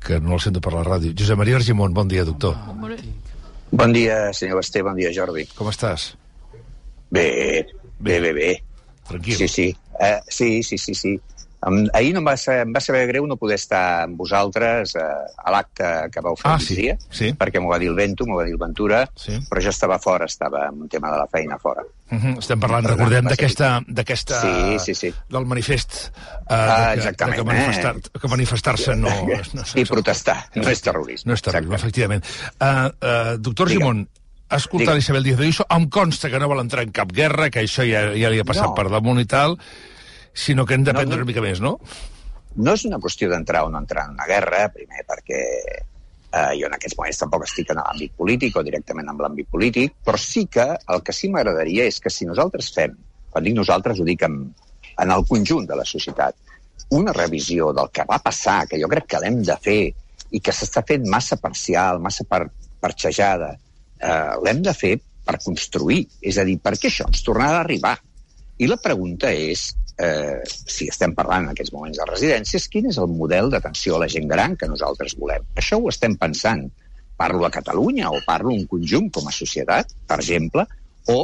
[0.00, 1.12] que no el sento per la ràdio.
[1.12, 2.56] Josep Maria Argimon, bon dia, doctor.
[3.70, 5.44] Bon dia, senyor Basté, bon dia, Jordi.
[5.58, 6.14] Com estàs?
[7.12, 7.66] Bé,
[8.00, 8.48] bé, bé, bé.
[9.08, 9.36] Tranquil.
[9.36, 9.68] Sí, sí.
[10.00, 11.14] Uh, sí, sí, sí, sí.
[11.66, 14.92] Um, ahir no em va, ser, em va saber greu no poder estar amb vosaltres
[14.94, 17.32] uh, a l'acte que vau fer Ah, sí, dia, sí.
[17.34, 19.34] perquè m'ho va dir el Vento, m'ho va dir el Ventura, Sí.
[19.50, 21.82] però jo estava fora, estava amb un tema de la feina fora.
[22.10, 22.38] Uh -huh.
[22.38, 24.40] Estem parlant, recordem, d'aquesta...
[24.40, 25.14] Sí, sí, sí.
[25.28, 26.10] Del manifest.
[26.48, 28.18] Uh, Ah, de que, exactament, De que manifestar, eh?
[28.20, 29.08] que manifestar-se no,
[29.54, 29.62] no...
[29.74, 31.28] I protestar, no és terrorisme.
[31.28, 32.24] No és terrorisme, efectivament.
[32.60, 32.66] Uh,
[33.02, 34.06] uh, doctor Digue'm.
[34.48, 34.98] Escoltat Digue'm.
[34.98, 38.14] Isabel Díaz Ayuso, em consta que no vol entrar en cap guerra, que això ja,
[38.16, 38.74] ja li ha passat No.
[38.74, 39.58] per damunt i tal,
[40.34, 41.22] sinó que hem No, d'aprendre no.
[41.22, 41.78] una mica més, no?
[42.56, 45.40] No és una qüestió d'entrar o no entrar en una guerra, primer perquè
[46.32, 49.94] eh, jo en aquests moments tampoc estic en l'àmbit polític o directament en l'àmbit polític,
[50.04, 52.96] però sí que el que sí m'agradaria és que si nosaltres fem,
[53.30, 54.40] quan dic nosaltres ho dic en,
[54.98, 56.34] en el conjunt de la societat,
[56.90, 59.80] una revisió del que va passar, que jo crec que l'hem de fer
[60.32, 62.46] i que s'està fent massa parcial, massa per,
[62.80, 63.52] parxejada,
[64.00, 64.94] eh, l'hem de fer
[65.24, 66.06] per construir.
[66.22, 67.94] És a dir, per què això ens tornarà a arribar?
[68.58, 69.68] I la pregunta és,
[69.98, 74.04] eh, si estem parlant en aquests moments de residències, quin és el model d'atenció a
[74.04, 75.46] la gent gran que nosaltres volem?
[75.58, 76.68] Això ho estem pensant.
[77.18, 80.64] Parlo a Catalunya o parlo un conjunt com a societat, per exemple,
[81.10, 81.18] o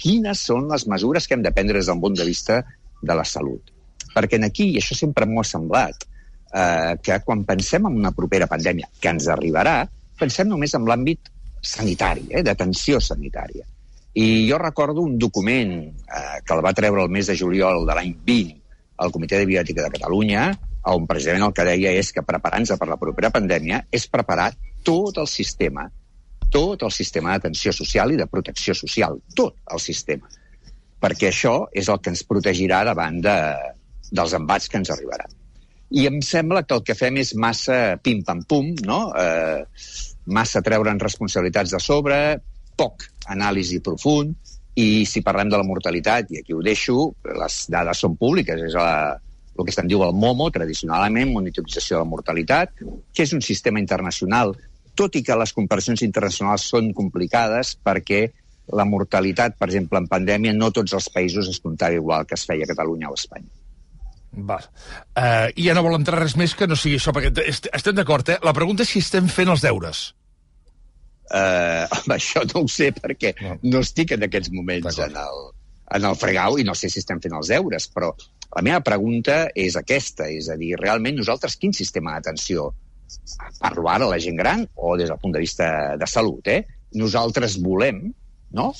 [0.00, 2.62] quines són les mesures que hem de prendre des del punt de vista
[3.02, 3.70] de la salut.
[4.14, 6.08] Perquè en aquí, i això sempre m'ho ha semblat,
[6.54, 9.82] eh, que quan pensem en una propera pandèmia que ens arribarà,
[10.18, 11.30] pensem només en l'àmbit
[11.60, 13.66] sanitari, eh, d'atenció sanitària.
[14.14, 17.96] I jo recordo un document eh, que el va treure el mes de juliol de
[17.96, 18.64] l'any 20
[19.02, 20.46] el Comitè de Biòtica de Catalunya,
[20.92, 24.52] on precisament el que deia és que preparant-se per la propera pandèmia és preparar
[24.86, 25.88] tot el sistema,
[26.52, 30.28] tot el sistema d'atenció social i de protecció social, tot el sistema.
[31.00, 33.38] Perquè això és el que ens protegirà davant de,
[34.12, 35.32] dels embats que ens arribaran.
[35.94, 39.00] I em sembla que el que fem és massa pim-pam-pum, no?
[39.18, 39.64] Eh,
[40.26, 42.18] massa treure'n responsabilitats de sobre,
[42.78, 44.34] poc anàlisi profund,
[44.74, 48.74] i si parlem de la mortalitat, i aquí ho deixo, les dades són públiques, és
[48.74, 49.14] la,
[49.54, 52.80] el que se'n diu el MOMO, tradicionalment, monitorització de la mortalitat,
[53.14, 54.54] que és un sistema internacional,
[54.98, 58.26] tot i que les comparacions internacionals són complicades perquè
[58.74, 62.46] la mortalitat, per exemple, en pandèmia, no tots els països es comptava igual que es
[62.48, 63.50] feia a Catalunya o a Espanya.
[64.34, 64.64] Val.
[65.14, 67.94] Uh, I ja no vol entrar res més que no sigui això, perquè est estem
[67.94, 68.40] d'acord, eh?
[68.42, 70.08] La pregunta és si estem fent els deures.
[71.34, 75.38] Uh, home, això no ho sé perquè no, no estic en aquests moments en el,
[75.96, 78.10] en el fregau i no sé si estem fent els deures, però
[78.54, 82.68] la meva pregunta és aquesta, és a dir, realment nosaltres quin sistema d'atenció
[83.58, 85.66] parlo ara a la gent gran o des del punt de vista
[85.98, 86.62] de salut, eh?
[87.00, 88.04] Nosaltres volem,
[88.54, 88.70] no?,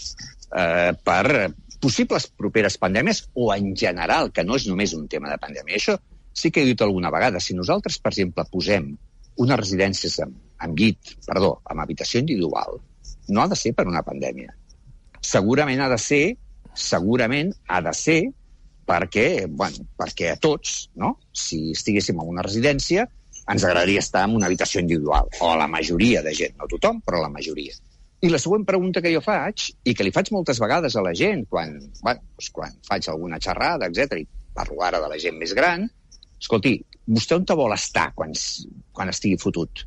[0.55, 1.51] eh, per
[1.83, 5.81] possibles properes pandèmies o en general, que no és només un tema de pandèmia.
[5.81, 5.99] Això
[6.33, 7.41] sí que he dit alguna vegada.
[7.41, 8.93] Si nosaltres, per exemple, posem
[9.43, 12.79] unes residències amb, amb llit, perdó, amb habitació individual,
[13.29, 14.55] no ha de ser per una pandèmia.
[15.25, 16.25] Segurament ha de ser,
[16.75, 18.21] segurament ha de ser
[18.85, 21.15] perquè, bueno, perquè a tots, no?
[21.33, 23.07] si estiguéssim en una residència,
[23.45, 27.01] ens agradaria estar en una habitació individual, o a la majoria de gent, no tothom,
[27.05, 27.77] però la majoria.
[28.25, 31.13] I la següent pregunta que jo faig, i que li faig moltes vegades a la
[31.17, 35.37] gent quan, bueno, doncs quan faig alguna xerrada, etc i parlo ara de la gent
[35.41, 35.85] més gran,
[36.41, 38.33] escolti, vostè on te vol estar quan,
[38.97, 39.85] quan estigui fotut?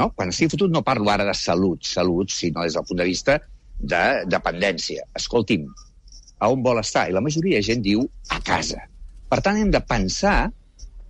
[0.00, 0.08] No?
[0.16, 3.38] Quan estigui fotut no parlo ara de salut, salut, sinó des del punt de vista
[3.78, 5.04] de dependència.
[5.18, 5.66] Escolti'm,
[6.38, 7.08] a on vol estar?
[7.08, 8.80] I la majoria de gent diu a casa.
[9.28, 10.50] Per tant, hem de pensar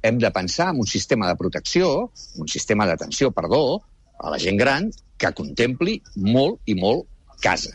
[0.02, 3.80] hem de pensar en un sistema de protecció, un sistema d'atenció, perdó,
[4.18, 7.06] a la gent gran que contempli molt i molt
[7.42, 7.70] casa.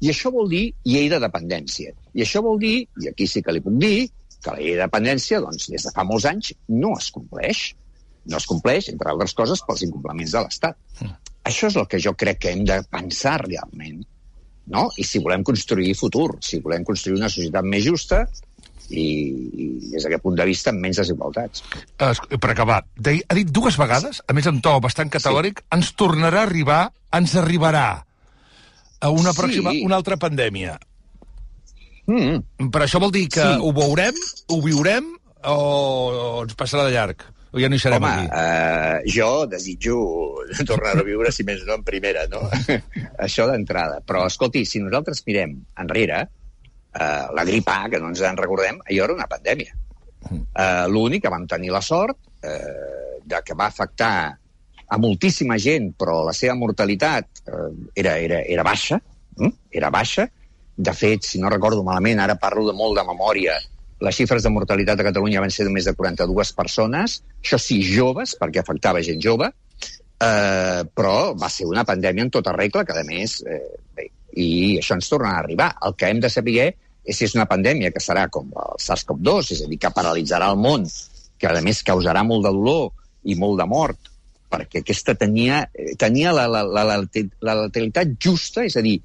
[0.00, 1.94] I això vol dir llei de dependència.
[2.14, 4.06] I això vol dir, i aquí sí que li puc dir,
[4.38, 7.64] que la llei de dependència, doncs, des de fa molts anys, no es compleix.
[8.30, 10.76] No es compleix, entre altres coses, pels incompliments de l'Estat.
[11.00, 11.12] Mm.
[11.50, 14.02] Això és el que jo crec que hem de pensar realment.
[14.72, 14.86] No?
[14.96, 18.22] I si volem construir futur, si volem construir una societat més justa,
[18.88, 21.62] i, i des d'aquest punt de vista amb menys desigualtats.
[22.04, 25.68] Es, per acabar, de, ha dit dues vegades, a més en to bastant categòric, sí.
[25.76, 26.80] ens tornarà a arribar,
[27.16, 27.86] ens arribarà
[29.00, 29.40] a una Sí.
[29.40, 30.78] pròxima, una altra pandèmia.
[32.06, 32.68] Mm.
[32.72, 33.60] Però això vol dir que Sí.
[33.60, 34.14] ho veurem,
[34.48, 35.12] ho viurem,
[35.44, 37.24] o, o ens passarà de llarg?
[37.54, 38.30] O ja no hi serem Home, aquí?
[38.34, 39.96] eh, jo desitjo
[40.66, 42.42] tornar a viure, si més no, en primera, no?
[43.26, 44.00] Això d'entrada.
[44.06, 45.54] Però, escolti, si nosaltres mirem
[45.84, 46.24] enrere,
[46.98, 49.76] eh, la grip A, que no ens en recordem, allò era una pandèmia.
[50.34, 54.14] Eh, L'únic que vam tenir la sort eh, de que va afectar
[54.84, 57.68] a moltíssima gent, però la seva mortalitat eh,
[58.02, 58.98] era, era, era baixa,
[59.38, 59.52] mm?
[59.70, 60.26] era baixa.
[60.74, 63.54] De fet, si no recordo malament, ara parlo de molt de memòria,
[64.04, 67.80] les xifres de mortalitat a Catalunya van ser de més de 42 persones, això sí,
[67.84, 72.96] joves, perquè afectava gent jove, eh, però va ser una pandèmia en tota regla, que
[73.00, 73.60] a més, eh,
[73.96, 74.08] bé,
[74.40, 74.48] i
[74.80, 75.70] això ens torna a arribar.
[75.86, 76.72] El que hem de saber
[77.04, 80.50] és si és una pandèmia que serà com el SARS-CoV-2, és a dir, que paralitzarà
[80.52, 80.86] el món,
[81.38, 82.92] que a més causarà molt de dolor
[83.24, 84.10] i molt de mort,
[84.50, 87.00] perquè aquesta tenia, eh, tenia la, la, la, la,
[87.48, 88.98] la letalitat justa, és a dir,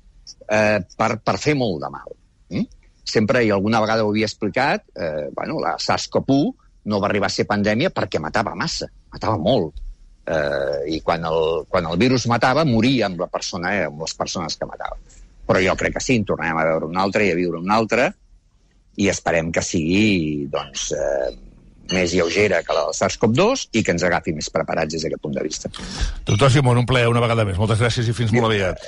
[0.47, 2.15] eh, per, per fer molt de mal.
[2.53, 2.78] Mm?
[3.10, 7.34] Sempre, i alguna vegada ho havia explicat, eh, bueno, la SARS-CoV-1 no va arribar a
[7.34, 9.81] ser pandèmia perquè matava massa, matava molt.
[10.30, 14.14] Eh, I quan el, quan el virus matava, moria amb, la persona, eh, amb les
[14.18, 14.98] persones que matava.
[15.49, 17.80] Però jo crec que sí, en tornarem a veure una altra i a viure una
[17.81, 18.11] altra,
[18.99, 21.31] i esperem que sigui doncs, eh,
[21.91, 25.36] més lleugera que la del SARS-CoV-2 i que ens agafi més preparats des d'aquest punt
[25.36, 25.70] de vista.
[26.26, 27.57] Doctor Simón, un plaer una vegada més.
[27.57, 28.80] Moltes gràcies i fins molt aviat.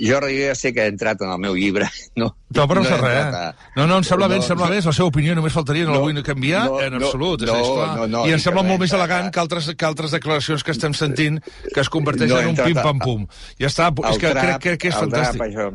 [0.00, 1.88] Jordi, jo ja sé que he entrat en el meu llibre.
[2.20, 3.24] No, No, però no, passa res.
[3.26, 4.72] entrat a- No, no, em sembla bé, No, em sembla no.
[4.72, 7.42] bé, és la seva opinió, només faltaria, no, la vull canviar, no, en no, absolut,
[7.46, 7.90] no, és clar.
[7.96, 10.92] no, no, I em sembla molt més elegant que altres, que altres declaracions que estem
[10.94, 11.38] sentint
[11.72, 13.26] que es converteixen No en un pim-pam-pum.
[13.60, 15.46] Ja està, és que crec, crec que és drap, fantàstic.
[15.46, 15.70] això.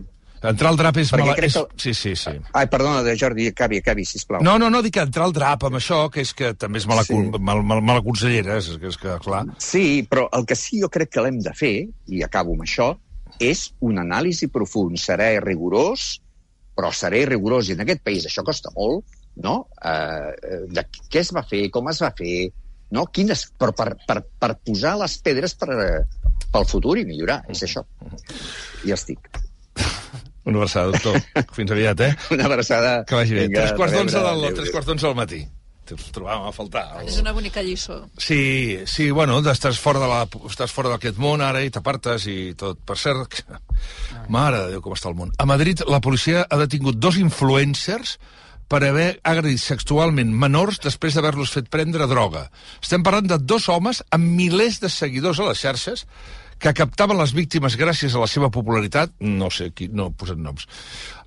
[0.52, 1.36] Entrar al drap és Perquè mala...
[1.38, 1.56] crec És...
[1.58, 2.34] que- Sí, sí, sí.
[2.54, 4.44] Ai, perdona, de Jordi, acabi, acabi, sisplau.
[4.46, 6.88] No, no, no, dic que entrar al drap amb això, que és que també és
[6.90, 7.16] mala, Sí.
[7.40, 9.46] mal, mal, mala consellera, és, que és que, clar...
[9.58, 11.74] Sí, però el que sí jo crec que l'hem de fer,
[12.08, 12.92] i acabo amb això,
[13.40, 14.98] és un anàlisi profund.
[15.02, 16.22] Seré rigorós,
[16.76, 19.04] però seré rigorós, i en aquest país això costa molt,
[19.44, 19.66] no?
[19.84, 22.50] Eh, de què es va fer, com es va fer,
[22.96, 23.08] no?
[23.12, 26.04] Quines, per, per, per, per posar les pedres per, eh,
[26.54, 27.84] pel futur i millorar, és això.
[28.86, 29.28] Ja estic.
[30.46, 31.46] Una abraçada, doctor.
[31.58, 32.16] Fins aviat, eh?
[32.38, 32.98] Una abraçada.
[33.10, 33.48] Que vagi bé.
[33.48, 35.42] Vinga, tres quarts a d'onze del, tres quarts d'onze del matí.
[35.86, 36.86] Ens trobàvem a faltar.
[37.00, 37.10] El...
[37.10, 38.00] És una bonica lliçó.
[38.18, 42.38] Sí, sí, bueno, estàs fora de la, estàs fora d'aquest món ara i t'apartes i
[42.58, 42.80] tot.
[42.86, 43.44] Per cert,
[44.34, 45.34] mare de Déu, com està el món.
[45.38, 48.18] A Madrid, la policia ha detingut dos influencers
[48.70, 52.48] per haver agredit sexualment menors després d'haver-los fet prendre droga.
[52.82, 56.06] Estem parlant de dos homes amb milers de seguidors a les xarxes
[56.60, 60.68] que captaven les víctimes gràcies a la seva popularitat, no sé qui, no posat noms.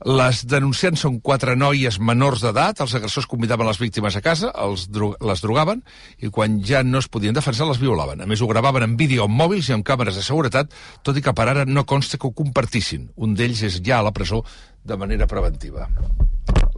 [0.09, 4.89] Les denunciants són quatre noies menors d'edat, els agressors convidaven les víctimes a casa, els
[4.95, 5.83] dro les drogaven,
[6.25, 8.23] i quan ja no es podien defensar, les violaven.
[8.23, 10.73] A més, ho gravaven en vídeo amb mòbils i amb càmeres de seguretat,
[11.05, 13.11] tot i que per ara no consta que ho compartissin.
[13.17, 14.43] Un d'ells és ja a la presó
[14.85, 15.91] de manera preventiva.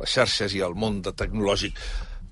[0.00, 1.78] Les xarxes i el món de tecnològic.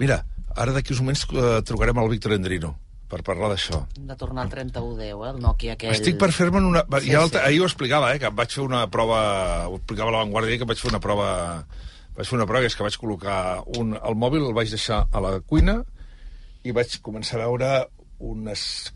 [0.02, 0.22] Mira,
[0.56, 2.74] ara d'aquí uns moments eh, trucarem al Víctor Endrino
[3.08, 3.82] per parlar d'això.
[3.96, 5.32] De tornar al 3110, eh?
[5.32, 5.94] el Nokia aquell...
[5.96, 6.84] Estic per fer-me'n una...
[7.00, 7.38] Sí, ja sí.
[7.40, 9.20] Ahir ho explicava, eh, que em vaig fer una prova...
[9.68, 11.28] Ho explicava a la Vanguardia, que vaig fer una prova...
[12.18, 13.38] Vaig fer una prova, que és que vaig col·locar
[13.80, 13.94] un...
[13.96, 15.80] El mòbil el vaig deixar a la cuina
[16.66, 17.72] i vaig començar a veure
[18.18, 18.48] un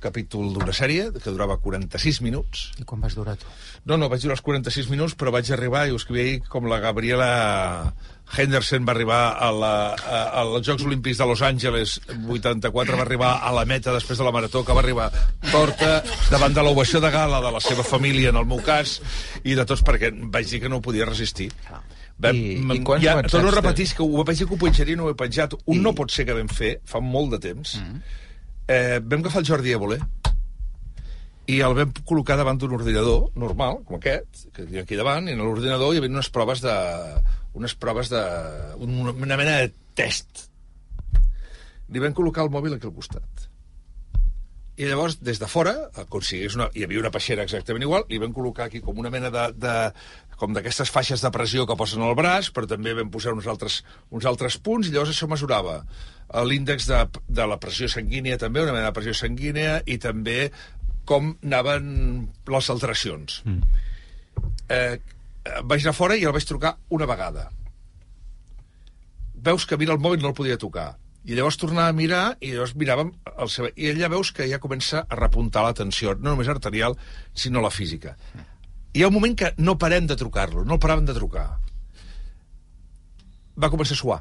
[0.02, 2.64] capítol d'una sèrie que durava 46 minuts.
[2.82, 3.46] I quan vas durar tu?
[3.86, 6.80] No, no, vaig durar els 46 minuts, però vaig arribar, i ho escrivia com la
[6.82, 7.28] Gabriela
[8.36, 13.32] Henderson va arribar a la, a, als Jocs Olímpics de Los Angeles 84, va arribar
[13.44, 15.10] a la meta després de la marató, que va arribar
[15.50, 19.00] torta davant de l'ovació de gala de la seva família, en el meu cas,
[19.44, 21.50] i de tots, perquè vaig dir que no podia resistir.
[22.22, 24.96] Vam, I- i ja, torno a repetir, que ho vaig dir que ho penjaria i
[25.00, 25.54] no ho he penjat.
[25.66, 27.76] Un no pot ser que vam fer, fa molt de temps.
[28.68, 29.98] Eh, vam agafar el Jordi Évole,
[31.52, 35.32] i el vam col·locar davant d'un ordinador normal, com aquest, que tinc aquí davant, i
[35.34, 36.76] en l'ordinador hi havia unes proves de...
[37.58, 38.22] unes proves de...
[38.80, 40.48] una, mena de test.
[41.92, 43.48] Li vam col·locar el mòbil aquí al costat.
[44.80, 45.74] I llavors, des de fora,
[46.08, 49.12] com si una, hi havia una peixera exactament igual, li vam col·locar aquí com una
[49.12, 49.74] mena de, de
[50.40, 53.82] com d'aquestes faixes de pressió que posen al braç, però també vam posar uns altres,
[54.10, 55.82] uns altres punts, i llavors això mesurava
[56.48, 60.48] l'índex de, de la pressió sanguínia també, una mena de pressió sanguínia, i també
[61.04, 61.86] com anaven
[62.48, 63.42] les alteracions.
[63.44, 63.82] Mm.
[64.72, 64.96] Eh,
[65.44, 67.48] vaig anar fora i el vaig trucar una vegada.
[69.34, 70.92] Veus que mira el mòbil no el podia tocar.
[71.22, 73.68] I llavors tornava a mirar i llavors miràvem el seu...
[73.74, 76.96] I ella veus que ja comença a repuntar la tensió, no només arterial,
[77.34, 78.16] sinó la física.
[78.92, 81.46] Hi ha un moment que no parem de trucar-lo, no el paràvem de trucar.
[83.62, 84.18] Va començar a suar.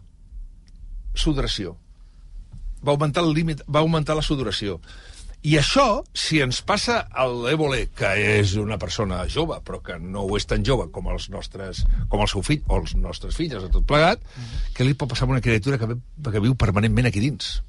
[1.17, 1.75] Sudoració.
[2.85, 4.79] Va augmentar el límit, va augmentar la sudoració.
[5.41, 10.27] I això, si ens passa a l'Évole, que és una persona jove, però que no
[10.27, 11.81] ho és tan jove com els nostres,
[12.11, 14.75] com el seu fill, o els nostres filles, a tot plegat, mm -hmm.
[14.77, 15.87] què li pot passar a una criatura que,
[16.31, 17.63] que viu permanentment aquí dins?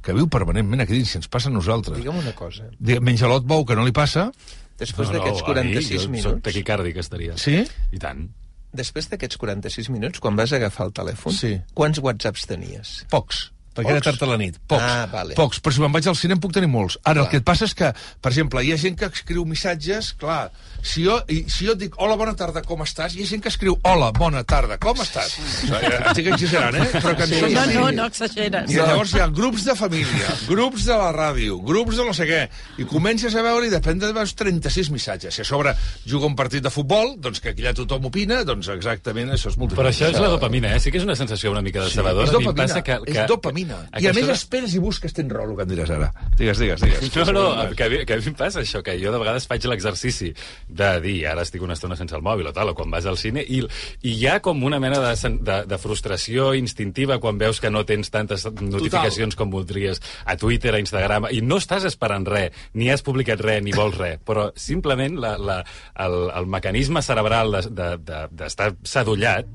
[0.00, 1.98] Que viu permanentment aquí dins, si ens passa a nosaltres.
[1.98, 2.64] Digue'm una cosa.
[2.80, 4.32] Menja l'ot bou, que no li passa...
[4.78, 6.30] Després no, d'aquests 46 jo minuts...
[6.30, 7.36] Soc taquicàrdic, estaria.
[7.36, 7.66] Sí?
[7.92, 8.28] I tant.
[8.72, 11.60] Després d'aquests 46 minuts, quan vas agafar el telèfon, sí.
[11.74, 13.06] quants whatsapps tenies?
[13.08, 14.56] Pocs perquè era tard a la nit.
[14.66, 15.34] Pocs, Ah, vale.
[15.38, 16.98] pocs, però si me'n vaig al cine en puc tenir molts.
[17.04, 17.24] Ara, Clar.
[17.26, 20.50] el que et passa és que, per exemple, hi ha gent que escriu missatges, clar,
[20.82, 23.14] si jo, i, si jo et dic hola, bona tarda, com estàs?
[23.16, 25.34] Hi ha gent que escriu hola, bona tarda, com estàs?
[25.36, 25.70] Sí.
[25.70, 26.86] Estic exagerant, eh?
[27.02, 28.70] Però que Sí, són no, no, no exageres.
[28.70, 32.26] I llavors hi ha grups de família, grups de la ràdio, grups de no sé
[32.28, 32.42] què,
[32.78, 35.34] i comences a veure i depèn de veus 36 missatges.
[35.34, 35.74] Si a sobre
[36.06, 39.56] juga un partit de futbol, doncs que aquí ja tothom opina, doncs exactament això és
[39.58, 40.80] molt Però això és la dopamina, eh?
[40.80, 42.24] Sí que és una sensació una mica decebedora.
[42.26, 43.18] és mi em dopamina, passa que, que...
[43.24, 43.65] és dopamina.
[44.00, 46.10] I a més esperes i busques tens raó, el que em diràs ara.
[46.38, 47.16] Digues, digues, digues.
[47.16, 47.44] No, no,
[47.76, 50.32] que a, mi, que a mi em passa això, que jo de vegades faig l'exercici
[50.68, 53.18] de dir, ara estic una estona sense el mòbil o tal, o quan vas al
[53.20, 53.62] cine, i,
[54.02, 57.84] i hi ha com una mena de, de, de frustració instintiva quan veus que no
[57.88, 62.90] tens tantes notificacions com voldries a Twitter, a Instagram, i no estàs esperant res, ni
[62.92, 65.60] has publicat res, ni vols res, però simplement la, la,
[66.06, 69.50] el, el mecanisme cerebral d'estar de, de, d'estar sadollat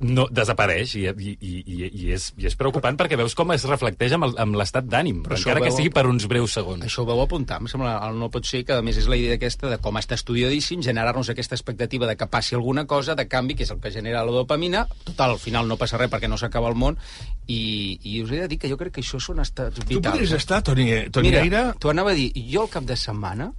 [0.00, 3.64] no, desapareix i, i, i, i, i, és, i és preocupant perquè veus com es
[3.64, 6.84] reflecteix amb el- amb l'estat d'ànim, encara ho que veu- sigui per uns breus segons.
[6.84, 9.34] Això ho veu apuntar, em sembla, no pot ser, que a més és la idea
[9.38, 13.54] aquesta de com està estudiadíssim, generar-nos aquesta expectativa de que passi alguna cosa, de canvi,
[13.56, 16.36] que és el que genera la dopamina, total, al final no passa res perquè no
[16.36, 16.98] s'acaba el món,
[17.46, 20.12] i, i us he de dir que jo crec que això són estats Tu vitals.
[20.12, 23.52] podries estar, Toni, Toni Mira, Gaire, t'ho anava a dir, jo el cap de setmana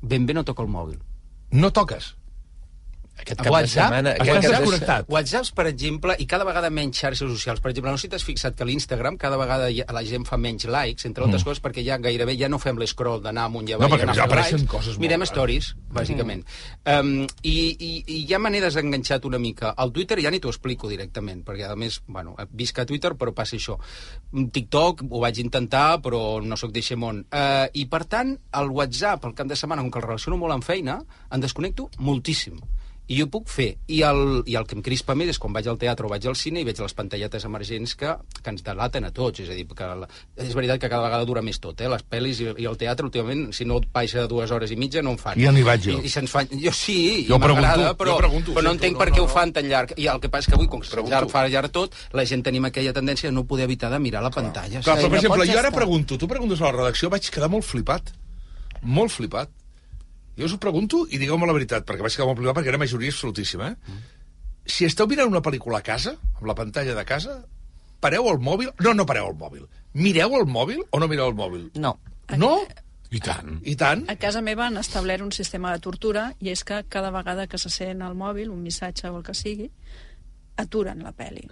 [0.00, 0.98] ben bé no toco el mòbil.
[1.52, 2.14] no toques.
[3.16, 4.10] Aquest cap de WhatsApp, setmana...
[4.12, 4.58] estàs Aquest cap de...
[4.58, 5.06] desconnectat.
[5.08, 7.60] WhatsApps, per exemple, i cada vegada menys xarxes socials.
[7.64, 10.36] Per exemple, no sé si t'has fixat que l'Instagram cada vegada ha- la gent fa
[10.36, 11.48] menys likes, entre altres Mm.
[11.48, 13.90] coses, perquè ja gairebé ja no fem l'escroll d'anar amunt i No, avall.
[13.94, 14.70] perquè i anar ja apareixen likes.
[14.70, 15.30] coses molt Mirem rares.
[15.32, 16.44] stories, bàsicament.
[16.84, 19.72] Um, i, i, I ja me n'he desenganxat una mica.
[19.76, 23.32] Al Twitter ja ni t'ho explico directament, perquè a més, bueno, visc a Twitter, però
[23.32, 23.78] passa això.
[24.52, 27.24] TikTok ho vaig intentar, però no sóc d'Eixemont.
[27.32, 30.52] Uh, I, per tant, el WhatsApp, el cap de setmana, com que el relaciono molt
[30.52, 32.58] amb feina, en desconnecto moltíssim.
[33.06, 33.68] I jo puc fer.
[33.92, 36.24] I el, I el que em crispa més és quan vaig al teatre o vaig
[36.26, 39.44] al cine i veig les pantalletes emergents que, que ens delaten a tots.
[39.44, 40.08] És a dir, que la,
[40.42, 41.90] és veritat que cada vegada dura més tot, eh?
[41.92, 44.78] Les pel·lis i, i el teatre, últimament, si no et baixa de dues hores i
[44.80, 45.38] mitja, no en fan.
[45.38, 45.98] Ja n'hi vaig jo.
[46.00, 46.50] I, i se'ns fan...
[46.50, 49.20] Jo sí, Jo i m'agrada, pregunto, però, jo pregunto, però no entenc no, per què
[49.20, 49.34] no, ho no.
[49.36, 49.94] fan tan llarg.
[50.00, 52.26] I el que passa és que avui, com que es llarg, fa llarg tot, la
[52.26, 54.82] gent tenim aquella tendència de no poder evitar de mirar la pantalla.
[54.82, 55.78] Clar, però, per no exemple, jo ara estar.
[55.78, 58.10] pregunto, tu preguntes a la redacció, vaig quedar molt flipat.
[58.82, 59.54] Molt flipat.
[60.36, 62.80] Jo us ho pregunto i digueu-me la veritat, perquè vaig quedar molt flipat perquè era
[62.80, 63.92] majoria absolutíssima, eh?
[63.92, 64.02] Mm.
[64.66, 67.38] Si esteu mirant una pel·lícula a casa, amb la pantalla de casa,
[68.02, 68.72] pareu el mòbil...
[68.82, 69.64] No, no pareu el mòbil.
[69.96, 71.70] Mireu el mòbil o no mireu el mòbil?
[71.80, 71.94] No.
[72.36, 72.50] No?
[73.14, 73.60] I tant.
[73.62, 74.02] I tant?
[74.10, 77.60] A casa meva han establert un sistema de tortura i és que cada vegada que
[77.62, 79.70] se sent al mòbil, un missatge o el que sigui,
[80.58, 81.46] aturen la pel·li.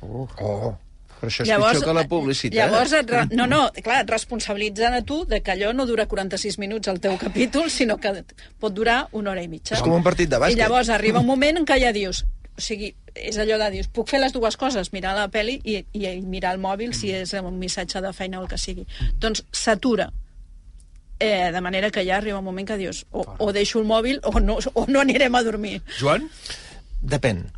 [0.00, 0.26] Oh.
[0.40, 0.72] oh.
[1.18, 2.56] Però això és pitjor que la publicitat.
[2.58, 6.06] Llavors, et, re- no, no, clar, et responsabilitzen a tu de que allò no dura
[6.06, 8.12] 46 minuts el teu capítol, sinó que
[8.60, 9.74] pot durar una hora i mitja.
[9.76, 10.56] És com un partit de bàsquet.
[10.56, 12.22] I llavors arriba un moment en què ja dius,
[12.54, 15.80] o sigui, és allò de dius, puc fer les dues coses, mirar la pel·li i,
[15.92, 18.86] i, i mirar el mòbil si és un missatge de feina o el que sigui.
[19.18, 20.08] Doncs s'atura.
[21.18, 24.20] Eh, de manera que ja arriba un moment que dius o, o deixo el mòbil
[24.22, 25.80] o no, o no anirem a dormir.
[25.98, 26.28] Joan?
[27.02, 27.48] Depèn.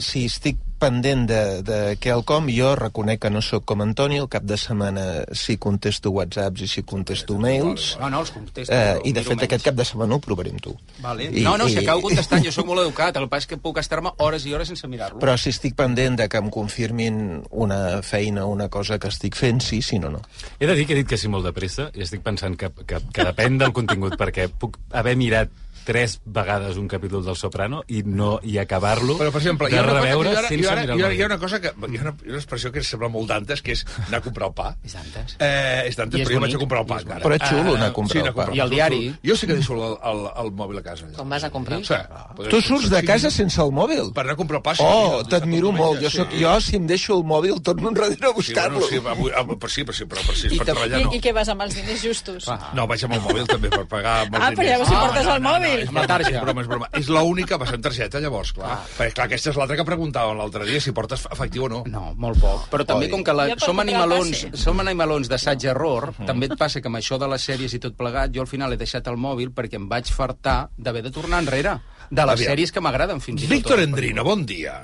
[0.00, 4.46] Si estic pendent de, de quelcom, jo reconec que no sóc com Antoni, el cap
[4.48, 5.02] de setmana
[5.36, 8.72] sí contesto whatsapps i sí contesto mails, No, no, els contesto.
[8.72, 9.44] eh, però i de fet menys.
[9.44, 10.72] aquest cap de setmana ho provaré amb tu.
[11.04, 11.26] Vale.
[11.28, 13.76] I- no, no, si i- acabo contestant, jo sóc molt educat, el és que puc
[13.78, 15.20] estar-me hores i hores sense mirar-lo.
[15.20, 19.60] Però si estic pendent de que em confirmin una feina una cosa que estic fent,
[19.60, 20.22] sí, sí, no, no.
[20.58, 22.70] He de dir que he dit que sí molt de pressa i estic pensant que,
[22.86, 25.50] que, que depèn del contingut, perquè puc haver mirat
[25.84, 29.78] tres vegades un capítol del Soprano i no i acabar-lo Però, per exemple, hi de
[29.78, 31.68] ha, una cosa, reveure sense mirar el ara, hi ha una cosa que...
[31.68, 34.24] Hi ha una, hi ha una expressió que sembla molt d'antes, que és anar a
[34.24, 34.68] comprar el pa.
[34.84, 35.36] És d'antes.
[35.40, 36.98] Eh, és d'antes, però jo vaig a comprar el pa.
[37.00, 37.20] encara.
[37.24, 38.44] Però és xulo anar a Eh, comprar sí, el anar a pa.
[38.44, 39.00] comprar I el diari.
[39.26, 41.08] Jo sí que deixo el, el, el mòbil a casa.
[41.16, 41.94] Com vas a comprar el Sí.
[41.94, 42.28] pa?
[42.50, 44.12] Tu surts de casa sense el mòbil?
[44.14, 44.74] Per anar a comprar el pa.
[44.76, 46.00] sí, Oh, t'admiro sí, molt.
[46.02, 46.16] Jo, sí.
[46.18, 48.80] soc, jo, si em deixo el mòbil, torno enrere a Sí, bueno, buscar-lo.
[48.86, 51.12] sí, avui, però sí, però sí, però, però sí, I per te- treballar I, no.
[51.14, 52.48] I què vas amb els diners justos?
[52.48, 52.70] Ah.
[52.74, 54.70] No, vaig amb el mòbil també per pagar amb els Ah, però diners.
[54.70, 55.69] llavors si portes el mòbil.
[55.78, 56.30] És Amb la broma, tarja.
[56.34, 56.88] És broma, és broma.
[57.00, 58.70] És l'única, va ser amb targeta, llavors, clar.
[58.74, 58.78] Ah.
[58.96, 61.82] Perquè, clar, aquesta és l'altra que preguntàvem l'altre dia, si portes efectiu o no.
[61.90, 62.66] No, molt poc.
[62.72, 63.12] Però també, Oi.
[63.14, 67.18] com que la, per som, animalons, som animalons d'assaig-error, també et passa que amb això
[67.20, 69.88] de les sèries i tot plegat, jo al final he deixat el mòbil perquè em
[69.90, 71.78] vaig fartar d'haver de tornar enrere.
[72.10, 72.50] De les Aviam.
[72.50, 73.54] sèries que m'agraden fins i tot.
[73.54, 74.80] Víctor Endrino, bon dia.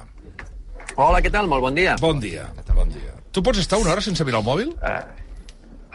[0.97, 1.49] Hola, què tal?
[1.51, 1.97] Molt bon dia.
[2.01, 2.47] Bon dia.
[2.73, 3.13] Bon dia.
[3.35, 4.71] Tu pots estar una hora sense mirar el mòbil?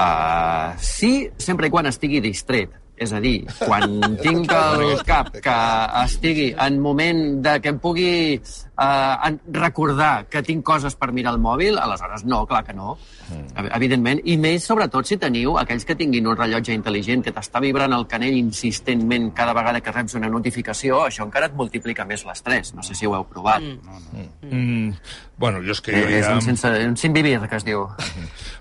[0.02, 2.74] Uh, sí, sempre i quan estigui distret.
[3.02, 5.56] És a dir, quan tinc el cap que
[6.04, 11.42] estigui en moment de que em pugui uh, recordar que tinc coses per mirar el
[11.42, 12.94] mòbil, aleshores no, clar que no.
[13.32, 13.72] Mm.
[13.80, 14.22] Evidentment.
[14.30, 18.06] I més, sobretot, si teniu aquells que tinguin un rellotge intel·ligent que t'està vibrant el
[18.12, 22.76] canell insistentment cada vegada que reps una notificació, això encara et multiplica més l'estrès.
[22.78, 23.66] No sé si ho heu provat.
[23.66, 24.30] Mm.
[24.46, 24.96] Mm.
[25.42, 25.98] Bueno, jo és que...
[25.98, 26.38] Eh, jo és ja...
[26.38, 27.88] un, sense, un sin vivir, que es diu.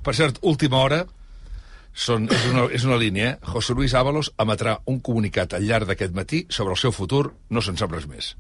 [0.07, 1.05] Per cert, última hora,
[1.93, 3.53] són, és, una, és una línia, eh?
[3.53, 7.63] José Luis Ábalos emetrà un comunicat al llarg d'aquest matí sobre el seu futur, no
[7.65, 8.35] se'n sap res més.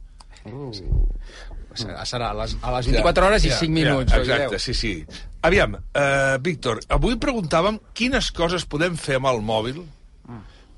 [1.70, 4.10] Serà, serà a les, a les 24 hores i 5 minuts.
[4.10, 4.64] Ja, exacte, 10.
[4.64, 5.22] sí, sí.
[5.46, 9.82] Aviam, uh, Víctor, avui preguntàvem quines coses podem fer amb el mòbil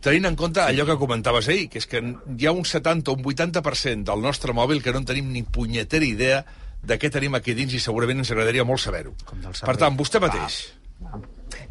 [0.02, 3.14] tenint en compte allò que comentaves ahir, que és que hi ha un 70 o
[3.14, 6.42] un 80% del nostre mòbil que no en tenim ni punyetera idea
[6.82, 9.14] de què tenim aquí dins i segurament ens agradaria molt saber-ho.
[9.62, 10.64] Per tant, vostè mateix.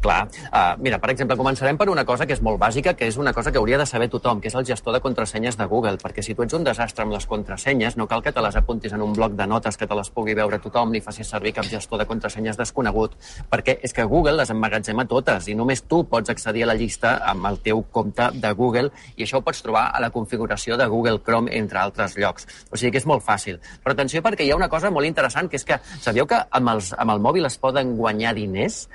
[0.02, 0.26] Clar.
[0.48, 3.32] Uh, mira, per exemple, començarem per una cosa que és molt bàsica, que és una
[3.32, 6.22] cosa que hauria de saber tothom, que és el gestor de contrasenyes de Google, perquè
[6.22, 9.02] si tu ets un desastre amb les contrasenyes, no cal que te les apuntis en
[9.02, 12.02] un bloc de notes que te les pugui veure tothom, ni facis servir cap gestor
[12.02, 13.16] de contrasenyes desconegut,
[13.50, 17.16] perquè és que Google les emmagatzema totes i només tu pots accedir a la llista
[17.32, 20.86] amb el teu compte de Google i això ho pots trobar a la configuració de
[20.86, 22.46] Google Chrome, entre altres llocs.
[22.70, 23.60] O sigui que és molt fàcil.
[23.82, 26.74] Però atenció perquè hi ha una cosa molt interessant, que és que sabíeu que amb,
[26.74, 28.86] els, amb el mòbil es poden guanyar diners?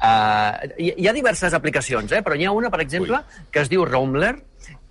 [0.00, 0.29] Uh,
[0.78, 2.22] hi, hi ha diverses aplicacions, eh?
[2.26, 3.48] però n'hi ha una, per exemple, Ui.
[3.52, 4.34] que es diu Roamler,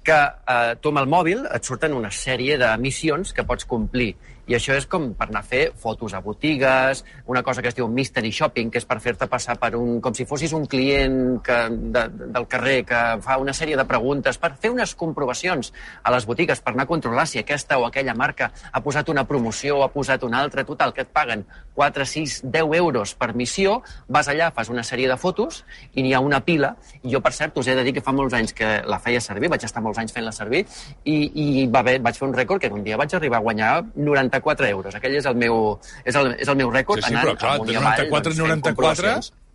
[0.04, 4.14] que eh, tu amb el mòbil et surten una sèrie de missions que pots complir.
[4.50, 7.76] I això és com per anar a fer fotos a botigues, una cosa que es
[7.78, 10.00] diu mystery shopping, que és per fer-te passar per un...
[10.02, 12.04] com si fossis un client que, de,
[12.34, 15.70] del carrer que fa una sèrie de preguntes, per fer unes comprovacions
[16.02, 19.28] a les botigues, per anar a controlar si aquesta o aquella marca ha posat una
[19.30, 21.46] promoció o ha posat una altra, total, que et paguen
[21.78, 25.62] 4, 6, 10 euros per missió, vas allà, fas una sèrie de fotos
[25.94, 26.74] i n'hi ha una pila.
[27.04, 29.22] I jo, per cert, us he de dir que fa molts anys que la feia
[29.22, 30.66] servir, vaig estar molts anys fent-la servir,
[31.06, 33.72] i, i va bé, vaig fer un rècord que un dia vaig arribar a guanyar
[34.40, 34.96] 94 euros.
[35.00, 35.60] Aquell és el meu,
[36.04, 37.04] és el, és el meu rècord.
[37.04, 39.48] Sí, sí, però clar, de i avall, 94 doncs, i fent 94...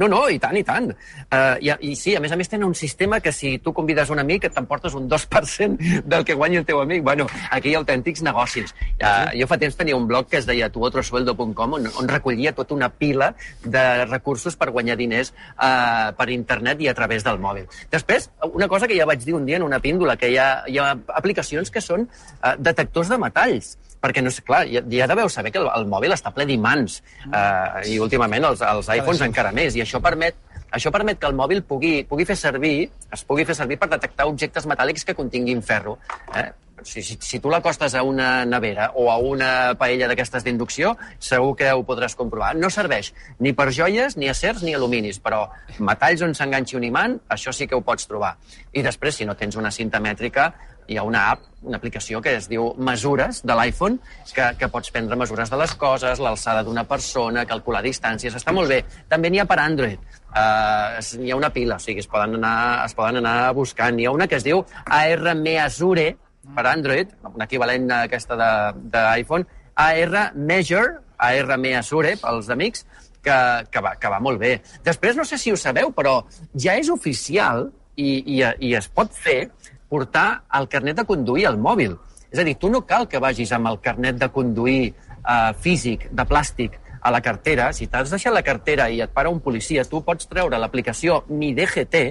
[0.00, 0.88] No, no, i tant, i tant.
[1.28, 4.08] Uh, i, I sí, a més a més tenen un sistema que si tu convides
[4.14, 7.02] un amic et t'emportes un 2% del que guanya el teu amic.
[7.04, 8.72] Bueno, aquí hi ha autèntics negocis.
[8.96, 12.76] Uh, jo fa temps tenia un blog que es deia tuotrosueldo.com on, on recollia tota
[12.78, 13.32] una pila
[13.64, 17.68] de recursos per guanyar diners uh, per internet i a través del mòbil.
[17.92, 20.50] Després, una cosa que ja vaig dir un dia en una píndola, que hi ha,
[20.68, 25.08] hi ha aplicacions que són uh, detectors de metalls perquè, no sé, clar, ja, ja
[25.10, 29.22] deveu saber que el, el mòbil està ple d'imants eh, i últimament els, els iPhones
[29.28, 30.40] encara més, i això permet
[30.72, 34.24] això permet que el mòbil pugui, pugui fer servir, es pugui fer servir per detectar
[34.30, 35.98] objectes metàl·lics que continguin ferro.
[36.32, 36.48] Eh?
[36.82, 41.52] Si, si, si tu l'acostes a una nevera o a una paella d'aquestes d'inducció, segur
[41.60, 42.54] que ho podràs comprovar.
[42.58, 45.44] No serveix ni per joies, ni acers, ni aluminis, però
[45.78, 48.34] metalls on s'enganxi un imant, això sí que ho pots trobar.
[48.72, 50.48] I després, si no tens una cinta mètrica,
[50.88, 53.98] hi ha una app, una aplicació que es diu Mesures de l'iPhone,
[54.34, 58.72] que, que pots prendre mesures de les coses, l'alçada d'una persona, calcular distàncies, està molt
[58.72, 58.82] bé.
[59.10, 60.02] També n'hi ha per Android.
[60.32, 62.56] Uh, hi ha una pila, o sigui, es poden anar,
[62.86, 63.94] es poden anar buscant.
[63.96, 66.08] N'hi ha una que es diu AR Measure,
[66.56, 68.36] per Android, un equivalent a aquesta
[68.74, 69.46] d'iPhone,
[69.78, 72.86] AR Measure, AR Measure, pels amics,
[73.22, 73.36] que,
[73.70, 74.56] que, va, que va molt bé.
[74.84, 76.18] Després, no sé si ho sabeu, però
[76.58, 79.44] ja és oficial i, i, i es pot fer
[79.92, 81.98] portar el carnet de conduir al mòbil.
[82.32, 86.08] És a dir, tu no cal que vagis amb el carnet de conduir eh, físic,
[86.10, 87.72] de plàstic, a la cartera.
[87.76, 91.52] Si t'has deixat la cartera i et para un policia, tu pots treure l'aplicació Mi
[91.54, 92.02] DGT,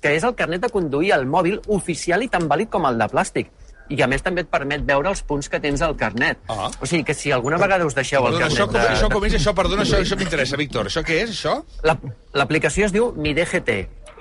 [0.00, 3.08] que és el carnet de conduir al mòbil oficial i tan vàlid com el de
[3.12, 3.52] plàstic
[3.90, 6.40] i a més també et permet veure els punts que tens al carnet.
[6.50, 6.66] Ah.
[6.82, 8.72] O sigui que si alguna vegada us deixeu Perdona, el això, carnet...
[8.72, 9.36] com, de- això com és?
[9.38, 10.88] Això, perdona, això, això m'interessa, Víctor.
[10.90, 11.52] Això què és, això?
[11.86, 11.94] La-
[12.40, 13.76] L'aplicació es diu Mi DGT,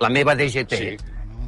[0.06, 0.78] la meva DGT.
[0.78, 0.92] Sí.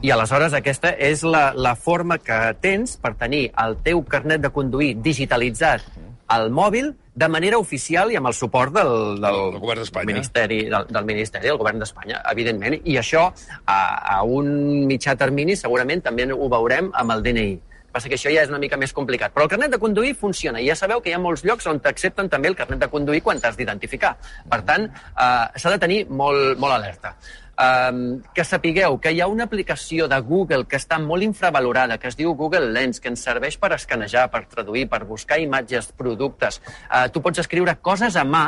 [0.06, 4.52] I aleshores aquesta és la, la forma que tens per tenir el teu carnet de
[4.54, 5.86] conduir digitalitzat
[6.30, 8.92] al mòbil de manera oficial i amb el suport del,
[9.24, 10.12] del, Del govern d'Espanya.
[10.12, 12.78] Ministeri, del, del Ministeri del Govern d'Espanya, evidentment.
[12.86, 13.24] I això,
[13.66, 13.80] a,
[14.18, 14.52] a un
[14.90, 17.48] mitjà termini, segurament també ho veurem amb el DNI.
[17.48, 19.32] El que Passa que això ja és una mica més complicat.
[19.34, 20.60] Però el carnet de conduir funciona.
[20.62, 23.24] I ja sabeu que hi ha molts llocs on t'accepten també el carnet de conduir
[23.26, 24.14] quan t'has d'identificar.
[24.52, 27.16] Per tant, eh, s'ha de tenir molt, molt alerta.
[27.58, 32.12] Um, que sapigueu que hi ha una aplicació de Google que està molt infravalorada, que
[32.12, 36.62] es diu Google Lens, que ens serveix per escanejar, per traduir, per buscar imatges, productes.
[36.86, 38.46] Uh, tu pots escriure coses a mà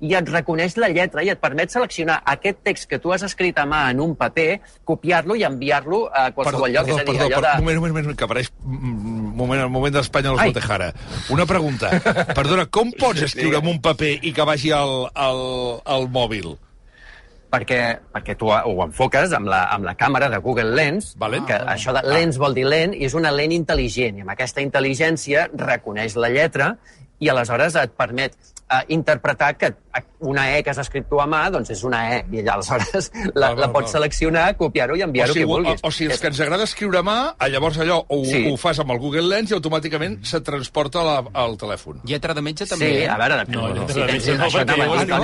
[0.00, 3.58] i et reconeix la lletra i et permet seleccionar aquest text que tu has escrit
[3.60, 6.88] a mà en un paper, copiar-lo i enviar-lo a qualsevol lloc.
[6.88, 7.64] és a dir, perdó, allò perdó, de...
[7.64, 10.54] moment, un moment, que apareix mm, moment, el moment d'Espanya a les Ai.
[10.54, 10.92] Botejara.
[11.36, 11.92] Una pregunta.
[12.40, 15.46] Perdona, com pots escriure en un paper i que vagi al, al,
[15.84, 16.56] al mòbil?
[17.50, 17.80] Perquè,
[18.14, 21.42] perquè tu ho enfoques amb la, amb la càmera de Google Lens, vale.
[21.46, 21.74] que Ah.
[21.74, 25.48] això de lens vol dir lent, i és una lent intel·ligent, i amb aquesta intel·ligència
[25.52, 26.76] reconeix la lletra
[27.18, 28.32] i aleshores et permet
[28.70, 29.74] uh, interpretar que
[30.20, 33.50] una E que has escrit tu a mà, doncs és una E, i aleshores la,
[33.50, 33.92] Val, val, la pots val.
[33.94, 35.80] seleccionar, copiar-ho i O enviar-ho sigui, qui vulguis.
[35.82, 38.44] o, o sigui, els que ens agrada escriure a mà, ah, llavors allò ho, Sí.
[38.50, 42.00] ho fas amb el Google Lens i automàticament se't transporta la, al telèfon.
[42.04, 44.64] Lletra de metge Sí, a veure, No, no, si no, tens, no, això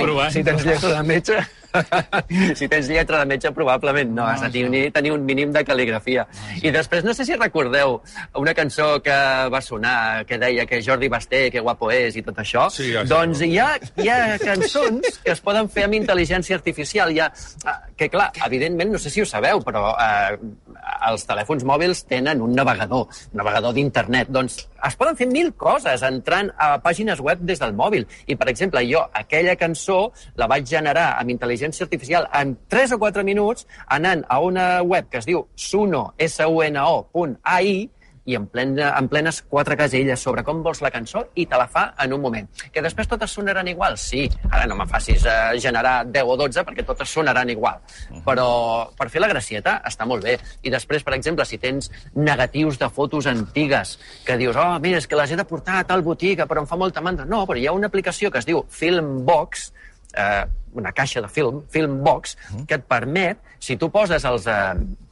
[0.02, 0.32] provar.
[0.32, 1.38] si tens lletra de metge...
[2.56, 4.24] si tens lletra de metge, probablement no.
[4.26, 6.26] Has de tenir, tenir un mínim de cal·ligrafia.
[6.62, 7.98] I després, no sé si recordeu
[8.40, 9.16] una cançó que
[9.52, 12.68] va sonar, que deia que Jordi Basté, que guapo és i tot això.
[12.72, 17.12] Sí, ja doncs hi ha, hi ha cançons que es poden fer amb intel·ligència artificial.
[17.16, 17.28] Ha,
[17.70, 20.36] ah, que clar, evidentment, no sé si ho sabeu, però eh,
[21.10, 24.30] els telèfons mòbils tenen un navegador, un navegador d'internet.
[24.34, 28.06] Doncs es poden fer mil coses entrant a pàgines web des del mòbil.
[28.26, 29.98] I, per exemple, jo aquella cançó
[30.36, 35.10] la vaig generar amb intel·ligència artificial en 3 o 4 minuts anant a una web
[35.10, 37.90] que es diu suno, suno.ai,
[38.26, 41.68] i en, plena, en plenes quatre caselles sobre com vols la cançó i te la
[41.70, 42.48] fa en un moment.
[42.74, 43.96] Que després totes sonaran igual?
[44.00, 44.26] Sí.
[44.50, 47.78] Ara no me facis eh, generar 10 o 12 perquè totes sonaran igual.
[48.26, 48.48] Però
[48.98, 50.36] per fer la gracieta està molt bé.
[50.66, 53.96] I després, per exemple, si tens negatius de fotos antigues
[54.26, 56.68] que dius, oh, mira, és que les he de portar a tal botiga però em
[56.68, 57.24] fa molta mandra.
[57.24, 59.70] No, però hi ha una aplicació que es diu Filmbox,
[60.18, 60.44] eh,
[60.76, 62.36] una caixa de film, Filmbox,
[62.66, 64.50] que et permet, si tu poses els...
[64.50, 65.04] Eh,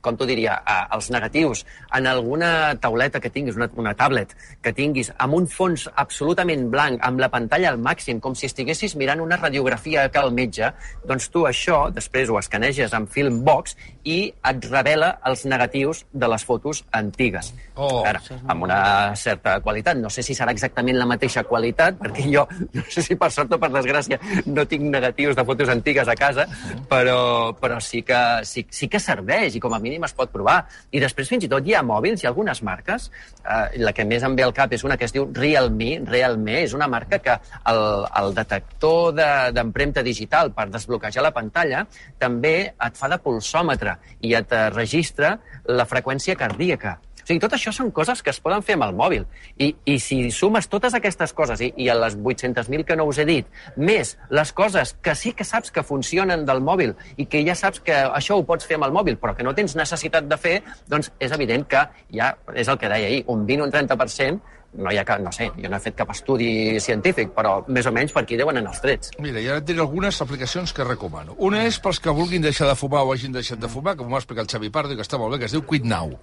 [0.00, 1.64] com t'ho diria, eh, els negatius
[1.96, 7.00] en alguna tauleta que tinguis, una, una tablet que tinguis, amb un fons absolutament blanc,
[7.06, 10.72] amb la pantalla al màxim, com si estiguessis mirant una radiografia que al metge,
[11.06, 16.44] doncs tu això després ho escaneges amb Filmbox i et revela els negatius de les
[16.44, 17.52] fotos antigues.
[17.74, 18.02] Oh.
[18.06, 19.96] Ara, amb una certa qualitat.
[19.96, 22.46] No sé si serà exactament la mateixa qualitat, perquè jo,
[22.76, 26.16] no sé si per sort o per desgràcia, no tinc negatius de fotos antigues a
[26.18, 26.46] casa,
[26.90, 30.60] però, però sí, que, sí, sí que serveix i com a mínim es pot provar.
[30.92, 33.10] I després fins i tot hi ha mòbils, hi ha algunes marques,
[33.40, 36.60] eh, la que més em ve al cap és una que es diu Realme, Realme
[36.66, 37.38] és una marca que
[37.72, 37.82] el,
[38.20, 41.84] el detector de- d'empremta de, digital per desbloquejar la pantalla
[42.18, 43.89] també et fa de pulsòmetre
[44.20, 45.38] i et registra
[45.68, 46.98] la freqüència cardíaca.
[47.20, 49.26] O sigui, tot això són coses que es poden fer amb el mòbil.
[49.60, 53.20] I, i si sumes totes aquestes coses, i, i a les 800.000 que no us
[53.20, 57.44] he dit, més les coses que sí que saps que funcionen del mòbil i que
[57.46, 60.30] ja saps que això ho pots fer amb el mòbil, però que no tens necessitat
[60.30, 60.56] de fer,
[60.88, 61.84] doncs és evident que
[62.16, 65.20] ja, és el que deia ahir, un 20 o un 30%, no hi ha cap,
[65.20, 68.38] no sé, jo no he fet cap estudi científic, però més o menys per aquí
[68.38, 69.10] deuen anar els trets.
[69.18, 71.34] Mira, i ara et diré algunes aplicacions que recomano.
[71.38, 74.14] Una és pels que vulguin deixar de fumar o hagin deixat de fumar, com m'ho
[74.18, 76.14] va explicar el Xavi Pardo, que està molt bé, que es diu Quit Now.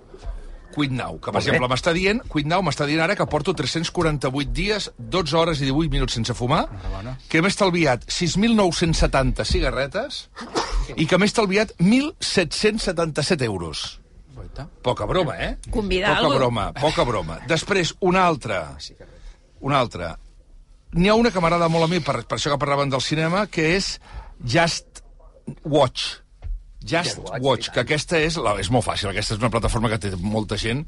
[0.77, 1.47] Quit Now, que per bé.
[1.47, 5.65] exemple m'està dient, Quit Now m'està dient ara que porto 348 dies, 12 hores i
[5.71, 6.67] 18 minuts sense fumar,
[7.27, 10.27] que m'he estalviat 6.970 cigarretes
[10.95, 13.99] i que m'he estalviat 1.777 euros.
[14.83, 15.57] Poca broma, eh?
[15.71, 16.37] Convidar Poca algú.
[16.39, 17.39] broma, poca broma.
[17.47, 18.61] Després, una altra.
[19.59, 20.15] Una altra.
[20.93, 23.45] N'hi ha una que m'agrada molt a mi, per, per això que parlaven del cinema,
[23.51, 23.97] que és
[24.43, 25.03] Just
[25.63, 26.21] Watch.
[26.87, 30.11] Just Watch, que aquesta és, la, és molt fàcil, aquesta és una plataforma que té
[30.21, 30.85] molta gent,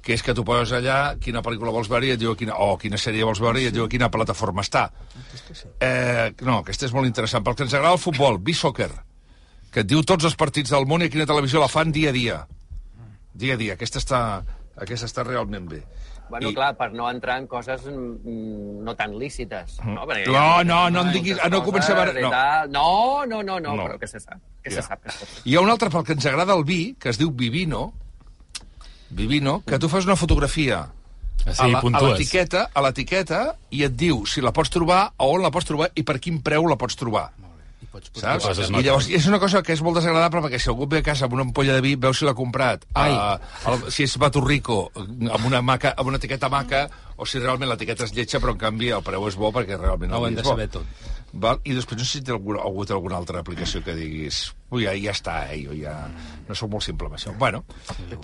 [0.00, 2.78] que és que tu poses allà quina pel·lícula vols veure i et diu quina, o
[2.80, 4.86] quina sèrie vols veure i et diu a quina plataforma està.
[5.82, 7.44] Eh, no, aquesta és molt interessant.
[7.44, 8.88] Pel que ens agrada el futbol, B-Soccer,
[9.74, 12.14] que et diu tots els partits del món i a quina televisió la fan dia
[12.14, 12.38] a dia.
[13.34, 13.74] Dia a dia.
[13.74, 14.20] Aquesta està,
[14.76, 15.82] aquesta està realment bé.
[16.30, 19.78] Bueno, I- clar, per no entrar en coses mm, no tan lícites.
[19.84, 22.30] No, Perquè No, no, no em diguis- no comencem ara- no.
[22.68, 23.84] No, no, no, no, No.
[23.84, 24.38] però que se sap.
[24.62, 24.80] Que Ja.
[24.80, 25.42] se sap que es pot fer.
[25.44, 27.92] Hi ha un altre pel que ens agrada el vi, que es diu Vivino,
[29.10, 30.88] Vivino, que tu fas una fotografia
[31.44, 35.42] Ah, sí, a l'etiqueta a l'etiqueta i et diu si la pots trobar, a on
[35.42, 37.32] la pots trobar i per quin preu la pots trobar.
[37.92, 38.44] Saps?
[38.46, 40.98] Coses I no- llavors, és una cosa que és molt desagradable perquè si algú ve
[40.98, 43.12] a casa amb una ampolla de vi, veu si l'ha comprat, Ai.
[43.12, 47.68] uh, el, si és Baturrico, amb una, maca, amb una etiqueta maca, o si realment
[47.70, 50.32] l'etiqueta és lletja, però en canvi el preu és bo perquè realment No ho el
[50.32, 50.54] hem vi de és bo.
[50.56, 50.86] saber tot.
[51.32, 51.60] Val?
[51.64, 54.86] I després no sé si té algú, algú té alguna altra aplicació que diguis ui,
[54.86, 55.58] ja, ja està, eh?
[55.66, 55.92] jo ja
[56.48, 57.32] no sóc molt simple amb això.
[57.38, 57.60] Bueno,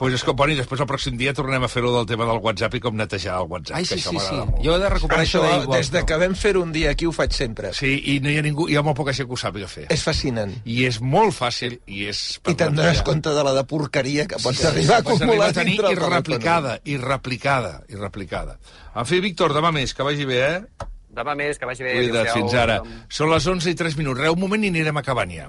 [0.00, 2.40] pues és que, bueno, i després el pròxim dia tornem a fer-ho del tema del
[2.44, 3.76] WhatsApp i com netejar el WhatsApp.
[3.76, 4.38] Ai, sí, que això sí, sí.
[4.38, 4.62] molt.
[4.64, 5.76] Jo he de recuperar això Això, d'igual.
[5.76, 7.72] des de que vam fer un dia aquí ho faig sempre.
[7.76, 9.86] Sí, i no hi ha ningú, hi ha molt poca gent que ho sàpiga fer.
[9.92, 10.56] És fascinant.
[10.64, 12.22] I és molt fàcil i és...
[12.48, 15.52] I te'n dones compte de la de porqueria que pots arribar a Pots acumular arribar
[15.52, 16.16] a tenir dintre i el telèfon.
[16.16, 18.58] replicada, i replicada, i replicada.
[18.96, 20.88] En fi, Víctor, demà més, que vagi bé, eh?
[21.18, 21.94] Demà més, que vagi bé.
[21.98, 22.78] Cuida't, fins ara.
[23.10, 24.20] Són les 11 i 3 minuts.
[24.22, 25.48] Re, un moment i anirem acabant ja.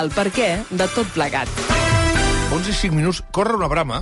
[0.00, 1.50] El per què de tot plegat.
[2.52, 3.20] 11 i 5 minuts.
[3.34, 3.98] Corre una brama.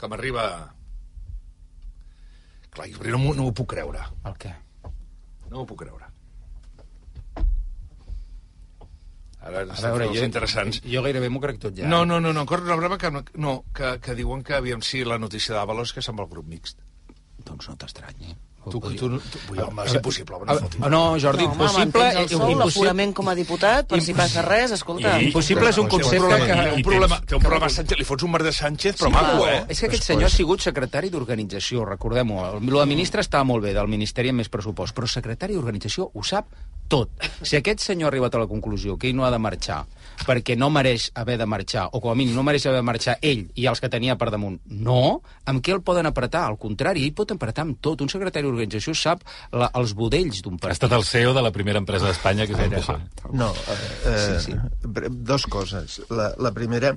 [0.00, 0.46] Que m'arriba...
[2.76, 4.02] Clar, jo no, m'ho- no ho puc creure.
[4.28, 4.52] El què?
[5.52, 6.05] No ho puc creure.
[9.46, 10.80] Ara A estem veure, fent els interessants.
[10.84, 11.86] jo gairebé m'ho crec tot ja.
[11.88, 14.82] No, no, no, no, corre una broma que, no- no, que, que diuen que, aviam
[14.82, 16.80] si la notícia d'Avalos que se'n va al grup mixt.
[17.46, 18.34] Doncs no t'estranyi.
[18.66, 21.62] Tu, tu, tu, tu, tu, home, és impossible, home, Ah, no no, Jordi, No, home,
[21.62, 21.84] impossible...
[22.02, 25.12] mantens el impossible- l'aforament com a diputat, per si passa res, escolta.
[25.20, 26.70] I- Impossible és un Té un concepte problema, que...
[26.70, 29.46] té un problema, té un problema Sánchez, li fots un merder Sánchez, però Sí, maco,
[29.46, 29.64] eh?
[29.68, 32.40] És que aquest senyor ha sigut secretari d'organització, recordem-ho.
[32.58, 36.22] El de ministre estava molt bé, del Ministeri amb més pressupost, però secretari d'organització ho
[36.26, 36.46] sap
[36.88, 37.08] tot.
[37.42, 39.84] Si aquest senyor ha arribat a la conclusió que ell no ha de marxar
[40.24, 43.16] perquè no mereix haver de marxar, o com a mínim no mereix haver de marxar
[43.20, 46.46] ell i els que tenia per damunt, no, amb què el poden apretar?
[46.46, 48.00] Al contrari, ell pot apretar amb tot.
[48.00, 50.80] Un secretari d'organització sap la, els budells d'un Ha partit.
[50.80, 52.98] estat el CEO de la primera empresa d'Espanya que és PSOE.
[53.36, 55.12] No, eh, eh, sí, sí.
[55.26, 56.00] dos coses.
[56.10, 56.94] La, la primera,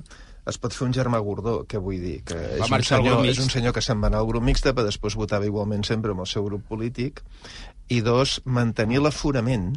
[0.48, 3.50] es pot fer un germà Gordó, que vull dir, que és un, senyor, és un
[3.52, 6.30] senyor que se'n va anar al grup mixta, però després votava igualment sempre amb el
[6.30, 7.22] seu grup polític,
[7.90, 9.72] i dos, mantenir l'aforament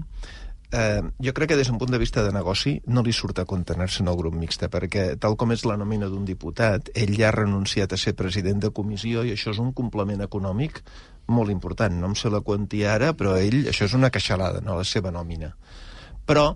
[0.73, 3.45] Eh, jo crec que des d'un punt de vista de negoci no li surt a
[3.45, 7.27] compte anar-se'n al grup mixta, perquè tal com és la nòmina d'un diputat, ell ja
[7.29, 10.81] ha renunciat a ser president de comissió i això és un complement econòmic
[11.27, 11.93] molt important.
[11.99, 15.13] No em sé la quantia ara, però ell, això és una queixalada, no la seva
[15.13, 15.53] nòmina.
[16.25, 16.55] Però,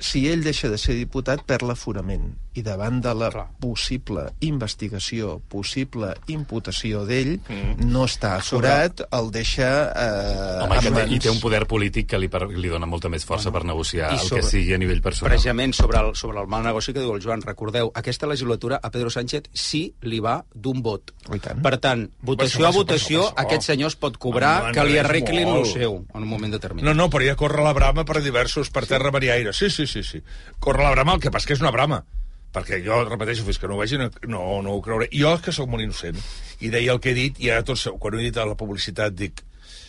[0.00, 2.32] si ell deixa de ser diputat, perd l'aforament.
[2.54, 3.46] I davant de la Clar.
[3.62, 7.86] possible investigació, possible imputació d'ell, mm.
[7.88, 12.10] no està aforat, el deixa eh, Home, i, que té, i té un poder polític
[12.12, 14.76] que li, per, li dona molta més força per negociar I el sobre- que sigui
[14.76, 15.32] a nivell personal.
[15.32, 18.90] Precisament sobre el, sobre el mal negoci que diu el Joan, recordeu, aquesta legislatura a
[18.92, 21.14] Pedro Sánchez sí li va d'un vot.
[21.28, 25.66] Per tant, votació a votació, aquest senyor es pot cobrar Home, que li arreglin el
[25.70, 26.90] seu en un moment determinat.
[26.90, 29.52] No, no, però ja corre la brama per diversos, per terra, mar i aire.
[29.56, 30.22] Sí, sí, sí, sí.
[30.60, 32.02] Corre la brama, el que passa que és una brama.
[32.52, 35.08] Perquè jo, repeteixo, fins que no ho vegi, no, no, no ho creuré.
[35.16, 36.20] Jo, que sóc molt innocent,
[36.60, 38.58] i deia el que he dit, i ara tot, quan ho he dit a la
[38.60, 39.40] publicitat, dic,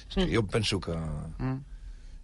[0.07, 0.95] és que jo em penso que...
[0.95, 1.59] Mm.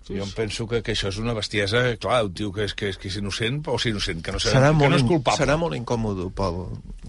[0.10, 2.88] Jo em penso que, que això és una bestiesa, clar, un tio que és, que
[2.90, 5.04] és, que és innocent, o sigui, innocent, que no, sé, serà, que molt, no és
[5.06, 5.38] culpable.
[5.46, 6.58] serà molt incòmode pel,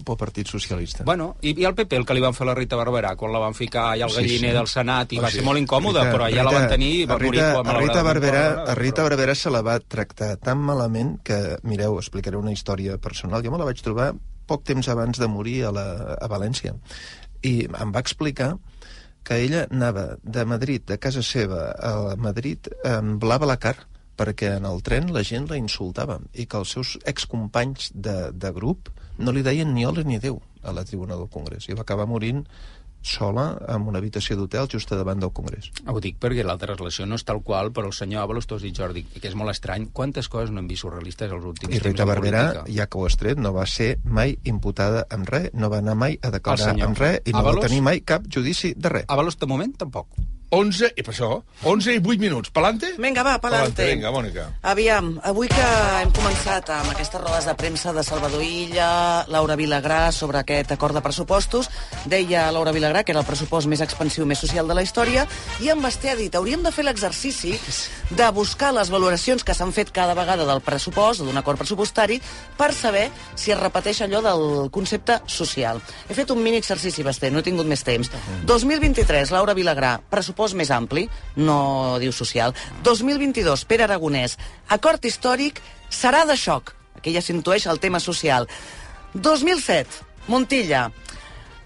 [0.05, 1.03] pel Partit Socialista.
[1.07, 3.33] Bueno, i, i el PP, el que li van fer a la Rita Barberà, quan
[3.33, 4.57] la van ficar allà al Sí, galliner sí.
[4.59, 5.39] del Senat, i Oh, va sí.
[5.39, 7.31] ser molt incòmode, Rita- però allà la van Rita- tenir i va morir...
[7.41, 11.39] Rita, quan, a Rita Barberà, a Rita Barberà se la va tractar tan malament que,
[11.63, 13.41] mireu, explicaré una història personal.
[13.41, 14.11] Jo me la vaig trobar
[14.45, 15.87] poc temps abans de morir a, la,
[16.21, 16.75] a València.
[17.41, 18.53] I em va explicar
[19.23, 23.77] que ella anava de Madrid, de casa seva a Madrid, amb la car
[24.17, 28.51] perquè en el tren la gent la insultava i que els seus excompanys de, de
[28.53, 31.67] grup no li deien ni hola ni adeu a la tribuna del Congrés.
[31.69, 32.43] I va acabar morint
[33.01, 35.71] sola en una habitació d'hotel just davant del Congrés.
[35.87, 38.65] Ho dic perquè l'altra relació no és tal qual, però el senyor Avalos, tu has
[38.65, 39.89] dit, Jordi, que és molt estrany.
[39.93, 42.99] Quantes coses no hem vist surrealistes els últims I temps Rita en Barberà, ja que
[42.99, 46.33] ho has tret, no va ser mai imputada amb res, no va anar mai a
[46.33, 47.63] declarar amb res i no Ábalos?
[47.63, 49.09] va tenir mai cap judici de res.
[49.09, 50.07] Avalos, de moment, tampoc.
[50.51, 51.29] 11, i per això,
[51.63, 52.51] 11 i 8 minuts.
[52.51, 52.89] Palante?
[52.99, 53.85] Vinga, va, pa'lante.
[53.87, 54.49] Vinga, Mònica.
[54.67, 55.67] Aviam, avui que
[56.01, 58.89] hem començat amb aquestes rodes de premsa de Salvador Illa,
[59.31, 61.69] Laura Vilagrà, sobre aquest acord de pressupostos,
[62.11, 65.23] deia Laura Vilagrà que era el pressupost més expansiu, més social de la història,
[65.63, 67.55] i en Basté ha dit, hauríem de fer l'exercici
[68.11, 72.19] de buscar les valoracions que s'han fet cada vegada del pressupost, d'un acord pressupostari,
[72.59, 73.07] per saber
[73.39, 75.79] si es repeteix allò del concepte social.
[76.09, 78.11] He fet un mini exercici, Basté, no he tingut més temps.
[78.51, 81.07] 2023, Laura Vilagrà, pressupost més ampli,
[81.37, 82.55] no diu social.
[82.83, 84.37] 2022, Pere Aragonès,
[84.69, 86.73] acord històric serà de xoc.
[86.97, 88.47] Aquí ja s'intueix el tema social.
[89.13, 90.01] 2007,
[90.31, 90.89] Montilla,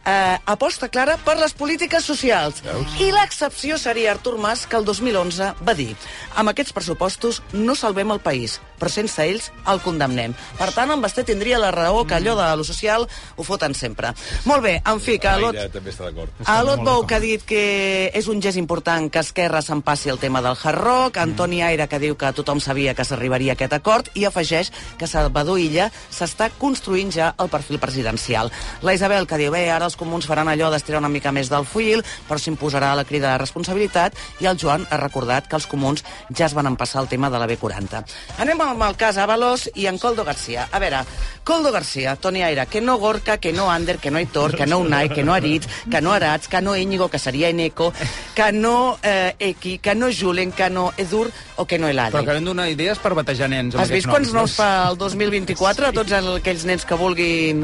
[0.05, 2.61] eh, aposta clara per les polítiques socials.
[3.01, 5.95] I l'excepció seria Artur Mas, que el 2011 va dir
[6.35, 10.33] amb aquests pressupostos no salvem el país, però sense ells el condemnem.
[10.59, 14.11] Per tant, en Basté tindria la raó que allò de lo social ho foten sempre.
[14.45, 16.31] Molt bé, en fi, que Lot, Aire també està d'acord.
[16.45, 20.19] a Lot Bou, que ha dit que és un gest important que Esquerra s'empassi el
[20.19, 23.73] tema del hard rock, Antoni Aire, que diu que tothom sabia que s'arribaria a aquest
[23.73, 28.51] acord, i afegeix que Salvador Illa s'està construint ja el perfil presidencial.
[28.81, 31.65] La Isabel, que diu, bé, ara els comuns faran allò d'estirar una mica més del
[31.65, 36.03] fuil, però s'imposarà la crida de responsabilitat, i el Joan ha recordat que els comuns
[36.35, 38.03] ja es van empassar el tema de la B40.
[38.39, 40.67] Anem amb el cas Avalos i en Coldo Garcia.
[40.71, 41.03] A veure,
[41.43, 44.79] Coldo Garcia, Toni Aire, que no Gorka, que no Ander, que no Aitor, que no
[44.79, 47.93] Unai, que no Aritz, que no Arats, que no Íñigo, que seria Eneco,
[48.33, 52.11] que no eh, Eki, que no Julen, que no Edur o que no Eladi.
[52.15, 53.75] Però que hem donar idees per batejar nens.
[53.75, 57.63] Has vist quants noms noms fa el 2024 a tots el- aquells nens que vulguin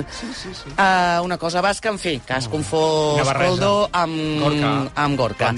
[0.77, 3.27] uh, una cosa basca, en fi, que es confós.
[3.37, 4.71] Coldo amb Gorka.
[4.95, 5.51] amb Gorka.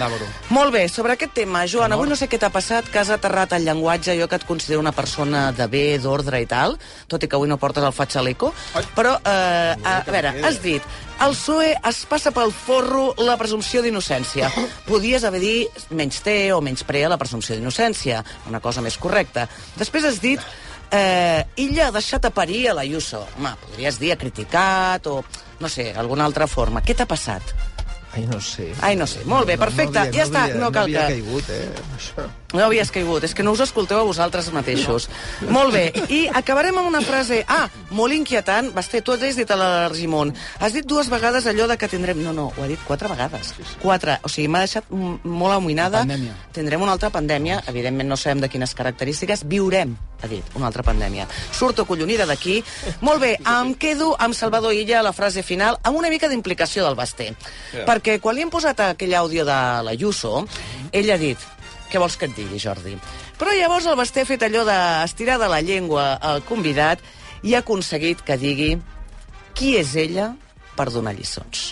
[0.49, 3.53] Molt bé, sobre aquest tema, Joan, avui no sé què t'ha passat, que has aterrat
[3.53, 6.77] el llenguatge, jo que et considero una persona de bé, d'ordre i tal,
[7.07, 8.53] tot i que avui no portes el faig xaleco,
[8.95, 10.81] però, eh, a, a veure, has dit
[11.23, 14.49] el PSOE es passa pel forro la presumpció d'innocència.
[14.89, 19.47] Podies haver dit menys té o menys prea la presumpció d'innocència, una cosa més correcta.
[19.79, 20.41] Després has dit
[20.93, 23.23] eh, ella ha deixat a parir a l'Ayuso.
[23.37, 25.19] Home, podries dir ha criticat o,
[25.59, 26.83] no sé, alguna altra forma.
[26.85, 27.53] Què t'ha passat?
[28.13, 28.69] Ai, no sé.
[28.81, 29.23] Ai, no sé.
[29.25, 29.97] Molt bé, perfecte.
[29.97, 31.17] No, no havia, ja està, havia, no cal no havia que...
[31.17, 32.29] caigut, eh, això.
[32.53, 35.07] No havies caigut, és que no us escolteu a vosaltres mateixos.
[35.49, 37.41] Molt bé, i acabarem amb una frase...
[37.49, 38.69] Ah, molt inquietant.
[38.75, 40.35] Basté, tu has dit a l'Argimon.
[40.61, 42.21] Has dit dues vegades allò de que tindrem...
[42.21, 43.55] No, no, ho ha dit quatre vegades.
[43.81, 44.19] Quatre.
[44.21, 46.03] O sigui, m'ha deixat molt amoïnada.
[46.05, 46.37] Pandèmia.
[46.53, 47.63] Tindrem una altra pandèmia.
[47.73, 49.47] Evidentment no sabem de quines característiques.
[49.49, 51.25] Viurem, ha dit, una altra pandèmia.
[51.51, 52.59] Surto collonida d'aquí.
[53.01, 56.85] Molt bé, em quedo amb Salvador Illa a la frase final amb una mica d'implicació
[56.85, 57.31] del Basté.
[57.73, 57.87] Ja.
[58.03, 59.57] Perquè quan li hem posat aquell àudio de
[59.87, 60.41] l'Ayuso,
[60.91, 61.39] ell ha dit
[61.87, 62.97] què vols que et digui, Jordi?
[63.39, 66.99] Però llavors el Basté ha fet allò d'estirar de la llengua al convidat
[67.47, 68.73] i ha aconseguit que digui
[69.55, 70.33] qui és ella
[70.75, 71.69] per donar lliçons.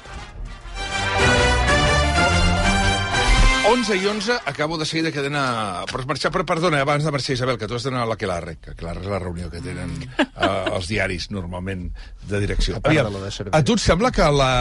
[3.64, 5.86] 11 i 11, acabo de seguida que d'anar...
[5.92, 8.56] Per marxar, però perdona, abans de marxar, Isabel, que tu has d'anar a la Quelarre,
[8.58, 11.86] que Quelarre és la reunió que tenen uh, els diaris, normalment,
[12.26, 12.80] de direcció.
[12.80, 14.52] A part de Aviam, la de a tu et sembla que la,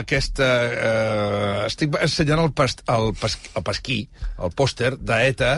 [0.00, 0.50] aquesta...
[0.74, 4.00] Uh, estic ensenyant el, pas, el, pas, el pasquí,
[4.42, 5.54] el pòster d'ETA,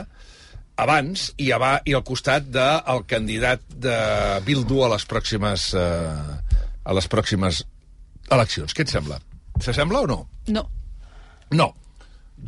[0.83, 3.97] abans i, ava, i al costat del candidat de
[4.45, 6.41] Bildu a les pròximes uh,
[6.85, 7.63] a les pròximes
[8.33, 8.75] eleccions.
[8.75, 9.21] Què et sembla?
[9.63, 10.19] S'assembla o no?
[10.49, 10.67] No.
[11.53, 11.73] No.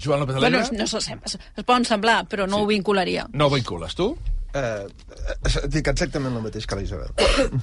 [0.00, 0.78] Joan López Bueno, Alegre?
[0.78, 1.26] no s'assembla.
[1.56, 3.26] Es poden semblar, però no ho vincularia.
[3.32, 4.10] No ho vincules, tu?
[4.54, 7.14] Eh, eh, dic exactament el mateix que l'Isabel.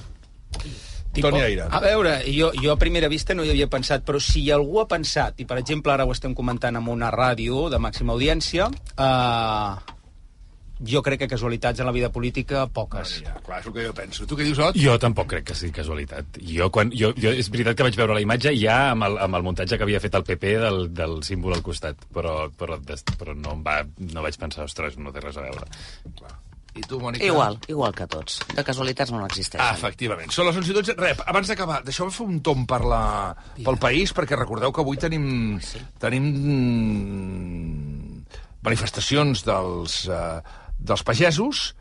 [1.12, 1.66] Tipo, Toni Aire.
[1.68, 4.86] A veure, jo, jo a primera vista no hi havia pensat, però si algú ha
[4.88, 9.98] pensat, i per exemple ara ho estem comentant amb una ràdio de màxima audiència, eh,
[10.86, 13.18] jo crec que casualitats en la vida política, poques.
[13.24, 14.26] Ja, clar, és el que jo penso.
[14.28, 14.78] Tu què dius, Ot?
[14.78, 16.38] Jo tampoc crec que sigui casualitat.
[16.48, 19.38] Jo, quan, jo, jo, és veritat que vaig veure la imatge ja amb el, amb
[19.38, 23.36] el muntatge que havia fet el PP del, del símbol al costat, però, però, però
[23.36, 23.80] no, em va,
[24.12, 25.68] no vaig pensar, ostres, no té res a veure.
[26.72, 27.26] I tu, Mònica?
[27.28, 28.38] Igual, igual que tots.
[28.56, 29.60] De casualitats no n'existeixen.
[29.60, 30.32] Ah, efectivament.
[30.32, 30.94] Són les 11 i 12.
[30.96, 33.02] Rep, abans d'acabar, deixeu-me fer un tom per la,
[33.58, 35.26] pel país, perquè recordeu que avui tenim,
[36.00, 38.22] tenim mm,
[38.64, 40.40] manifestacions dels, uh,
[40.82, 41.72] dels pagesos,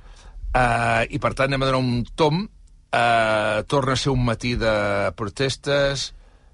[0.54, 2.46] uh, i per tant anem a donar un tom.
[2.92, 4.74] Uh, torna a ser un matí de
[5.16, 6.12] protestes.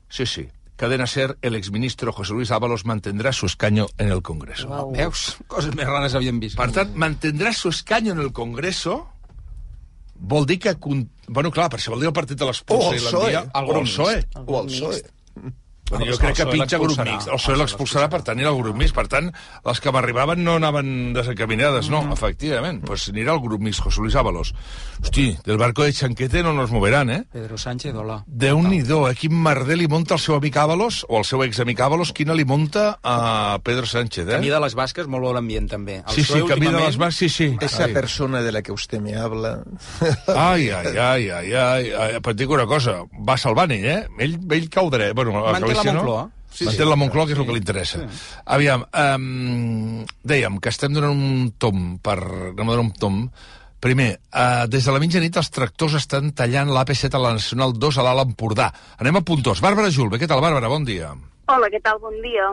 [0.07, 0.45] Sí, sí.
[0.77, 4.67] Cadena Ser, el exministro José Luis Ábalos mantendrá su escaño en el Congreso.
[4.69, 4.91] Wow.
[4.93, 5.23] Veus?
[5.49, 6.59] Coses més rares havíem vist.
[6.59, 9.07] Per tant, mantendrà su escaño en el Congreso
[10.19, 10.75] vol dir que...
[10.75, 11.09] Con...
[11.27, 13.43] Bueno, clar, per això vol dir el partit de l'expulsa O el i l'envia...
[13.51, 13.63] PSOE.
[13.63, 14.19] O el PSOE.
[14.45, 15.53] O el PSOE.
[15.89, 17.29] Bueno, jo crec que pitja grup mixt.
[17.31, 18.95] El PSOE l'expulsarà per tenir el grup mixt.
[18.97, 19.29] Per tant,
[19.65, 22.81] les que m'arribaven no anaven desencaminades, no, efectivament.
[22.87, 24.53] Pues anirà el grup mixt, José Luis Ábalos.
[25.01, 27.23] Hosti, del barco de Chanquete no nos moverán, eh?
[27.31, 28.23] Pedro Sánchez, hola.
[28.27, 29.15] Déu-n'hi-do, eh?
[29.15, 32.45] Quin merder li munta el seu amic Ábalos, o el seu examic Ábalos, quina li
[32.45, 34.31] munta a Pedro Sánchez, eh?
[34.37, 36.01] Camí de les Basques, molt bon ambient, també.
[36.03, 37.57] El Sí, sí, camí de les Basques, sí, sí.
[37.61, 37.93] Esa Ai.
[37.93, 39.63] persona de la que usted me habla...
[40.27, 42.19] Ai, ai, ai, ai, ai, ai.
[42.19, 43.99] Però et dic una cosa, va salvant ell, eh?
[44.19, 45.13] Ell, ell cau dret.
[45.15, 45.45] Bueno,
[45.77, 46.23] a Manté la Galícia, Moncloa.
[46.23, 46.31] No?
[46.57, 46.89] Sí, Manté sí.
[46.89, 48.01] la Moncloa, que és el que li interessa.
[48.57, 52.17] Aviam, um, dèiem que estem donant un tom per...
[52.51, 53.25] Anem a donar un tom.
[53.83, 57.99] Primer, uh, des de la mitjanit els tractors estan tallant l'AP7 a la Nacional 2
[58.01, 58.71] a l'Alt Empordà.
[58.97, 59.61] Anem a Puntós.
[59.61, 60.71] Bàrbara Julve, què tal, Bàrbara?
[60.71, 61.13] Bon dia.
[61.47, 62.01] Hola, què tal?
[62.01, 62.49] Bon dia.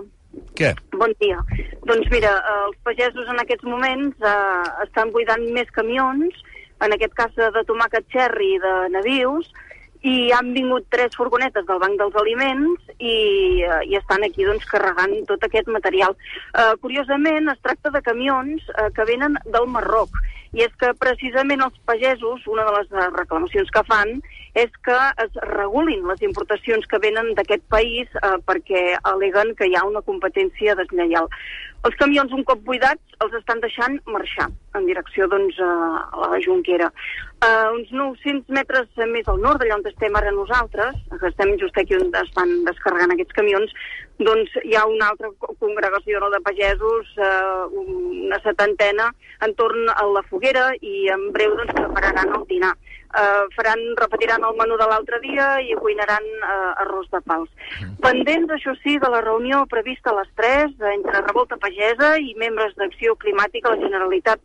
[0.58, 0.74] Què?
[0.94, 1.40] Bon dia.
[1.88, 6.42] Doncs mira, eh, els pagesos en aquests moments eh, estan buidant més camions,
[6.84, 9.50] en aquest cas de, de tomàquet cherry i de navius,
[10.04, 13.16] i han vingut tres furgonetes del Banc dels Aliments i,
[13.64, 16.16] uh, i estan aquí doncs, carregant tot aquest material.
[16.52, 20.20] Uh, curiosament, es tracta de camions uh, que venen del Marroc
[20.54, 24.20] i és que precisament els pagesos, una de les reclamacions que fan
[24.54, 29.74] és que es regulin les importacions que venen d'aquest país eh, perquè aleguen que hi
[29.74, 31.26] ha una competència deslleial.
[31.84, 34.46] Els camions, un cop buidats, els estan deixant marxar
[34.78, 36.86] en direcció doncs, a la Junquera.
[37.44, 41.76] Uh, uns 900 metres més al nord, d'allà on estem ara nosaltres, que estem just
[41.76, 43.74] aquí on estan descarregant aquests camions,
[44.22, 45.28] doncs hi ha una altra
[45.60, 49.10] congregació no, de pagesos, uh, una setantena,
[49.44, 52.72] entorn a la foguera i en breu doncs, prepararan el dinar.
[53.14, 57.50] Uh, faran, repetiran el menú de l'altre dia i cuinaran uh, arròs de pals.
[58.02, 62.74] Pendents, això sí, de la reunió prevista a les 3 entre Revolta Pagesa i membres
[62.80, 64.42] d'Acció Climàtica a la Generalitat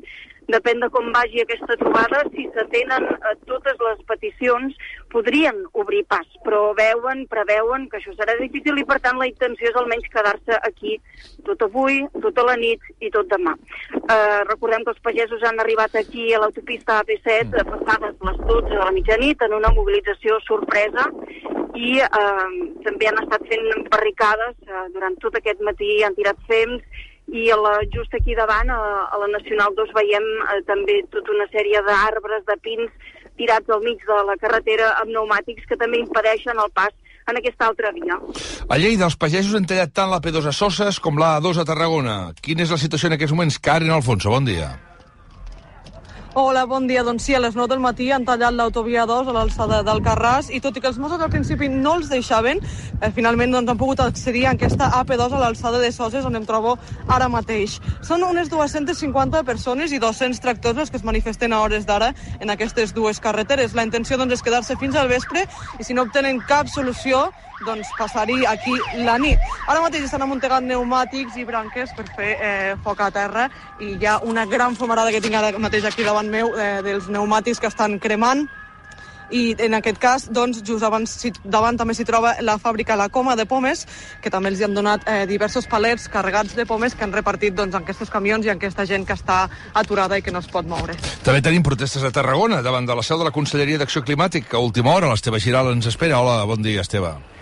[0.53, 4.75] depèn de com vagi aquesta trobada, si s'atenen a totes les peticions,
[5.13, 9.69] podrien obrir pas, però veuen, preveuen que això serà difícil i, per tant, la intenció
[9.69, 10.97] és almenys quedar-se aquí
[11.47, 13.55] tot avui, tota la nit i tot demà.
[13.97, 17.69] Eh, recordem que els pagesos han arribat aquí a l'autopista AP7 mm.
[17.73, 21.07] passades les 12 de la mitjanit en una mobilització sorpresa
[21.77, 22.49] i eh,
[22.85, 27.05] també han estat fent barricades eh, durant tot aquest matí, han tirat fems
[27.35, 28.79] i a la, just aquí davant, a,
[29.13, 33.85] a la Nacional 2, veiem eh, també tota una sèrie d'arbres, de pins tirats al
[33.85, 36.91] mig de la carretera amb pneumàtics que també impedeixen el pas
[37.29, 38.17] en aquesta altra via.
[38.67, 41.67] A Lleida, els pagesos han tallat tant la P2 a Soses com la A2 a
[41.69, 42.19] Tarragona.
[42.41, 43.61] Quina és la situació en aquests moments?
[43.61, 44.73] Karen Alfonso, bon dia.
[46.41, 47.01] Hola, bon dia.
[47.03, 50.47] Doncs sí, a les 9 del matí han tallat l'autovia 2 a l'alçada del Carràs
[50.55, 52.61] i tot i que els Mossos al principi no els deixaven,
[53.01, 56.45] eh, finalment doncs, han pogut accedir a aquesta AP2 a l'alçada de Soses on em
[56.47, 56.77] trobo
[57.09, 57.81] ara mateix.
[58.07, 62.55] Són unes 250 persones i 200 tractors els que es manifesten a hores d'ara en
[62.55, 63.75] aquestes dues carreteres.
[63.75, 65.43] La intenció doncs, és quedar-se fins al vespre
[65.77, 67.33] i si no obtenen cap solució
[67.65, 68.75] doncs, passar-hi aquí
[69.05, 69.39] la nit.
[69.67, 73.49] Ara mateix estan amuntegant pneumàtics i branques per fer eh, foc a terra
[73.79, 77.09] i hi ha una gran fumarada que tinc ara mateix aquí davant meu eh, dels
[77.09, 78.47] pneumàtics que estan cremant
[79.31, 81.13] i en aquest cas, doncs, just abans,
[81.43, 83.85] davant també s'hi troba la fàbrica La Coma de Pomes,
[84.23, 87.55] que també els hi han donat eh, diversos palets carregats de pomes que han repartit
[87.55, 90.49] doncs, en aquests camions i en aquesta gent que està aturada i que no es
[90.49, 90.97] pot moure.
[91.23, 94.57] També tenim protestes a Tarragona, davant de la seu de la Conselleria d'Acció Climàtica.
[94.57, 96.23] A última hora, l'Esteve Giral ens espera.
[96.23, 97.38] Hola, bon dia, Esteve.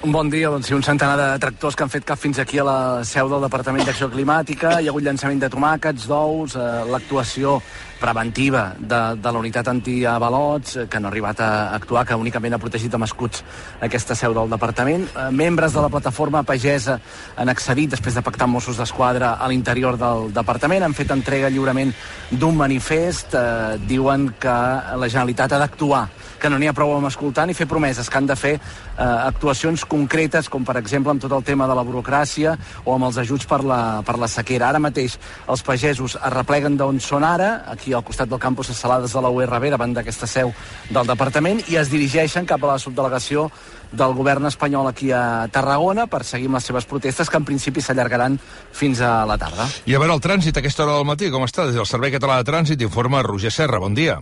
[0.00, 2.64] Un bon dia, doncs un centenar de tractors que han fet cap fins aquí a
[2.64, 4.78] la seu del Departament d'Acció Climàtica.
[4.80, 7.58] Hi ha hagut llançament de tomàquets, d'ous, eh, l'actuació
[8.00, 12.56] preventiva de, de la unitat antiavalots, eh, que no ha arribat a actuar, que únicament
[12.56, 13.44] ha protegit amb escuts
[13.86, 15.06] aquesta seu del departament.
[15.10, 16.98] Eh, membres de la plataforma pagesa
[17.36, 21.92] han accedit, després de pactar Mossos d'Esquadra a l'interior del departament, han fet entrega lliurement
[22.30, 24.56] d'un manifest, eh, diuen que
[24.96, 26.08] la Generalitat ha d'actuar
[26.40, 29.04] que no n'hi ha prou amb escoltar ni fer promeses, que han de fer eh,
[29.04, 33.20] actuacions concretes, com per exemple amb tot el tema de la burocràcia o amb els
[33.20, 34.70] ajuts per la, per la sequera.
[34.72, 35.18] Ara mateix
[35.52, 39.22] els pagesos es repleguen d'on són ara, aquí al costat del campus de Salades de
[39.22, 40.52] la URB, davant d'aquesta seu
[40.90, 43.48] del departament, i es dirigeixen cap a la subdelegació
[43.92, 47.82] del govern espanyol aquí a Tarragona per seguir amb les seves protestes, que en principi
[47.82, 48.38] s'allargaran
[48.72, 49.68] fins a la tarda.
[49.86, 51.66] I a veure el trànsit a aquesta hora del matí, com està?
[51.66, 53.80] Des del Servei Català de Trànsit informa Roger Serra.
[53.82, 54.20] Bon dia.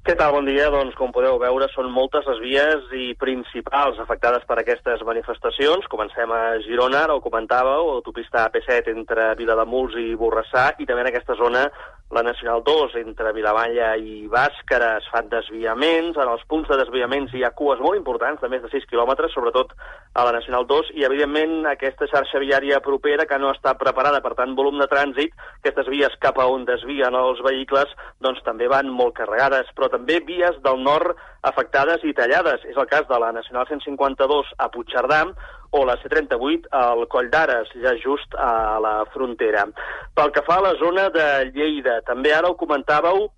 [0.00, 0.32] Què tal?
[0.32, 0.70] Bon dia.
[0.72, 5.84] Doncs, com podeu veure, són moltes les vies i principals afectades per aquestes manifestacions.
[5.92, 11.10] Comencem a Girona, ara ho comentàveu, autopista AP7 entre Vilademuls i Borrassà, i també en
[11.12, 11.66] aquesta zona
[12.10, 17.30] la Nacional 2 entre Vilavalla i Bàscara es fan desviaments, en els punts de desviaments
[17.34, 19.76] hi ha cues molt importants, de més de 6 quilòmetres, sobretot
[20.18, 24.34] a la Nacional 2, i evidentment aquesta xarxa viària propera que no està preparada, per
[24.34, 28.90] tant, volum de trànsit, aquestes vies cap a on desvien els vehicles, doncs també van
[28.90, 31.14] molt carregades, però també vies del nord
[31.46, 32.66] afectades i tallades.
[32.66, 35.22] És el cas de la Nacional 152 a Puigcerdà,
[35.70, 39.66] o la C38 al Coll d'Ares, ja just a la frontera.
[40.18, 43.28] Pel que fa a la zona de Lleida, també ara ho comentàveu,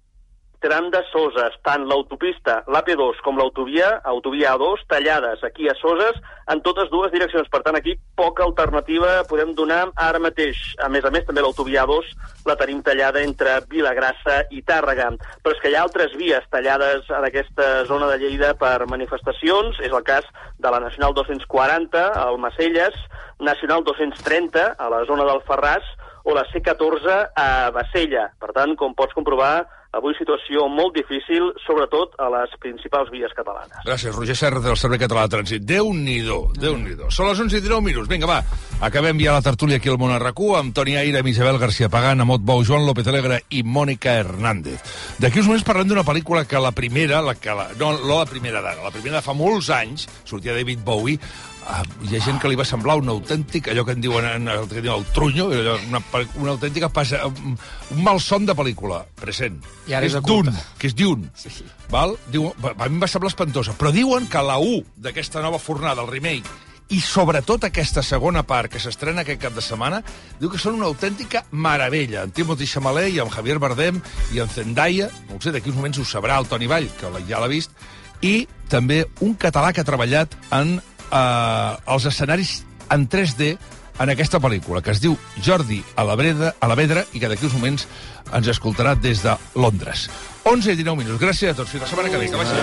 [0.63, 6.21] tram de Soses, tant l'autopista, l'AP2 com l'autovia, autovia A2, tallades aquí a Soses
[6.53, 7.51] en totes dues direccions.
[7.51, 10.61] Per tant, aquí poca alternativa podem donar ara mateix.
[10.83, 12.13] A més a més, també l'autovia A2
[12.47, 15.11] la tenim tallada entre Vilagrassa i Tàrrega.
[15.43, 19.83] Però és que hi ha altres vies tallades en aquesta zona de Lleida per manifestacions.
[19.83, 20.27] És el cas
[20.63, 22.97] de la Nacional 240 al Macelles,
[23.43, 25.87] Nacional 230 a la zona del Ferràs
[26.23, 28.29] o la C14 a Bassella.
[28.39, 33.85] Per tant, com pots comprovar, avui situació molt difícil, sobretot a les principals vies catalanes.
[33.87, 35.67] Gràcies, Roger Serra, del Servei Català de Trànsit.
[35.69, 38.09] Déu-n'hi-do, déu nhi déu Són les 11 i 19 minuts.
[38.09, 38.41] Vinga, va,
[38.83, 42.19] Acabem ja la tertúlia aquí al Món RQ amb Toni Aire, amb Isabel García Pagán,
[42.21, 44.83] Amot Bou, Joan López Alegre i Mònica Hernández.
[45.23, 48.27] D'aquí uns moments parlem d'una pel·lícula que la primera, la que la, no, no la
[48.27, 51.21] primera d'ara, la primera de fa molts anys, sortia David Bowie,
[51.63, 54.49] Uh, hi ha gent que li va semblar un autèntic, allò que en diuen, en,
[54.51, 56.01] el, que diuen el trunyo, allò, una,
[56.43, 57.55] una autèntica passa, un,
[57.95, 59.61] un mal son de pel·lícula, present.
[59.87, 60.57] I ara és oculta.
[60.81, 61.31] que és Dune.
[61.39, 61.63] Sí.
[61.93, 62.17] Val?
[62.35, 66.03] Diu, a mi em va semblar espantosa, però diuen que la 1 d'aquesta nova fornada,
[66.03, 66.51] el remake,
[66.93, 70.03] i sobretot aquesta segona part que s'estrena aquest cap de setmana,
[70.41, 72.27] diu que són una autèntica meravella.
[72.27, 74.03] En Timothy Chalamet i amb Javier Bardem
[74.35, 77.41] i en Zendaya, no sé, d'aquí uns moments ho sabrà el Toni Vall, que ja
[77.41, 77.73] l'ha vist,
[78.23, 80.79] i també un català que ha treballat en
[81.13, 83.53] eh, els escenaris en 3D
[84.03, 87.29] en aquesta pel·lícula, que es diu Jordi a la, Breda, a la Vedra i que
[87.31, 87.87] d'aquí uns moments
[88.33, 90.09] ens escoltarà des de Londres.
[90.49, 91.21] 11 i 19 minuts.
[91.23, 91.71] Gràcies a tots.
[91.71, 92.31] Fins la setmana que ve.
[92.33, 92.63] Que vagi bé.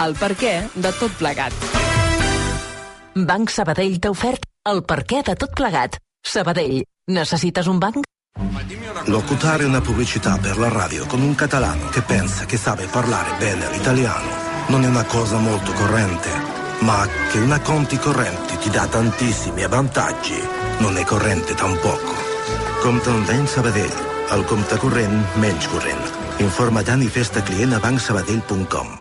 [0.00, 1.52] El per què de tot plegat.
[3.16, 5.98] Banc Sabadell t'ha ofert el per què de tot plegat.
[6.24, 8.09] Sabadell, necessites un banc?
[9.06, 13.70] Locutare una pubblicità per la radio con un catalano che pensa che sabe parlare bene
[13.70, 14.28] l'italiano
[14.68, 16.28] non è una cosa molto corrente,
[16.80, 20.40] ma che una conti correnti ti dà tantissimi vantaggi
[20.78, 22.14] non è corrente tampoco.
[22.80, 23.92] Compte Banc Sabadell,
[24.30, 26.10] el compte corrent menys corrent.
[26.38, 29.00] Informa Dani Festa bancsabadell.com.